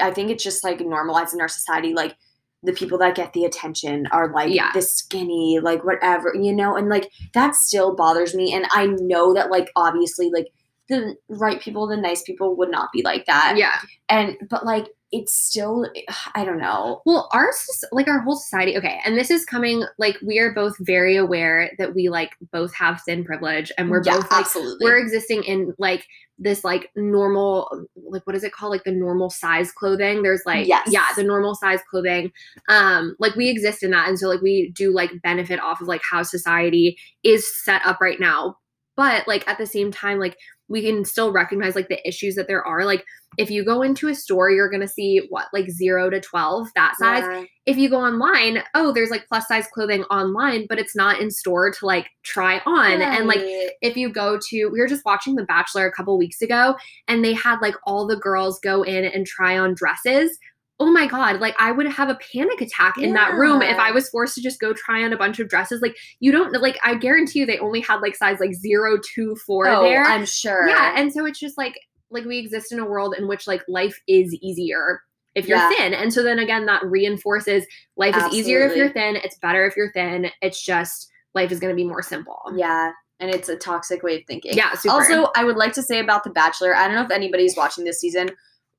I 0.00 0.10
think 0.10 0.30
it's 0.30 0.44
just 0.44 0.64
like 0.64 0.80
normalized 0.80 1.34
in 1.34 1.40
our 1.40 1.48
society 1.48 1.94
like 1.94 2.16
the 2.64 2.72
people 2.72 2.98
that 2.98 3.14
get 3.14 3.32
the 3.32 3.44
attention 3.44 4.06
are 4.10 4.32
like 4.32 4.52
Yeah. 4.52 4.72
the 4.72 4.82
skinny 4.82 5.60
like 5.60 5.84
whatever 5.84 6.34
you 6.34 6.52
know 6.52 6.76
and 6.76 6.88
like 6.88 7.10
that 7.34 7.54
still 7.54 7.94
bothers 7.94 8.34
me 8.34 8.52
and 8.52 8.66
I 8.70 8.86
know 8.86 9.32
that 9.34 9.50
like 9.50 9.70
obviously 9.76 10.30
like 10.30 10.48
the 10.88 11.14
right 11.28 11.60
people 11.60 11.86
the 11.86 11.96
nice 11.96 12.22
people 12.22 12.56
would 12.56 12.70
not 12.70 12.90
be 12.92 13.02
like 13.02 13.26
that 13.26 13.54
yeah 13.56 13.78
and 14.08 14.36
but 14.50 14.64
like 14.66 14.86
it's 15.10 15.32
still 15.32 15.86
I 16.34 16.44
don't 16.44 16.58
know. 16.58 17.00
Well, 17.06 17.28
our 17.32 17.50
soc- 17.52 17.88
like 17.92 18.08
our 18.08 18.18
whole 18.20 18.36
society, 18.36 18.76
okay, 18.76 19.00
and 19.04 19.16
this 19.16 19.30
is 19.30 19.44
coming 19.44 19.82
like 19.98 20.16
we 20.22 20.38
are 20.38 20.52
both 20.52 20.74
very 20.80 21.16
aware 21.16 21.70
that 21.78 21.94
we 21.94 22.08
like 22.10 22.32
both 22.52 22.74
have 22.74 23.00
thin 23.06 23.24
privilege 23.24 23.72
and 23.78 23.90
we're 23.90 24.02
Yeah, 24.04 24.16
both 24.16 24.30
like 24.30 24.40
absolutely. 24.40 24.84
we're 24.84 24.98
existing 24.98 25.44
in 25.44 25.74
like 25.78 26.04
this 26.38 26.62
like 26.62 26.90
normal 26.94 27.86
like 28.10 28.26
what 28.26 28.36
is 28.36 28.44
it 28.44 28.52
called? 28.52 28.70
Like 28.70 28.84
the 28.84 28.92
normal 28.92 29.30
size 29.30 29.72
clothing. 29.72 30.22
There's 30.22 30.42
like 30.44 30.66
Yes. 30.68 30.88
yeah 30.90 31.06
the 31.16 31.24
normal 31.24 31.54
size 31.54 31.80
clothing. 31.90 32.30
Um 32.68 33.16
like 33.18 33.34
we 33.34 33.48
exist 33.48 33.82
in 33.82 33.90
that 33.92 34.08
and 34.08 34.18
so 34.18 34.28
like 34.28 34.42
we 34.42 34.70
do 34.74 34.92
like 34.92 35.10
benefit 35.22 35.58
off 35.58 35.80
of 35.80 35.88
like 35.88 36.02
how 36.08 36.22
society 36.22 36.98
is 37.24 37.50
set 37.64 37.80
up 37.86 38.00
right 38.00 38.20
now. 38.20 38.56
But 38.94 39.26
like 39.26 39.48
at 39.48 39.56
the 39.58 39.66
same 39.66 39.90
time 39.90 40.18
like 40.18 40.36
we 40.68 40.82
can 40.82 41.04
still 41.04 41.32
recognize 41.32 41.74
like 41.74 41.88
the 41.88 42.06
issues 42.06 42.34
that 42.34 42.46
there 42.46 42.64
are. 42.64 42.84
Like 42.84 43.04
if 43.36 43.50
you 43.50 43.64
go 43.64 43.82
into 43.82 44.08
a 44.08 44.14
store, 44.14 44.50
you're 44.50 44.70
gonna 44.70 44.88
see 44.88 45.26
what 45.30 45.46
like 45.52 45.70
zero 45.70 46.10
to 46.10 46.20
twelve 46.20 46.68
that 46.74 46.94
size. 46.98 47.24
Yeah. 47.24 47.44
If 47.66 47.76
you 47.76 47.90
go 47.90 47.98
online, 47.98 48.62
oh, 48.74 48.92
there's 48.92 49.10
like 49.10 49.26
plus 49.28 49.46
size 49.48 49.66
clothing 49.72 50.04
online, 50.04 50.66
but 50.68 50.78
it's 50.78 50.96
not 50.96 51.20
in 51.20 51.30
store 51.30 51.70
to 51.70 51.86
like 51.86 52.08
try 52.22 52.60
on. 52.66 53.02
And 53.02 53.26
like 53.26 53.40
if 53.82 53.96
you 53.96 54.10
go 54.10 54.38
to 54.48 54.68
we 54.68 54.80
were 54.80 54.88
just 54.88 55.04
watching 55.04 55.34
the 55.34 55.44
bachelor 55.44 55.86
a 55.86 55.92
couple 55.92 56.16
weeks 56.18 56.42
ago 56.42 56.74
and 57.06 57.24
they 57.24 57.32
had 57.32 57.60
like 57.60 57.74
all 57.84 58.06
the 58.06 58.16
girls 58.16 58.58
go 58.60 58.82
in 58.82 59.04
and 59.04 59.26
try 59.26 59.58
on 59.58 59.74
dresses 59.74 60.38
oh 60.80 60.90
my 60.90 61.06
god 61.06 61.40
like 61.40 61.54
i 61.58 61.72
would 61.72 61.86
have 61.86 62.08
a 62.08 62.18
panic 62.32 62.60
attack 62.60 62.98
in 62.98 63.12
that 63.12 63.34
room 63.34 63.62
if 63.62 63.78
i 63.78 63.90
was 63.90 64.08
forced 64.08 64.34
to 64.34 64.40
just 64.40 64.60
go 64.60 64.72
try 64.72 65.02
on 65.02 65.12
a 65.12 65.16
bunch 65.16 65.38
of 65.40 65.48
dresses 65.48 65.82
like 65.82 65.96
you 66.20 66.30
don't 66.30 66.52
like 66.60 66.78
i 66.84 66.94
guarantee 66.94 67.40
you 67.40 67.46
they 67.46 67.58
only 67.58 67.80
had 67.80 67.96
like 67.96 68.14
size 68.14 68.38
like 68.40 68.54
zero 68.54 68.96
two 69.14 69.34
four 69.46 69.68
oh, 69.68 69.82
there 69.82 70.04
I'm 70.04 70.24
sure. 70.24 70.68
yeah 70.68 70.94
and 70.96 71.12
so 71.12 71.26
it's 71.26 71.40
just 71.40 71.58
like 71.58 71.74
like 72.10 72.24
we 72.24 72.38
exist 72.38 72.72
in 72.72 72.78
a 72.78 72.84
world 72.84 73.14
in 73.18 73.28
which 73.28 73.46
like 73.46 73.62
life 73.68 74.00
is 74.06 74.32
easier 74.34 75.02
if 75.34 75.46
you're 75.46 75.58
Yeah. 75.58 75.70
thin 75.70 75.94
and 75.94 76.12
so 76.12 76.22
then 76.22 76.38
again 76.38 76.66
that 76.66 76.84
reinforces 76.84 77.66
life 77.96 78.16
is 78.16 78.32
easier 78.32 78.60
if 78.60 78.76
you're 78.76 78.90
thin 78.92 79.16
it's 79.16 79.36
better 79.38 79.66
if 79.66 79.76
you're 79.76 79.92
thin 79.92 80.30
it's 80.42 80.64
just 80.64 81.10
life 81.34 81.52
is 81.52 81.60
going 81.60 81.72
to 81.72 81.76
be 81.76 81.84
more 81.84 82.02
simple 82.02 82.40
yeah, 82.56 82.92
and 83.20 83.30
it's 83.30 83.48
a 83.48 83.56
toxic 83.56 84.02
way 84.02 84.18
of 84.18 84.22
thinking. 84.26 84.52
yeah 84.54 84.72
super. 84.74 84.94
Also, 84.94 85.28
I 85.36 85.44
would 85.44 85.56
like 85.56 85.72
to 85.74 85.82
say 85.82 86.00
about 86.00 86.24
The 86.24 86.30
Bachelor, 86.30 86.74
I 86.74 86.86
don't 86.86 86.96
know 86.96 87.02
if 87.02 87.10
anybody's 87.10 87.56
watching 87.56 87.84
this 87.84 88.00
season. 88.00 88.30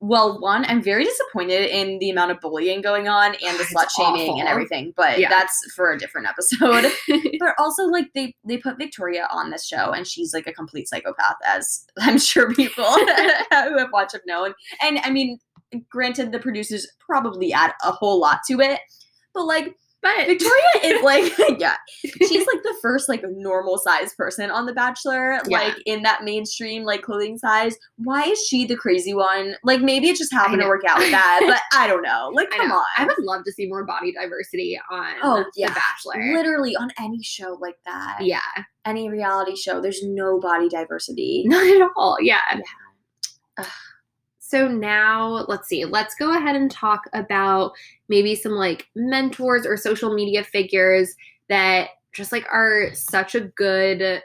Well, 0.02 0.40
one, 0.40 0.64
I'm 0.64 0.82
very 0.82 1.04
disappointed 1.04 1.68
in 1.70 1.98
the 1.98 2.08
amount 2.08 2.30
of 2.30 2.40
bullying 2.40 2.80
going 2.80 3.06
on 3.08 3.34
and 3.46 3.58
the 3.58 3.64
slut 3.74 3.90
shaming 3.90 4.40
and 4.40 4.48
everything, 4.48 4.94
but 4.96 5.18
Yeah. 5.18 5.28
that's 5.28 5.72
for 5.74 5.92
a 5.92 5.98
different 5.98 6.26
episode. 6.26 6.90
but 7.38 7.54
also, 7.58 7.84
like 7.84 8.08
they 8.14 8.34
they 8.44 8.56
put 8.56 8.78
Victoria 8.78 9.28
on 9.30 9.50
this 9.50 9.66
show, 9.66 9.92
and 9.92 10.06
she's 10.06 10.32
like 10.32 10.46
a 10.46 10.52
complete 10.52 10.88
psychopath, 10.88 11.36
as 11.46 11.86
I'm 12.00 12.18
sure 12.18 12.52
people 12.54 12.84
who 12.84 13.78
have 13.78 13.92
watched 13.92 14.12
have 14.12 14.22
known. 14.26 14.54
And 14.82 15.00
I 15.04 15.10
mean, 15.10 15.38
granted, 15.90 16.32
the 16.32 16.38
producers 16.38 16.88
probably 16.98 17.52
add 17.52 17.72
a 17.82 17.92
whole 17.92 18.18
lot 18.18 18.38
to 18.48 18.60
it, 18.60 18.80
but 19.34 19.44
like 19.44 19.74
but 20.02 20.26
Victoria 20.26 20.62
is 20.82 21.02
like, 21.04 21.32
yeah, 21.58 21.76
she's 22.02 22.46
like 22.46 22.62
the 22.62 22.74
first 22.80 23.08
like 23.08 23.22
normal 23.28 23.76
size 23.78 24.14
person 24.14 24.50
on 24.50 24.64
The 24.66 24.72
Bachelor, 24.72 25.40
Yeah. 25.46 25.58
like 25.58 25.74
in 25.86 26.02
that 26.02 26.24
mainstream 26.24 26.84
like 26.84 27.02
clothing 27.02 27.36
size. 27.36 27.76
Why 27.96 28.22
is 28.24 28.38
she 28.46 28.64
the 28.64 28.76
crazy 28.76 29.12
one? 29.14 29.56
Like 29.62 29.80
maybe 29.82 30.08
it 30.08 30.16
just 30.16 30.32
happened 30.32 30.62
to 30.62 30.68
work 30.68 30.82
out 30.88 30.98
with 30.98 31.10
that, 31.10 31.40
but 31.46 31.60
I 31.78 31.86
don't 31.86 32.02
know. 32.02 32.30
Like, 32.32 32.48
I 32.54 32.58
come 32.58 32.68
know. 32.68 32.76
on. 32.76 32.84
I 32.96 33.04
would 33.04 33.18
love 33.18 33.44
to 33.44 33.52
see 33.52 33.66
more 33.66 33.84
body 33.84 34.12
diversity 34.12 34.80
on 34.90 35.14
Oh, 35.22 35.44
yeah. 35.56 35.68
The 35.68 35.74
Bachelor. 35.74 36.34
Literally 36.34 36.74
on 36.76 36.90
any 36.98 37.22
show 37.22 37.58
like 37.60 37.76
that, 37.84 38.18
Yeah, 38.22 38.40
any 38.86 39.08
reality 39.10 39.54
show, 39.56 39.80
there's 39.80 40.02
no 40.02 40.40
body 40.40 40.68
diversity. 40.68 41.44
not 41.46 41.66
at 41.66 41.88
all. 41.96 42.16
Yeah. 42.20 42.38
Yeah. 43.58 43.66
So 44.38 44.66
now 44.66 45.44
let's 45.48 45.68
see. 45.68 45.84
Let's 45.84 46.14
go 46.16 46.36
ahead 46.36 46.56
and 46.56 46.68
talk 46.70 47.02
about 47.12 47.70
maybe 48.10 48.34
some 48.34 48.52
like 48.52 48.88
mentors 48.94 49.64
or 49.64 49.76
social 49.78 50.12
media 50.12 50.44
figures 50.44 51.14
that 51.48 51.88
just 52.12 52.32
like 52.32 52.44
are 52.52 52.90
such 52.92 53.34
a 53.34 53.40
good 53.40 54.20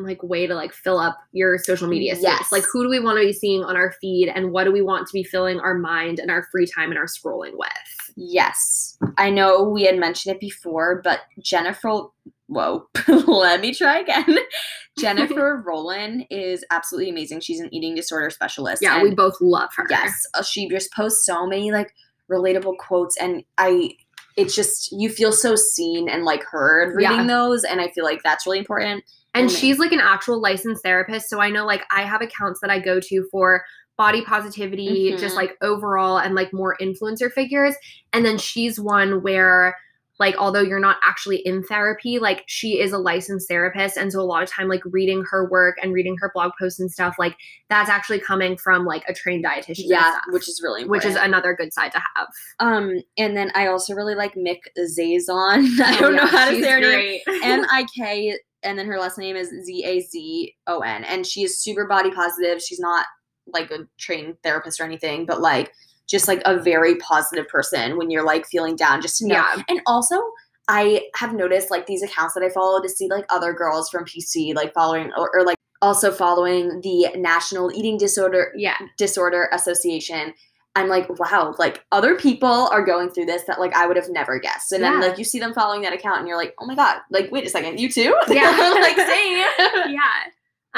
like 0.00 0.22
way 0.22 0.46
to 0.46 0.54
like 0.54 0.72
fill 0.72 0.98
up 0.98 1.18
your 1.32 1.58
social 1.58 1.88
media 1.88 2.14
space. 2.14 2.24
Yes. 2.24 2.52
Like 2.52 2.64
who 2.72 2.84
do 2.84 2.88
we 2.88 3.00
want 3.00 3.18
to 3.18 3.26
be 3.26 3.32
seeing 3.32 3.64
on 3.64 3.76
our 3.76 3.92
feed 4.00 4.28
and 4.28 4.52
what 4.52 4.64
do 4.64 4.72
we 4.72 4.80
want 4.80 5.06
to 5.08 5.12
be 5.12 5.24
filling 5.24 5.60
our 5.60 5.74
mind 5.74 6.20
and 6.20 6.30
our 6.30 6.46
free 6.50 6.66
time 6.66 6.90
and 6.90 6.98
our 6.98 7.06
scrolling 7.06 7.52
with? 7.54 7.68
Yes, 8.16 8.96
I 9.18 9.30
know 9.30 9.62
we 9.62 9.84
had 9.84 9.98
mentioned 9.98 10.36
it 10.36 10.40
before, 10.40 11.00
but 11.02 11.20
Jennifer, 11.40 12.04
whoa, 12.46 12.86
let 13.08 13.60
me 13.60 13.74
try 13.74 13.98
again. 13.98 14.38
Jennifer 14.98 15.62
Rollin 15.66 16.26
is 16.30 16.64
absolutely 16.70 17.10
amazing. 17.10 17.40
She's 17.40 17.60
an 17.60 17.72
eating 17.72 17.94
disorder 17.94 18.30
specialist. 18.30 18.82
Yeah, 18.82 19.02
we 19.02 19.14
both 19.14 19.36
love 19.40 19.70
her. 19.76 19.86
yes, 19.90 20.12
uh, 20.34 20.42
she 20.42 20.68
just 20.68 20.92
posts 20.92 21.26
so 21.26 21.46
many 21.46 21.70
like 21.72 21.92
relatable 22.30 22.76
quotes, 22.78 23.16
and 23.16 23.42
I, 23.58 23.96
it's 24.36 24.54
just 24.54 24.92
you 24.92 25.08
feel 25.08 25.32
so 25.32 25.56
seen 25.56 26.08
and 26.08 26.24
like 26.24 26.42
heard 26.44 26.94
reading 26.96 27.18
Yeah. 27.20 27.26
those, 27.26 27.64
and 27.64 27.80
I 27.80 27.88
feel 27.88 28.04
like 28.04 28.22
that's 28.22 28.46
really 28.46 28.58
important. 28.58 29.04
And 29.34 29.50
she's 29.52 29.78
like 29.78 29.92
an 29.92 30.00
actual 30.00 30.40
licensed 30.40 30.82
therapist. 30.82 31.28
So 31.28 31.40
I 31.40 31.50
know 31.50 31.64
like 31.64 31.84
I 31.92 32.02
have 32.02 32.22
accounts 32.22 32.60
that 32.60 32.70
I 32.70 32.80
go 32.80 32.98
to 32.98 33.28
for 33.30 33.64
body 33.96 34.22
positivity, 34.22 35.12
just 35.16 35.34
Mhm. 35.34 35.38
like 35.38 35.56
overall 35.60 36.18
and 36.18 36.34
like 36.34 36.52
more 36.52 36.76
influencer 36.80 37.30
figures. 37.32 37.74
And 38.12 38.24
then 38.24 38.38
she's 38.38 38.80
one 38.80 39.22
where 39.22 39.76
like 40.18 40.34
although 40.36 40.60
you're 40.60 40.80
not 40.80 40.96
actually 41.06 41.36
in 41.38 41.62
therapy, 41.62 42.18
like 42.18 42.42
she 42.46 42.80
is 42.80 42.92
a 42.92 42.98
licensed 42.98 43.48
therapist. 43.48 43.96
And 43.96 44.12
so 44.12 44.20
a 44.20 44.22
lot 44.22 44.42
of 44.42 44.50
time 44.50 44.68
like 44.68 44.82
reading 44.84 45.24
her 45.30 45.48
work 45.48 45.76
and 45.82 45.92
reading 45.92 46.16
her 46.20 46.30
blog 46.34 46.52
posts 46.60 46.80
and 46.80 46.90
stuff, 46.90 47.14
like 47.18 47.36
that's 47.68 47.88
actually 47.88 48.18
coming 48.20 48.56
from 48.56 48.84
like 48.84 49.04
a 49.08 49.14
trained 49.14 49.44
dietitian. 49.44 49.84
Yeah, 49.86 50.10
stuff, 50.10 50.22
which 50.30 50.48
is 50.48 50.60
really 50.62 50.84
which 50.84 51.04
is 51.04 51.14
another 51.16 51.54
good 51.54 51.72
side 51.72 51.92
to 51.92 51.98
have. 52.16 52.26
um, 52.58 53.00
and 53.16 53.36
then 53.36 53.52
I 53.54 53.68
also 53.68 53.94
really 53.94 54.14
like 54.14 54.36
Mik 54.36 54.60
Zazon. 54.78 55.28
I 55.80 55.96
Oh, 55.96 56.00
don't 56.00 56.16
know 56.16 56.22
yeah, 56.22 56.28
how 56.28 56.50
to 56.50 56.60
say 56.60 56.70
her 56.70 56.80
name. 56.80 57.20
M 57.44 57.64
I 57.70 57.86
K, 57.96 58.36
and 58.62 58.78
then 58.78 58.86
her 58.86 58.98
last 58.98 59.18
name 59.18 59.36
is 59.36 59.48
Z 59.50 59.84
A 59.84 60.00
Z 60.00 60.54
O 60.66 60.80
N. 60.80 61.04
And 61.04 61.24
she 61.26 61.42
is 61.44 61.60
super 61.62 61.86
body 61.86 62.10
positive. 62.10 62.60
She's 62.60 62.80
not 62.80 63.06
like 63.46 63.70
a 63.70 63.86
trained 63.98 64.34
therapist 64.42 64.80
or 64.80 64.84
anything, 64.84 65.26
but 65.26 65.40
like 65.40 65.72
just 66.08 66.26
like 66.28 66.40
a 66.44 66.58
very 66.58 66.96
positive 66.96 67.46
person 67.48 67.96
when 67.96 68.10
you're 68.10 68.24
like 68.24 68.46
feeling 68.46 68.76
down, 68.76 69.00
just 69.02 69.18
to 69.18 69.26
know. 69.26 69.34
yeah. 69.34 69.62
And 69.68 69.80
also, 69.86 70.20
I 70.68 71.02
have 71.16 71.34
noticed 71.34 71.70
like 71.70 71.86
these 71.86 72.02
accounts 72.02 72.34
that 72.34 72.42
I 72.42 72.50
follow 72.50 72.80
to 72.82 72.88
see 72.88 73.08
like 73.08 73.24
other 73.30 73.52
girls 73.52 73.88
from 73.90 74.04
PC 74.04 74.54
like 74.54 74.74
following 74.74 75.10
or, 75.16 75.30
or 75.34 75.44
like 75.44 75.56
also 75.80 76.10
following 76.10 76.80
the 76.82 77.08
National 77.16 77.72
Eating 77.72 77.96
Disorder 77.96 78.52
Yeah. 78.56 78.76
Disorder 78.98 79.48
Association. 79.52 80.34
I'm 80.76 80.88
like, 80.88 81.08
wow, 81.18 81.54
like 81.58 81.84
other 81.90 82.16
people 82.16 82.68
are 82.68 82.84
going 82.84 83.10
through 83.10 83.24
this 83.26 83.42
that 83.44 83.58
like 83.58 83.74
I 83.74 83.86
would 83.86 83.96
have 83.96 84.10
never 84.10 84.38
guessed. 84.38 84.70
And 84.72 84.84
then 84.84 85.00
like 85.00 85.18
you 85.18 85.24
see 85.24 85.40
them 85.40 85.52
following 85.52 85.82
that 85.82 85.92
account 85.92 86.18
and 86.20 86.28
you're 86.28 86.36
like, 86.36 86.54
oh 86.60 86.66
my 86.66 86.74
god, 86.76 86.98
like 87.10 87.32
wait 87.32 87.46
a 87.46 87.50
second, 87.50 87.80
you 87.80 87.90
too? 87.90 88.14
Yeah. 88.28 88.50
like 88.80 88.96
same. 88.96 89.38
yeah. 89.92 90.24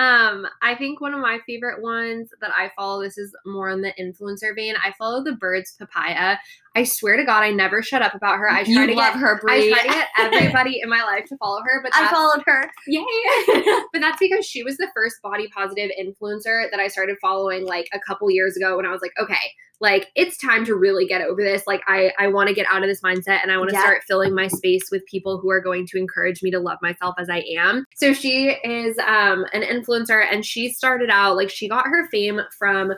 Um, 0.01 0.47
I 0.63 0.75
think 0.77 1.03
one 1.03 1.13
of 1.13 1.21
my 1.21 1.41
favorite 1.47 1.83
ones 1.83 2.33
that 2.41 2.51
I 2.57 2.73
follow, 2.75 3.03
this 3.03 3.19
is 3.19 3.37
more 3.45 3.69
in 3.69 3.83
the 3.83 3.93
influencer 4.01 4.55
vein. 4.55 4.75
I 4.83 4.95
follow 4.97 5.23
the 5.23 5.35
birds 5.35 5.77
papaya. 5.79 6.37
I 6.77 6.85
swear 6.85 7.17
to 7.17 7.25
God, 7.25 7.43
I 7.43 7.51
never 7.51 7.83
shut 7.83 8.01
up 8.03 8.15
about 8.15 8.39
her. 8.39 8.49
I 8.49 8.63
try 8.65 8.73
you 8.73 8.87
to 8.87 8.95
love 8.95 9.15
get 9.15 9.21
her, 9.21 9.37
I 9.37 9.41
Brie. 9.41 9.69
try 9.73 9.83
to 9.83 9.89
get 9.89 10.09
everybody 10.19 10.81
in 10.81 10.89
my 10.89 11.03
life 11.03 11.25
to 11.31 11.37
follow 11.39 11.61
her, 11.63 11.83
but 11.83 11.93
I 11.95 12.09
followed 12.11 12.43
her. 12.47 12.71
yay! 12.87 13.05
but 13.93 14.01
that's 14.01 14.19
because 14.21 14.47
she 14.47 14.63
was 14.63 14.77
the 14.77 14.89
first 14.95 15.17
body 15.23 15.49
positive 15.49 15.91
influencer 16.01 16.71
that 16.71 16.79
I 16.81 16.89
started 16.89 17.17
following 17.21 17.65
like 17.67 17.89
a 17.93 17.99
couple 17.99 18.31
years 18.31 18.57
ago 18.57 18.77
when 18.77 18.87
I 18.87 18.91
was 18.93 19.03
like, 19.03 19.13
okay, 19.21 19.35
like 19.81 20.09
it's 20.15 20.37
time 20.37 20.65
to 20.67 20.75
really 20.75 21.07
get 21.07 21.23
over 21.23 21.43
this. 21.43 21.63
Like 21.67 21.81
I 21.89 22.13
I 22.19 22.29
want 22.29 22.49
to 22.49 22.55
get 22.55 22.67
out 22.71 22.83
of 22.83 22.89
this 22.89 23.01
mindset 23.01 23.43
and 23.43 23.51
I 23.51 23.57
want 23.57 23.71
to 23.71 23.75
Yeah. 23.77 23.81
start 23.83 24.03
filling 24.07 24.35
my 24.35 24.47
space 24.47 24.91
with 24.93 25.05
people 25.07 25.39
who 25.39 25.51
are 25.51 25.61
going 25.61 25.87
to 25.89 25.99
encourage 25.99 26.43
me 26.43 26.51
to 26.51 26.61
love 26.61 26.79
myself 26.83 27.15
as 27.19 27.29
I 27.31 27.43
am. 27.57 27.85
So 27.97 28.13
she 28.13 28.51
is 28.63 28.99
um 28.99 29.45
an 29.55 29.63
influencer 29.63 30.23
and 30.31 30.45
she 30.45 30.71
started 30.71 31.09
out 31.11 31.35
like 31.37 31.49
she 31.51 31.67
got 31.69 31.87
her 31.87 32.09
fame 32.11 32.41
from 32.59 32.93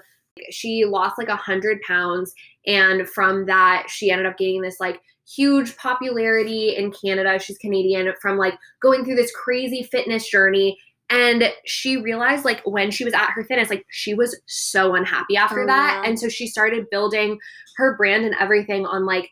she 0.50 0.84
lost 0.84 1.18
like 1.18 1.28
a 1.28 1.36
hundred 1.36 1.80
pounds 1.82 2.32
and 2.66 3.08
from 3.08 3.46
that 3.46 3.86
she 3.88 4.10
ended 4.10 4.26
up 4.26 4.38
gaining 4.38 4.62
this 4.62 4.80
like 4.80 5.00
huge 5.28 5.76
popularity 5.76 6.74
in 6.76 6.92
Canada. 6.92 7.38
She's 7.38 7.58
Canadian 7.58 8.12
from 8.20 8.38
like 8.38 8.54
going 8.80 9.04
through 9.04 9.16
this 9.16 9.32
crazy 9.34 9.82
fitness 9.82 10.28
journey. 10.28 10.78
And 11.10 11.52
she 11.66 11.98
realized, 11.98 12.46
like, 12.46 12.62
when 12.64 12.90
she 12.90 13.04
was 13.04 13.12
at 13.12 13.32
her 13.34 13.44
thinnest, 13.44 13.70
like, 13.70 13.84
she 13.90 14.14
was 14.14 14.40
so 14.46 14.94
unhappy 14.94 15.36
after 15.36 15.64
Oh, 15.64 15.66
that. 15.66 16.00
yeah. 16.02 16.08
And 16.08 16.18
so 16.18 16.30
she 16.30 16.46
started 16.46 16.86
building 16.90 17.38
her 17.76 17.94
brand 17.98 18.24
and 18.24 18.34
everything 18.40 18.86
on, 18.86 19.04
like, 19.04 19.28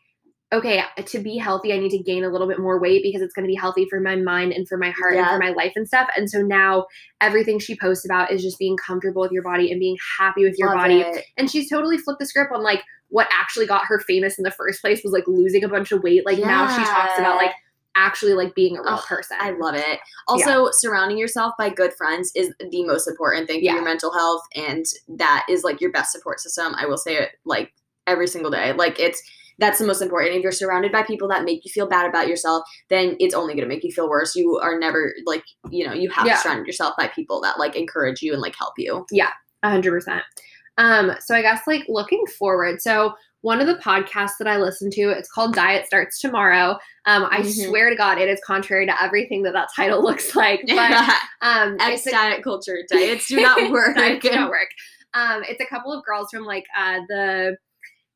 okay, 0.53 0.83
to 1.05 1.19
be 1.19 1.37
healthy, 1.37 1.71
I 1.73 1.77
need 1.77 1.91
to 1.91 1.97
gain 1.99 2.23
a 2.25 2.29
little 2.29 2.47
bit 2.47 2.59
more 2.59 2.79
weight 2.79 3.03
because 3.03 3.21
it's 3.21 3.33
going 3.33 3.45
to 3.45 3.47
be 3.47 3.55
healthy 3.55 3.85
for 3.89 3.99
my 4.01 4.15
mind 4.17 4.51
and 4.51 4.67
for 4.67 4.77
my 4.77 4.89
heart 4.91 5.13
Yeah. 5.15 5.21
and 5.21 5.29
for 5.29 5.37
my 5.39 5.51
life 5.53 5.73
and 5.75 5.87
stuff. 5.87 6.09
And 6.17 6.29
so 6.29 6.41
now 6.41 6.87
everything 7.21 7.57
she 7.57 7.77
posts 7.77 8.03
about 8.03 8.31
is 8.31 8.41
just 8.41 8.59
being 8.59 8.75
comfortable 8.75 9.21
with 9.21 9.31
your 9.31 9.43
body 9.43 9.71
and 9.71 9.79
being 9.79 9.97
happy 10.19 10.43
with 10.43 10.55
your 10.57 10.69
Love 10.69 10.77
body 10.79 11.01
it. 11.01 11.25
and 11.37 11.49
she's 11.49 11.69
totally 11.69 11.97
flipped 11.97 12.19
the 12.19 12.25
script 12.25 12.51
on 12.53 12.63
like 12.63 12.83
what 13.09 13.27
actually 13.31 13.65
got 13.65 13.85
her 13.85 13.99
famous 13.99 14.37
in 14.37 14.43
the 14.43 14.51
first 14.51 14.81
place 14.81 15.01
was 15.03 15.13
like 15.13 15.27
losing 15.27 15.63
a 15.63 15.69
bunch 15.69 15.91
of 15.91 16.01
weight 16.03 16.25
like 16.25 16.39
now 16.39 16.67
she 16.67 16.83
talks 16.83 17.17
about 17.19 17.35
like 17.37 17.51
actually 17.95 18.33
like 18.33 18.55
being 18.55 18.77
a 18.77 18.81
real 18.81 18.93
Ugh, 18.93 19.03
person 19.05 19.37
I 19.39 19.51
love 19.51 19.75
it. 19.75 19.99
Also, 20.27 20.69
surrounding 20.71 21.17
yourself 21.17 21.53
by 21.57 21.69
good 21.69 21.93
friends 21.93 22.31
is 22.35 22.53
the 22.71 22.85
most 22.85 23.07
important 23.07 23.47
thing 23.47 23.59
for 23.59 23.65
Yeah. 23.65 23.73
your 23.75 23.83
mental 23.83 24.13
health, 24.13 24.41
and 24.55 24.85
that 25.09 25.45
is 25.49 25.63
like 25.65 25.81
your 25.81 25.91
best 25.91 26.11
support 26.13 26.39
system. 26.39 26.73
I 26.77 26.85
will 26.85 26.97
say 26.97 27.17
it 27.17 27.31
like 27.45 27.73
every 28.07 28.27
single 28.27 28.49
day. 28.49 28.71
Like 28.73 28.97
it's 28.99 29.21
that's 29.59 29.79
the 29.79 29.85
most 29.87 30.01
important. 30.01 30.35
If 30.35 30.43
you're 30.43 30.51
surrounded 30.51 30.91
by 30.91 31.03
people 31.03 31.27
that 31.29 31.43
make 31.43 31.63
you 31.65 31.71
feel 31.71 31.87
bad 31.87 32.07
about 32.07 32.27
yourself, 32.27 32.63
then 32.89 33.15
it's 33.19 33.35
only 33.35 33.53
going 33.53 33.67
to 33.67 33.73
make 33.73 33.83
you 33.83 33.91
feel 33.91 34.09
worse. 34.09 34.35
You 34.35 34.57
are 34.61 34.77
never 34.79 35.13
like 35.25 35.43
you 35.69 35.85
know 35.85 35.93
you 35.93 36.09
have 36.09 36.25
Yeah. 36.27 36.35
to 36.35 36.41
surround 36.41 36.65
yourself 36.67 36.93
by 36.97 37.07
people 37.07 37.41
that 37.41 37.59
like 37.59 37.75
encourage 37.75 38.21
you 38.21 38.33
and 38.33 38.41
like 38.41 38.55
help 38.57 38.73
you. 38.77 39.05
Yeah. 39.11 39.29
A 39.63 39.69
hundred 39.69 39.91
percent. 39.91 40.23
Um, 40.77 41.11
so 41.19 41.35
I 41.35 41.41
guess 41.41 41.61
like 41.67 41.83
looking 41.87 42.25
forward, 42.39 42.81
so 42.81 43.13
one 43.41 43.59
of 43.59 43.65
the 43.67 43.75
podcasts 43.75 44.37
that 44.37 44.47
I 44.47 44.57
listen 44.57 44.91
to, 44.91 45.01
it's 45.09 45.29
called 45.29 45.55
Diet 45.55 45.87
Starts 45.87 46.19
Tomorrow. 46.19 46.77
Um, 47.07 47.25
I 47.31 47.39
Mhm. 47.41 47.67
swear 47.67 47.89
to 47.89 47.95
God, 47.95 48.19
it 48.19 48.29
is 48.29 48.39
contrary 48.45 48.85
to 48.85 49.03
everything 49.03 49.41
that 49.43 49.53
that 49.53 49.69
title 49.75 50.01
looks 50.07 50.35
like. 50.35 50.61
But 50.67 50.91
um, 51.41 51.75
Ex 51.79 52.03
diet 52.03 52.43
culture. 52.43 52.77
Diets 52.89 53.27
do 53.27 53.41
not 53.41 53.71
work. 53.71 53.95
Diets 53.95 54.23
do 54.27 54.31
not 54.35 54.49
work. 54.49 54.67
Um, 55.13 55.43
it's 55.49 55.59
a 55.59 55.65
couple 55.65 55.91
of 55.91 56.05
girls 56.05 56.29
from 56.31 56.45
like 56.45 56.65
uh, 56.77 56.99
the 57.09 57.57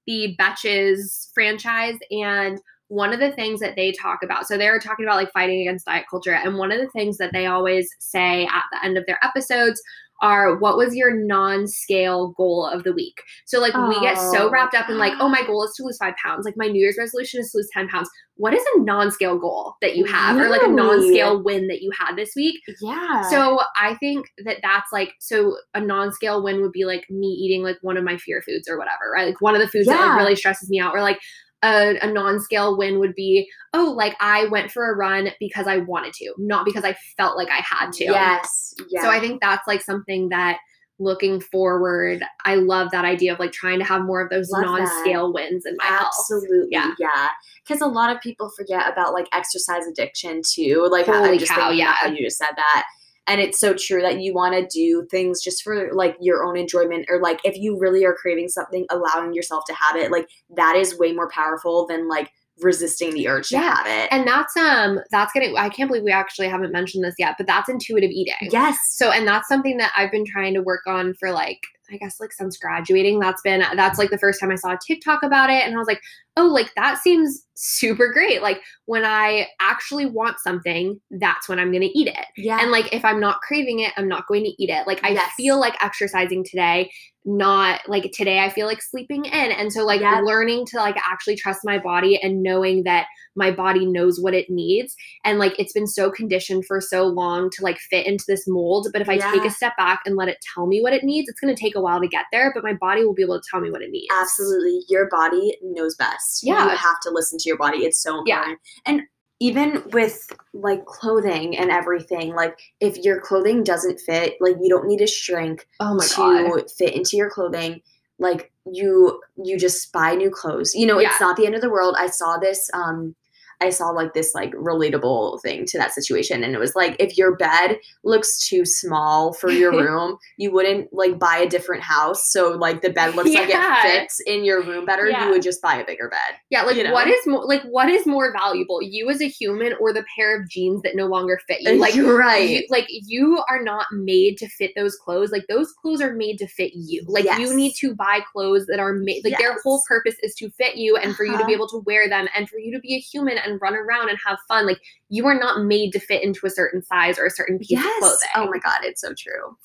the 0.07 0.35
Betches 0.39 1.29
franchise, 1.33 1.97
and 2.11 2.59
one 2.87 3.13
of 3.13 3.19
the 3.19 3.31
things 3.31 3.59
that 3.61 3.75
they 3.75 3.91
talk 3.91 4.19
about. 4.23 4.47
So 4.47 4.57
they're 4.57 4.79
talking 4.79 5.05
about 5.05 5.15
like 5.15 5.31
fighting 5.31 5.61
against 5.61 5.85
diet 5.85 6.05
culture, 6.09 6.33
and 6.33 6.57
one 6.57 6.71
of 6.71 6.79
the 6.79 6.89
things 6.89 7.17
that 7.17 7.31
they 7.33 7.47
always 7.47 7.89
say 7.99 8.45
at 8.45 8.63
the 8.71 8.85
end 8.85 8.97
of 8.97 9.05
their 9.07 9.19
episodes 9.23 9.81
are 10.21 10.57
what 10.57 10.77
was 10.77 10.95
your 10.95 11.13
non-scale 11.13 12.29
goal 12.37 12.65
of 12.65 12.83
the 12.83 12.93
week 12.93 13.21
so 13.45 13.59
like 13.59 13.73
we 13.89 13.99
get 14.01 14.17
so 14.17 14.47
Oh. 14.47 14.49
wrapped 14.49 14.75
up 14.75 14.89
in 14.89 14.97
like 14.97 15.13
oh 15.19 15.27
my 15.29 15.41
goal 15.45 15.63
is 15.65 15.73
to 15.77 15.83
lose 15.83 15.97
five 15.97 16.13
pounds 16.23 16.45
like 16.45 16.55
my 16.57 16.67
new 16.67 16.79
year's 16.79 16.97
resolution 16.97 17.39
is 17.41 17.51
to 17.51 17.57
lose 17.57 17.69
10 17.73 17.87
pounds 17.89 18.09
what 18.37 18.53
is 18.53 18.63
a 18.75 18.81
non-scale 18.81 19.37
goal 19.39 19.75
that 19.81 19.95
you 19.95 20.03
have 20.05 20.37
or 20.37 20.49
like 20.49 20.61
a 20.61 20.67
non-scale 20.67 21.41
win 21.43 21.67
that 21.67 21.81
you 21.81 21.89
had 21.97 22.15
this 22.15 22.31
week 22.35 22.55
Yeah. 22.81 23.21
so 23.29 23.59
I 23.79 23.95
think 23.95 24.27
that 24.45 24.57
that's 24.61 24.91
like 24.91 25.13
so 25.19 25.55
a 25.73 25.79
non-scale 25.81 26.43
win 26.43 26.61
would 26.61 26.71
be 26.73 26.85
like 26.85 27.05
me 27.09 27.27
eating 27.27 27.63
like 27.63 27.77
one 27.81 27.97
of 27.97 28.03
my 28.03 28.17
fear 28.17 28.41
foods 28.45 28.67
or 28.69 28.77
whatever, 28.77 29.09
right? 29.13 29.27
Like 29.27 29.41
one 29.41 29.55
of 29.55 29.61
the 29.61 29.67
foods 29.67 29.87
that 29.87 29.99
like 29.99 30.17
really 30.19 30.35
stresses 30.35 30.69
me 30.69 30.79
out, 30.79 30.93
or 30.93 31.01
like 31.01 31.19
a, 31.65 31.97
a 32.01 32.11
non-scale 32.11 32.77
win 32.77 32.99
would 32.99 33.15
be 33.15 33.49
oh 33.73 33.93
like 33.97 34.15
I 34.19 34.45
went 34.45 34.71
for 34.71 34.91
a 34.91 34.95
run 34.95 35.29
because 35.39 35.67
I 35.67 35.77
wanted 35.77 36.13
to, 36.13 36.33
not 36.37 36.63
because 36.65 36.83
I 36.83 36.95
felt 37.17 37.35
like 37.35 37.49
I 37.49 37.63
had 37.67 37.91
to. 37.93 38.05
Yes. 38.05 38.73
Yeah. 38.89 39.01
So 39.01 39.09
I 39.09 39.19
think 39.19 39.41
that's 39.41 39.67
like 39.67 39.81
something 39.81 40.29
that 40.29 40.59
looking 40.97 41.41
forward, 41.41 42.23
I 42.45 42.55
love 42.55 42.89
that 42.91 43.03
idea 43.03 43.33
of 43.33 43.39
like 43.39 43.51
trying 43.51 43.79
to 43.79 43.85
have 43.85 44.03
more 44.03 44.21
of 44.21 44.29
those 44.29 44.49
Love 44.49 44.63
non-scale 44.63 45.33
wins 45.33 45.65
in 45.65 45.75
my 45.77 45.85
health. 45.85 46.13
Absolutely. 46.17 46.67
Yeah. 46.71 46.93
Yeah. 46.99 47.29
Because 47.67 47.81
a 47.81 47.87
lot 47.87 48.15
of 48.15 48.21
people 48.21 48.49
forget 48.55 48.89
about 48.89 49.13
like 49.13 49.27
exercise 49.33 49.85
addiction 49.87 50.41
too. 50.49 50.87
Like 50.89 51.09
I- 51.09 51.17
Holy 51.17 51.29
I'm 51.31 51.39
just 51.39 51.51
cow, 51.51 51.71
yeah. 51.71 51.93
how 51.93 52.07
you 52.07 52.23
just 52.23 52.37
said 52.37 52.53
that. 52.55 52.85
And 53.27 53.41
it's 53.41 53.59
so 53.59 53.73
true 53.73 54.01
that 54.01 54.21
you 54.21 54.33
want 54.33 54.53
to 54.53 54.67
do 54.67 55.07
things 55.09 55.41
just 55.41 55.63
for 55.63 55.91
like 55.93 56.15
your 56.19 56.45
own 56.45 56.57
enjoyment 56.57 57.05
or 57.09 57.19
like 57.19 57.39
if 57.43 57.57
you 57.57 57.77
really 57.79 58.05
are 58.05 58.13
craving 58.13 58.49
something, 58.49 58.85
allowing 58.89 59.33
yourself 59.33 59.63
to 59.67 59.73
have 59.73 59.95
it, 59.95 60.11
like 60.11 60.27
that 60.55 60.75
is 60.75 60.97
way 60.97 61.11
more 61.11 61.29
powerful 61.29 61.87
than 61.87 62.07
like 62.07 62.31
resisting 62.61 63.13
the 63.13 63.27
urge 63.27 63.49
to 63.49 63.57
have 63.57 63.85
it. 63.85 64.07
And 64.11 64.27
that's 64.27 64.55
um 64.55 64.99
that's 65.11 65.33
getting 65.33 65.57
I 65.57 65.69
can't 65.69 65.89
believe 65.89 66.03
we 66.03 66.11
actually 66.11 66.47
haven't 66.47 66.71
mentioned 66.71 67.03
this 67.03 67.15
yet, 67.17 67.35
but 67.37 67.47
that's 67.47 67.69
intuitive 67.69 68.11
eating. 68.11 68.35
yes. 68.41 68.77
So, 68.91 69.11
and 69.11 69.27
that's 69.27 69.47
something 69.47 69.77
that 69.77 69.91
I've 69.97 70.11
been 70.11 70.25
trying 70.25 70.53
to 70.53 70.61
work 70.61 70.81
on 70.87 71.15
for 71.15 71.31
like, 71.31 71.59
I 71.91 71.97
guess, 71.97 72.19
like 72.19 72.31
since 72.31 72.57
graduating. 72.57 73.19
That's 73.19 73.41
been, 73.41 73.63
that's 73.75 73.99
like 73.99 74.09
the 74.09 74.17
first 74.17 74.39
time 74.39 74.51
I 74.51 74.55
saw 74.55 74.73
a 74.73 74.79
TikTok 74.85 75.23
about 75.23 75.49
it. 75.49 75.65
And 75.65 75.75
I 75.75 75.77
was 75.77 75.87
like, 75.87 76.01
oh, 76.37 76.47
like 76.47 76.73
that 76.75 76.97
seems 76.97 77.43
super 77.57 78.11
great. 78.11 78.41
Like 78.41 78.61
when 78.85 79.05
I 79.05 79.47
actually 79.61 80.05
want 80.05 80.39
something, 80.39 80.99
that's 81.11 81.47
when 81.47 81.57
I'm 81.59 81.71
going 81.71 81.83
to 81.83 81.97
eat 81.97 82.07
it. 82.09 82.25
Yeah. 82.35 82.59
And 82.61 82.71
like 82.71 82.93
if 82.93 83.05
I'm 83.05 83.19
not 83.21 83.39
craving 83.41 83.79
it, 83.79 83.93
I'm 83.95 84.09
not 84.09 84.27
going 84.27 84.43
to 84.43 84.61
eat 84.61 84.69
it. 84.69 84.85
Like 84.85 85.01
I 85.03 85.09
Yes. 85.11 85.31
feel 85.37 85.57
like 85.59 85.81
exercising 85.81 86.43
today, 86.43 86.91
not 87.23 87.79
like 87.87 88.11
today 88.13 88.39
I 88.39 88.49
feel 88.49 88.67
like 88.67 88.81
sleeping 88.81 89.23
in. 89.23 89.51
And 89.51 89.71
so 89.71 89.85
like 89.85 90.01
Yeah. 90.01 90.19
learning 90.19 90.65
to 90.71 90.77
like 90.77 90.97
actually 90.97 91.37
trust 91.37 91.61
my 91.63 91.79
body 91.79 92.19
and 92.21 92.43
knowing 92.43 92.83
that 92.83 93.05
my 93.37 93.51
body 93.51 93.85
knows 93.85 94.19
what 94.19 94.33
it 94.33 94.49
needs. 94.49 94.93
And 95.23 95.39
like 95.39 95.57
it's 95.57 95.73
been 95.73 95.87
so 95.87 96.11
conditioned 96.11 96.65
for 96.65 96.81
so 96.81 97.03
long 97.07 97.49
to 97.51 97.63
like 97.63 97.77
fit 97.89 98.05
into 98.05 98.25
this 98.27 98.43
mold. 98.47 98.89
But 98.91 99.01
if 99.01 99.07
I 99.07 99.17
take 99.17 99.45
a 99.45 99.49
step 99.49 99.77
back 99.77 100.01
and 100.05 100.17
let 100.17 100.27
it 100.27 100.37
tell 100.53 100.67
me 100.67 100.81
what 100.81 100.91
it 100.93 101.03
needs, 101.05 101.29
it's 101.29 101.39
gonna 101.39 101.55
take 101.55 101.75
a 101.75 101.81
while 101.81 102.01
to 102.01 102.07
get 102.09 102.25
there, 102.33 102.51
but 102.53 102.63
my 102.65 102.73
body 102.73 103.05
will 103.05 103.13
be 103.13 103.23
able 103.23 103.39
to 103.39 103.47
tell 103.49 103.61
me 103.61 103.71
what 103.71 103.81
it 103.81 103.91
needs. 103.91 104.07
Absolutely. 104.11 104.81
Your 104.89 105.07
body 105.09 105.57
knows 105.63 105.95
best. 105.95 106.24
Yeah. 106.43 106.63
You 106.71 106.77
have 106.77 106.99
to 107.01 107.09
listen 107.11 107.37
to 107.39 107.49
your 107.49 107.57
body. 107.57 107.79
It's 107.79 108.01
so 108.01 108.19
important. 108.19 108.59
Yeah. 108.85 108.91
And 108.91 109.01
even 109.39 109.83
with 109.91 110.31
like 110.53 110.85
clothing 110.85 111.57
and 111.57 111.69
everything, 111.69 112.33
like 112.33 112.57
if 112.79 112.97
your 112.99 113.19
clothing 113.19 113.63
doesn't 113.63 113.99
fit, 113.99 114.35
like 114.39 114.55
you 114.61 114.69
don't 114.69 114.87
need 114.87 114.99
to 114.99 115.07
shrink 115.07 115.67
Oh 115.79 115.95
my 115.95 116.05
to 116.05 116.15
god. 116.57 116.71
fit 116.71 116.95
into 116.95 117.17
your 117.17 117.29
clothing. 117.29 117.81
Like 118.17 118.51
you 118.65 119.21
you 119.43 119.59
just 119.59 119.91
buy 119.91 120.15
new 120.15 120.29
clothes. 120.31 120.73
You 120.73 120.85
know, 120.87 120.99
Yeah. 120.99 121.09
it's 121.11 121.19
not 121.19 121.35
the 121.35 121.45
end 121.45 121.55
of 121.55 121.61
the 121.61 121.69
world. 121.69 121.95
I 121.99 122.07
saw 122.07 122.37
this 122.37 122.69
um 122.73 123.13
I 123.61 123.69
saw 123.69 123.89
like 123.89 124.13
this 124.13 124.33
like 124.35 124.53
relatable 124.53 125.41
thing 125.41 125.65
to 125.67 125.77
that 125.77 125.93
situation 125.93 126.43
and 126.43 126.53
it 126.53 126.59
was 126.59 126.75
like 126.75 126.95
if 126.99 127.17
your 127.17 127.35
bed 127.37 127.77
looks 128.03 128.47
too 128.47 128.65
small 128.65 129.33
for 129.33 129.49
your 129.51 129.71
room, 129.83 130.17
you 130.37 130.51
wouldn't 130.51 130.91
like 130.93 131.17
buy 131.19 131.37
a 131.37 131.49
different 131.49 131.83
house 131.83 132.31
so 132.31 132.49
like 132.49 132.81
the 132.81 132.89
bed 132.91 133.15
looks 133.15 133.31
like 133.33 133.49
it 133.49 133.81
fits 133.81 134.19
in 134.25 134.43
your 134.43 134.61
room 134.63 134.85
better, 134.85 135.07
Yeah. 135.07 135.25
you 135.25 135.31
would 135.31 135.41
just 135.41 135.61
buy 135.61 135.75
a 135.75 135.85
bigger 135.85 136.09
bed. 136.09 136.39
Yeah, 136.49 136.63
like 136.63 136.75
you 136.77 136.83
know? 136.83 136.93
what 136.93 137.07
is 137.07 137.25
more 137.27 137.45
like 137.45 137.63
what 137.63 137.89
is 137.89 138.05
more 138.05 138.31
valuable, 138.31 138.81
you 138.81 139.09
as 139.09 139.21
a 139.21 139.27
human 139.27 139.73
or 139.79 139.93
the 139.93 140.05
pair 140.17 140.39
of 140.41 140.49
jeans 140.49 140.81
that 140.83 140.95
no 140.95 141.05
longer 141.07 141.39
fit 141.47 141.61
you? 141.61 141.79
Like 141.79 141.95
you're 141.95 142.17
right. 142.17 142.49
you, 142.49 142.63
like 142.69 142.87
you 142.89 143.43
are 143.49 143.61
not 143.61 143.85
made 143.91 144.37
to 144.39 144.47
fit 144.49 144.71
those 144.75 144.95
clothes. 144.95 145.31
Like 145.31 145.45
those 145.47 145.71
clothes 145.71 146.01
are 146.01 146.13
made 146.13 146.37
to 146.39 146.47
fit 146.47 146.71
you. 146.75 147.03
Like 147.07 147.25
Yes. 147.25 147.39
you 147.39 147.53
need 147.55 147.73
to 147.79 147.95
buy 147.95 148.19
clothes 148.31 148.65
that 148.67 148.79
are 148.79 148.93
made 148.93 149.23
like 149.23 149.37
their 149.37 149.57
whole 149.63 149.81
purpose 149.87 150.15
is 150.21 150.35
to 150.35 150.49
fit 150.51 150.75
you 150.75 150.95
and 150.97 151.15
for 151.15 151.23
you 151.25 151.31
to 151.31 151.37
Uh-huh. 151.37 151.47
be 151.47 151.53
able 151.53 151.67
to 151.69 151.77
wear 151.85 152.07
them 152.09 152.27
and 152.35 152.49
for 152.49 152.59
you 152.59 152.71
to 152.73 152.79
be 152.79 152.95
a 152.95 152.99
human 152.99 153.37
and 153.47 153.61
run 153.61 153.75
around 153.75 154.09
and 154.09 154.17
have 154.25 154.37
fun. 154.47 154.65
Like 154.65 154.79
you 155.09 155.25
are 155.27 155.37
not 155.37 155.63
made 155.63 155.91
to 155.91 155.99
fit 155.99 156.23
into 156.23 156.45
a 156.45 156.49
certain 156.49 156.81
size 156.83 157.17
or 157.19 157.25
a 157.25 157.31
certain 157.31 157.59
piece 157.59 157.77
of 157.77 157.85
clothing. 157.99 158.29
Oh 158.35 158.49
my 158.49 158.59
god, 158.59 158.79
it's 158.83 159.01
so 159.01 159.13
true. 159.17 159.57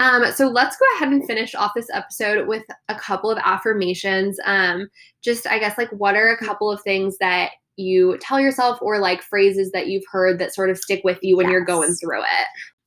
Um, 0.00 0.24
so 0.32 0.48
let's 0.48 0.76
go 0.76 0.84
ahead 0.96 1.12
and 1.12 1.24
finish 1.24 1.54
off 1.54 1.72
this 1.74 1.88
episode 1.92 2.48
with 2.48 2.64
a 2.88 2.94
couple 2.96 3.30
of 3.30 3.38
affirmations. 3.44 4.38
Um, 4.44 4.88
just 5.22 5.46
I 5.46 5.58
guess 5.58 5.78
like 5.78 5.90
what 5.90 6.16
are 6.16 6.28
a 6.28 6.44
couple 6.44 6.70
of 6.70 6.82
things 6.82 7.16
that 7.18 7.52
you 7.76 8.18
tell 8.20 8.40
yourself 8.40 8.78
or 8.80 8.98
like 8.98 9.22
phrases 9.22 9.72
that 9.72 9.88
you've 9.88 10.04
heard 10.10 10.38
that 10.38 10.54
sort 10.54 10.70
of 10.70 10.78
stick 10.78 11.02
with 11.04 11.18
you 11.22 11.36
when 11.36 11.50
you're 11.50 11.64
going 11.64 11.94
through 11.94 12.22
it. 12.22 12.46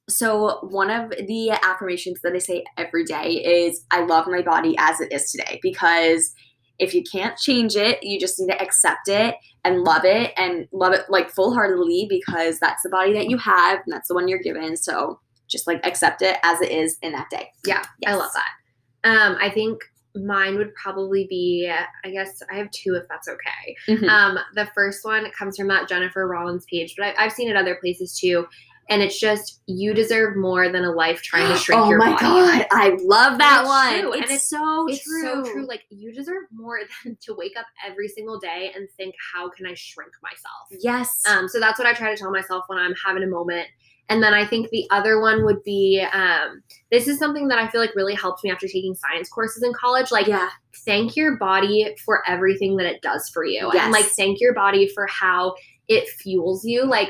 So, 0.10 0.60
one 0.70 0.90
of 0.90 1.10
the 1.10 1.52
affirmations 1.64 2.22
that 2.24 2.34
I 2.34 2.38
say 2.38 2.64
every 2.78 3.04
day 3.04 3.44
is 3.44 3.84
I 3.92 4.06
love 4.06 4.28
my 4.28 4.42
body 4.42 4.76
as 4.80 5.02
it 5.02 5.12
is 5.12 5.32
today 5.32 5.60
because 5.62 6.34
if 6.80 6.94
you 6.94 7.04
can't 7.04 7.38
change 7.38 7.76
it, 7.76 8.02
you 8.02 8.20
just 8.20 8.40
need 8.40 8.52
to 8.52 8.62
accept 8.62 9.08
it 9.08 9.36
and 9.68 9.84
love 9.84 10.06
it 10.06 10.32
and 10.38 10.68
love 10.72 10.94
it 10.94 11.02
like 11.10 11.30
full 11.30 11.54
heartedly 11.54 12.08
because 12.10 12.60
that's 12.60 12.84
the 12.84 12.90
body 12.90 13.14
that 13.14 13.30
you 13.30 13.38
have 13.38 13.80
and 13.86 13.94
that's 13.94 14.08
the 14.08 14.16
one 14.16 14.28
you're 14.28 14.40
given. 14.40 14.78
So, 14.78 15.20
just 15.48 15.68
like 15.68 15.86
accept 15.86 16.22
it 16.22 16.38
as 16.44 16.62
it 16.62 16.72
is 16.72 16.98
in 17.02 17.12
that 17.12 17.30
day. 17.30 17.50
Yeah, 17.66 17.84
I 18.06 18.16
love 18.16 18.32
that. 18.34 19.10
Um, 19.10 19.38
I 19.40 19.50
think 19.50 19.80
mine 20.16 20.58
would 20.58 20.74
probably 20.76 21.28
be, 21.30 21.72
I 22.04 22.10
guess 22.10 22.42
I 22.52 22.56
have 22.56 22.70
two 22.72 22.96
if 22.96 23.08
that's 23.10 23.28
okay. 23.28 23.76
Mhm. 23.88 24.10
Um, 24.10 24.40
the 24.56 24.68
first 24.74 25.06
one 25.06 25.30
comes 25.32 25.58
from 25.58 25.68
that 25.68 25.88
Jennifer 25.88 26.28
Rollin's 26.28 26.66
page, 26.66 26.96
but 26.98 27.08
I, 27.08 27.26
I've 27.26 27.32
seen 27.32 27.50
it 27.50 27.56
other 27.56 27.76
places 27.76 28.18
too. 28.20 28.48
And 28.90 29.02
it's 29.02 29.20
just 29.20 29.62
you 29.66 29.94
deserve 29.94 30.38
more 30.38 30.70
than 30.70 30.86
a 30.86 30.92
life 30.92 31.22
trying 31.22 31.52
to 31.52 31.58
shrink 31.62 31.82
oh 31.82 31.90
your 31.90 31.98
my 32.00 32.18
god, 32.20 32.66
I 32.72 32.98
love 33.02 33.38
that 33.38 33.66
one. 33.66 34.00
true, 34.02 34.14
and 34.14 34.22
It's, 34.24 34.32
it's- 34.32 34.50
so 34.50 34.86
it's 34.88 35.04
true. 35.04 35.24
so 35.46 35.52
true. 35.52 35.68
Like 35.68 35.84
you 35.90 36.14
deserve 36.14 36.44
more 36.54 36.80
than 37.04 37.18
to 37.24 37.34
wake 37.36 37.58
up 37.58 37.66
every 37.86 38.08
single 38.08 38.40
day 38.40 38.72
and 38.76 38.88
think, 38.98 39.14
how 39.34 39.50
can 39.50 39.66
I 39.66 39.74
shrink 39.76 40.12
myself? 40.24 40.82
yes. 40.84 41.22
Um, 41.28 41.48
so 41.48 41.60
that's 41.60 41.78
what 41.80 41.88
I 41.88 41.94
try 41.94 42.10
to 42.12 42.18
tell 42.18 42.32
myself 42.32 42.64
when 42.68 42.78
I'm 42.80 42.94
having 43.06 43.24
a 43.24 43.28
moment. 43.28 43.68
And 44.10 44.24
then 44.24 44.34
I 44.34 44.46
think 44.46 44.70
the 44.70 44.86
other 44.90 45.20
one 45.20 45.44
would 45.44 45.62
be 45.64 46.02
um, 46.14 46.64
this 46.92 47.10
is 47.10 47.20
something 47.20 47.50
that 47.50 47.60
I 47.60 47.68
feel 47.68 47.82
like 47.82 47.94
really 47.94 48.16
helped 48.16 48.42
me 48.42 48.50
after 48.50 48.66
taking 48.66 48.96
science 48.96 49.28
courses 49.28 49.64
in 49.64 49.74
college. 49.74 50.12
Like, 50.14 50.28
yeah. 50.28 50.48
thank 50.86 51.18
your 51.18 51.36
body 51.36 51.94
for 52.06 52.24
everything 52.26 52.78
that 52.78 52.86
it 52.86 53.02
does 53.02 53.30
for 53.34 53.44
you. 53.44 53.70
Yes. 53.74 53.84
And 53.84 53.92
like, 53.92 54.06
thank 54.06 54.40
your 54.40 54.54
body 54.54 54.88
for 54.96 55.08
how 55.08 55.56
it 55.90 56.08
fuels 56.08 56.64
you. 56.64 56.86
Like, 56.86 57.10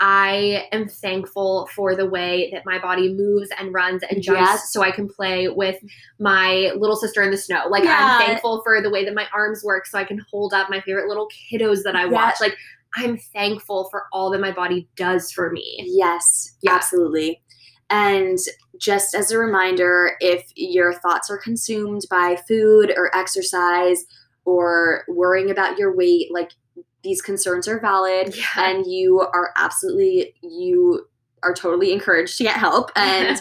I 0.00 0.66
am 0.72 0.88
thankful 0.88 1.68
for 1.74 1.94
the 1.94 2.08
way 2.08 2.50
that 2.52 2.62
my 2.66 2.78
body 2.80 3.14
moves 3.14 3.48
and 3.58 3.72
runs 3.72 4.02
and 4.10 4.22
jumps 4.22 4.40
Yes. 4.40 4.72
so 4.72 4.82
I 4.82 4.90
can 4.90 5.08
play 5.08 5.48
with 5.48 5.76
my 6.18 6.72
little 6.76 6.96
sister 6.96 7.22
in 7.22 7.30
the 7.30 7.36
snow. 7.36 7.68
Like 7.70 7.84
Yeah. 7.84 8.18
I'm 8.20 8.26
thankful 8.26 8.60
for 8.64 8.82
the 8.82 8.90
way 8.90 9.04
that 9.04 9.14
my 9.14 9.26
arms 9.32 9.62
work 9.64 9.86
so 9.86 9.98
I 9.98 10.04
can 10.04 10.20
hold 10.30 10.52
up 10.52 10.68
my 10.68 10.80
favorite 10.80 11.06
little 11.08 11.28
kiddos 11.28 11.84
that 11.84 11.94
I 11.94 12.06
watch. 12.06 12.40
Like 12.40 12.56
I'm 12.96 13.16
thankful 13.32 13.88
for 13.90 14.04
all 14.12 14.30
that 14.30 14.40
my 14.40 14.50
body 14.52 14.88
does 14.96 15.30
for 15.32 15.50
me. 15.50 15.84
Yes, 15.86 16.56
Yeah. 16.62 16.74
absolutely. 16.74 17.40
And 17.90 18.38
just 18.78 19.14
as 19.14 19.30
a 19.30 19.38
reminder, 19.38 20.16
if 20.20 20.44
your 20.56 20.92
thoughts 20.94 21.30
are 21.30 21.38
consumed 21.38 22.02
by 22.10 22.36
food 22.48 22.92
or 22.96 23.16
exercise 23.16 24.04
or 24.44 25.04
worrying 25.08 25.50
about 25.50 25.78
your 25.78 25.94
weight, 25.94 26.32
like 26.32 26.50
these 27.04 27.22
concerns 27.22 27.68
are 27.68 27.78
valid 27.78 28.34
Yeah. 28.36 28.44
and 28.56 28.86
you 28.86 29.20
are 29.20 29.52
absolutely, 29.56 30.34
you 30.42 31.06
are 31.42 31.54
totally 31.54 31.92
encouraged 31.92 32.36
to 32.38 32.42
get 32.44 32.56
help. 32.56 32.90
And 32.96 33.38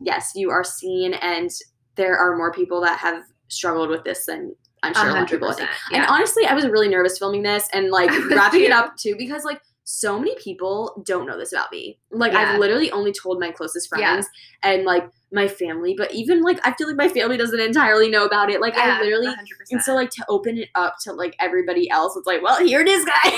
yes, 0.00 0.32
you 0.34 0.50
are 0.50 0.64
seen, 0.64 1.14
and 1.14 1.50
there 1.96 2.16
are 2.16 2.36
more 2.36 2.52
people 2.52 2.80
that 2.82 2.98
have 3.00 3.22
struggled 3.48 3.90
with 3.90 4.04
this 4.04 4.26
than 4.26 4.54
I'm 4.82 4.94
sure 4.94 5.08
a 5.08 5.12
lot 5.12 5.22
of 5.24 5.28
people. 5.28 5.48
percent. 5.48 5.70
And 5.92 6.04
honestly, 6.06 6.44
I 6.46 6.54
was 6.54 6.66
really 6.66 6.88
nervous 6.88 7.18
filming 7.18 7.42
this 7.42 7.68
and 7.72 7.90
like 7.90 8.10
wrapping 8.30 8.64
it 8.64 8.72
up 8.72 8.96
too 8.96 9.14
because 9.18 9.44
like 9.44 9.60
so 9.84 10.18
many 10.18 10.34
people 10.36 11.02
don't 11.04 11.26
know 11.26 11.36
this 11.38 11.52
about 11.52 11.70
me. 11.72 11.98
Like 12.10 12.32
Yeah. 12.32 12.52
I've 12.52 12.58
literally 12.60 12.90
only 12.92 13.12
told 13.12 13.40
my 13.40 13.50
closest 13.50 13.88
Yeah. 13.90 13.98
friends 14.14 14.28
and 14.62 14.84
like 14.84 15.08
my 15.34 15.48
family, 15.48 15.94
but 15.96 16.12
even 16.12 16.42
like 16.42 16.60
I 16.64 16.72
feel 16.74 16.86
like 16.86 16.96
my 16.96 17.08
family 17.08 17.36
doesn't 17.38 17.58
entirely 17.58 18.10
know 18.10 18.24
about 18.26 18.50
it. 18.50 18.60
Like 18.60 18.76
I 18.76 19.00
literally 19.00 19.28
100%. 19.28 19.34
and 19.70 19.82
so 19.82 19.94
like 19.94 20.10
to 20.10 20.24
open 20.28 20.58
it 20.58 20.68
up 20.74 20.96
to 21.04 21.12
like 21.12 21.34
everybody 21.40 21.88
else, 21.90 22.16
it's 22.16 22.26
like, 22.26 22.42
well, 22.42 22.58
here 22.64 22.80
it 22.80 22.88
is, 22.88 23.04
guys. 23.24 23.32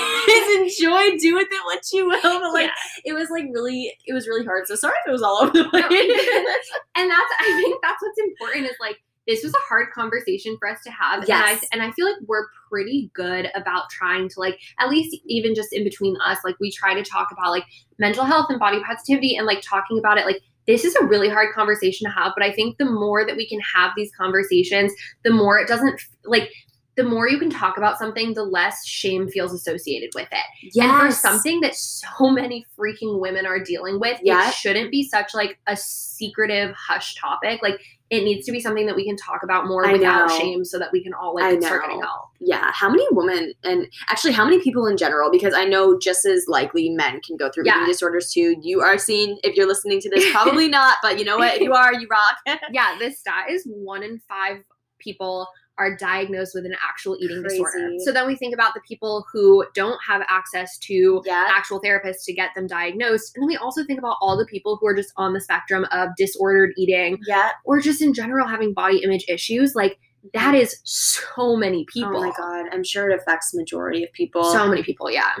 Enjoy, 0.57 1.17
do 1.17 1.35
with 1.35 1.47
it 1.49 1.63
what 1.65 1.81
you 1.93 2.07
will. 2.07 2.21
But 2.41 2.53
like 2.53 2.69
it 3.05 3.13
was 3.13 3.29
like 3.29 3.45
really 3.53 3.93
it 4.05 4.13
was 4.13 4.27
really 4.27 4.45
hard. 4.45 4.67
So 4.67 4.75
sorry 4.75 4.95
if 5.05 5.09
it 5.09 5.11
was 5.11 5.23
all 5.23 5.37
over 5.41 5.51
the 5.51 5.69
place. 5.69 5.83
and 6.95 7.09
that's 7.09 7.31
I 7.39 7.61
think 7.63 7.79
that's 7.81 8.01
what's 8.01 8.19
important 8.19 8.65
is 8.65 8.75
like 8.79 8.97
this 9.27 9.43
was 9.43 9.53
a 9.53 9.67
hard 9.67 9.91
conversation 9.91 10.57
for 10.59 10.69
us 10.69 10.81
to 10.83 10.91
have. 10.91 11.25
Yes. 11.27 11.65
And 11.71 11.81
I 11.81 11.85
and 11.85 11.91
I 11.91 11.93
feel 11.93 12.05
like 12.05 12.17
we're 12.27 12.47
pretty 12.69 13.09
good 13.13 13.49
about 13.55 13.89
trying 13.89 14.29
to 14.29 14.39
like 14.39 14.59
at 14.79 14.89
least 14.89 15.15
even 15.25 15.55
just 15.55 15.73
in 15.73 15.83
between 15.83 16.17
us, 16.21 16.37
like 16.43 16.59
we 16.59 16.71
try 16.71 16.93
to 16.93 17.03
talk 17.03 17.29
about 17.31 17.51
like 17.51 17.65
mental 17.97 18.23
health 18.23 18.47
and 18.49 18.59
body 18.59 18.81
positivity 18.83 19.35
and 19.35 19.45
like 19.45 19.61
talking 19.61 19.97
about 19.97 20.17
it 20.17 20.25
like 20.25 20.41
this 20.67 20.83
is 20.83 20.95
a 20.95 21.05
really 21.05 21.29
hard 21.29 21.53
conversation 21.53 22.09
to 22.09 22.11
have, 22.11 22.33
but 22.35 22.43
I 22.43 22.51
think 22.51 22.77
the 22.77 22.89
more 22.89 23.25
that 23.25 23.37
we 23.37 23.47
can 23.47 23.59
have 23.59 23.91
these 23.95 24.11
conversations, 24.17 24.91
the 25.23 25.31
more 25.31 25.59
it 25.59 25.67
doesn't 25.67 26.01
like 26.25 26.51
the 26.97 27.03
more 27.03 27.27
you 27.27 27.37
can 27.37 27.49
talk 27.49 27.77
about 27.77 27.97
something, 27.97 28.33
the 28.33 28.43
less 28.43 28.85
shame 28.87 29.27
feels 29.29 29.53
associated 29.53 30.09
with 30.15 30.27
it. 30.31 30.45
yes. 30.73 30.77
And 30.89 30.91
for 31.01 31.11
something 31.11 31.59
that 31.61 31.75
so 31.75 32.29
many 32.29 32.65
freaking 32.79 33.19
women 33.19 33.45
are 33.45 33.59
dealing 33.59 33.99
with, 33.99 34.19
Yeah. 34.23 34.47
it 34.47 34.53
shouldn't 34.53 34.91
be 34.91 35.03
such 35.03 35.33
like 35.33 35.59
a 35.67 35.75
secretive 35.75 36.73
hush 36.75 37.15
topic. 37.15 37.61
Like 37.61 37.81
it 38.11 38.23
needs 38.23 38.45
to 38.45 38.51
be 38.51 38.59
something 38.61 38.85
that 38.85 38.95
we 38.95 39.03
can 39.05 39.17
talk 39.17 39.41
about 39.43 39.67
more 39.67 39.85
I 39.85 39.91
without 39.93 40.29
know. 40.29 40.37
shame 40.39 40.63
so 40.63 40.77
that 40.79 40.89
we 40.93 41.03
can 41.03 41.13
all 41.13 41.35
like 41.35 41.61
start 41.61 41.81
getting 41.81 41.99
help. 42.01 42.29
yeah, 42.39 42.71
how 42.71 42.87
many 42.89 43.03
women 43.11 43.51
and 43.63 43.87
actually 44.09 44.31
how 44.31 44.45
many 44.45 44.61
people 44.61 44.85
in 44.87 44.95
general, 44.95 45.29
because 45.31 45.53
I 45.55 45.65
know 45.65 45.97
just 45.99 46.23
as 46.25 46.45
likely 46.47 46.89
men 46.91 47.19
can 47.21 47.35
go 47.35 47.49
through 47.49 47.63
Yeah. 47.65 47.77
eating 47.77 47.87
disorders 47.87 48.31
too. 48.31 48.55
You 48.61 48.79
are 48.81 48.97
seen 48.99 49.37
if 49.43 49.55
you're 49.57 49.67
listening 49.67 49.99
to 50.01 50.09
this, 50.09 50.31
probably 50.31 50.67
not, 50.79 50.97
but 51.01 51.17
you 51.19 51.25
know 51.25 51.37
what? 51.37 51.55
If 51.55 51.61
you 51.61 51.73
are, 51.73 51.93
you 51.93 52.07
rock. 52.09 52.37
Yeah, 52.71 52.95
this 52.99 53.19
stat 53.19 53.49
is 53.49 53.63
one 53.65 54.03
in 54.03 54.19
five 54.29 54.57
people 54.99 55.47
are 55.77 55.95
diagnosed 55.97 56.53
with 56.55 56.65
an 56.65 56.75
actual 56.87 57.17
eating 57.19 57.43
disorder. 57.43 57.91
So 57.99 58.11
then 58.11 58.27
we 58.27 58.35
think 58.35 58.53
about 58.53 58.73
the 58.73 58.81
people 58.87 59.25
who 59.31 59.65
don't 59.73 59.99
have 60.07 60.21
access 60.29 60.77
to 60.79 61.21
yeah. 61.25 61.47
actual 61.49 61.81
therapists 61.81 62.23
to 62.25 62.33
get 62.33 62.51
them 62.55 62.67
diagnosed. 62.67 63.35
And 63.35 63.43
then 63.43 63.47
we 63.47 63.57
also 63.57 63.83
think 63.83 63.99
about 63.99 64.17
all 64.21 64.37
the 64.37 64.45
people 64.45 64.77
who 64.79 64.87
are 64.87 64.95
just 64.95 65.11
on 65.17 65.33
the 65.33 65.41
spectrum 65.41 65.85
of 65.91 66.09
disordered 66.17 66.71
eating 66.77 67.17
Yeah. 67.27 67.51
or 67.65 67.81
just 67.81 68.01
in 68.01 68.13
general 68.13 68.47
having 68.47 68.73
body 68.73 69.03
image 69.03 69.25
issues. 69.27 69.75
Like 69.75 69.99
that 70.33 70.55
is 70.55 70.79
so 70.83 71.55
many 71.55 71.85
people. 71.91 72.17
Oh 72.17 72.21
my 72.21 72.31
god, 72.35 72.67
I'm 72.71 72.83
sure 72.83 73.09
it 73.09 73.19
affects 73.19 73.53
majority 73.53 74.03
of 74.03 74.11
people. 74.13 74.43
So 74.45 74.67
many 74.67 74.83
people, 74.83 75.11
yeah. 75.11 75.33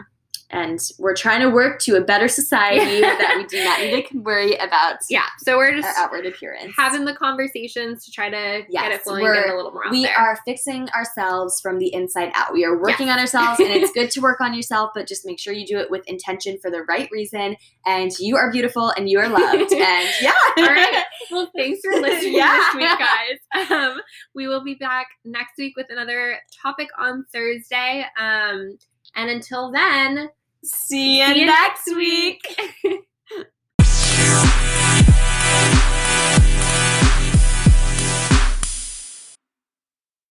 And 0.51 0.79
we're 0.99 1.15
trying 1.15 1.41
to 1.41 1.49
work 1.49 1.79
to 1.79 1.95
a 1.95 2.01
better 2.01 2.27
society 2.27 3.01
that 3.01 3.33
we 3.37 3.45
do 3.45 3.63
not 3.63 3.79
need 3.79 4.07
to 4.07 4.19
worry 4.19 4.55
about 4.55 4.97
Yeah. 5.09 5.25
So 5.39 5.57
we're 5.57 5.75
just 5.75 5.87
outward 5.97 6.25
appearance. 6.25 6.73
having 6.77 7.05
the 7.05 7.13
conversations 7.15 8.05
to 8.05 8.11
try 8.11 8.29
to 8.29 8.61
get 8.71 8.91
it 8.91 9.01
flowing, 9.01 9.25
a 9.25 9.55
little 9.55 9.71
more 9.71 9.83
we 9.91 10.07
are 10.07 10.37
fixing 10.45 10.87
ourselves 10.89 11.59
from 11.61 11.79
the 11.79 11.93
inside 11.93 12.31
out. 12.35 12.53
We 12.53 12.63
are 12.65 12.79
working 12.79 13.09
on 13.09 13.19
ourselves, 13.19 13.59
and 13.59 13.69
it's 13.69 13.91
good 13.93 14.11
to 14.11 14.21
work 14.21 14.39
on 14.41 14.53
yourself, 14.53 14.91
but 14.95 15.07
just 15.07 15.25
make 15.25 15.39
sure 15.39 15.53
you 15.53 15.65
do 15.65 15.77
it 15.79 15.89
with 15.91 16.03
intention 16.07 16.57
for 16.61 16.69
the 16.71 16.83
right 16.83 17.09
reason. 17.11 17.55
And 17.85 18.11
you 18.19 18.35
are 18.37 18.51
beautiful 18.51 18.91
and 18.97 19.09
you 19.09 19.19
are 19.19 19.27
loved. 19.27 19.71
and 19.73 20.09
yeah. 20.21 20.31
All 20.57 20.63
right. 20.65 21.03
Well, 21.31 21.51
thanks 21.55 21.79
for 21.83 21.99
listening 21.99 22.35
Yeah. 22.35 22.57
this 22.57 22.75
week, 22.75 22.99
guys. 22.99 23.71
Um, 23.71 24.01
we 24.33 24.47
will 24.47 24.63
be 24.63 24.75
back 24.75 25.07
next 25.23 25.53
week 25.57 25.73
with 25.75 25.87
another 25.89 26.37
topic 26.61 26.89
on 26.99 27.25
Thursday. 27.33 28.05
Um, 28.19 28.77
and 29.15 29.29
until 29.29 29.71
then, 29.71 30.29
See 30.63 31.19
See 31.19 31.19
you 31.19 31.33
you 31.33 31.45
next 31.45 31.95
week. 31.95 32.41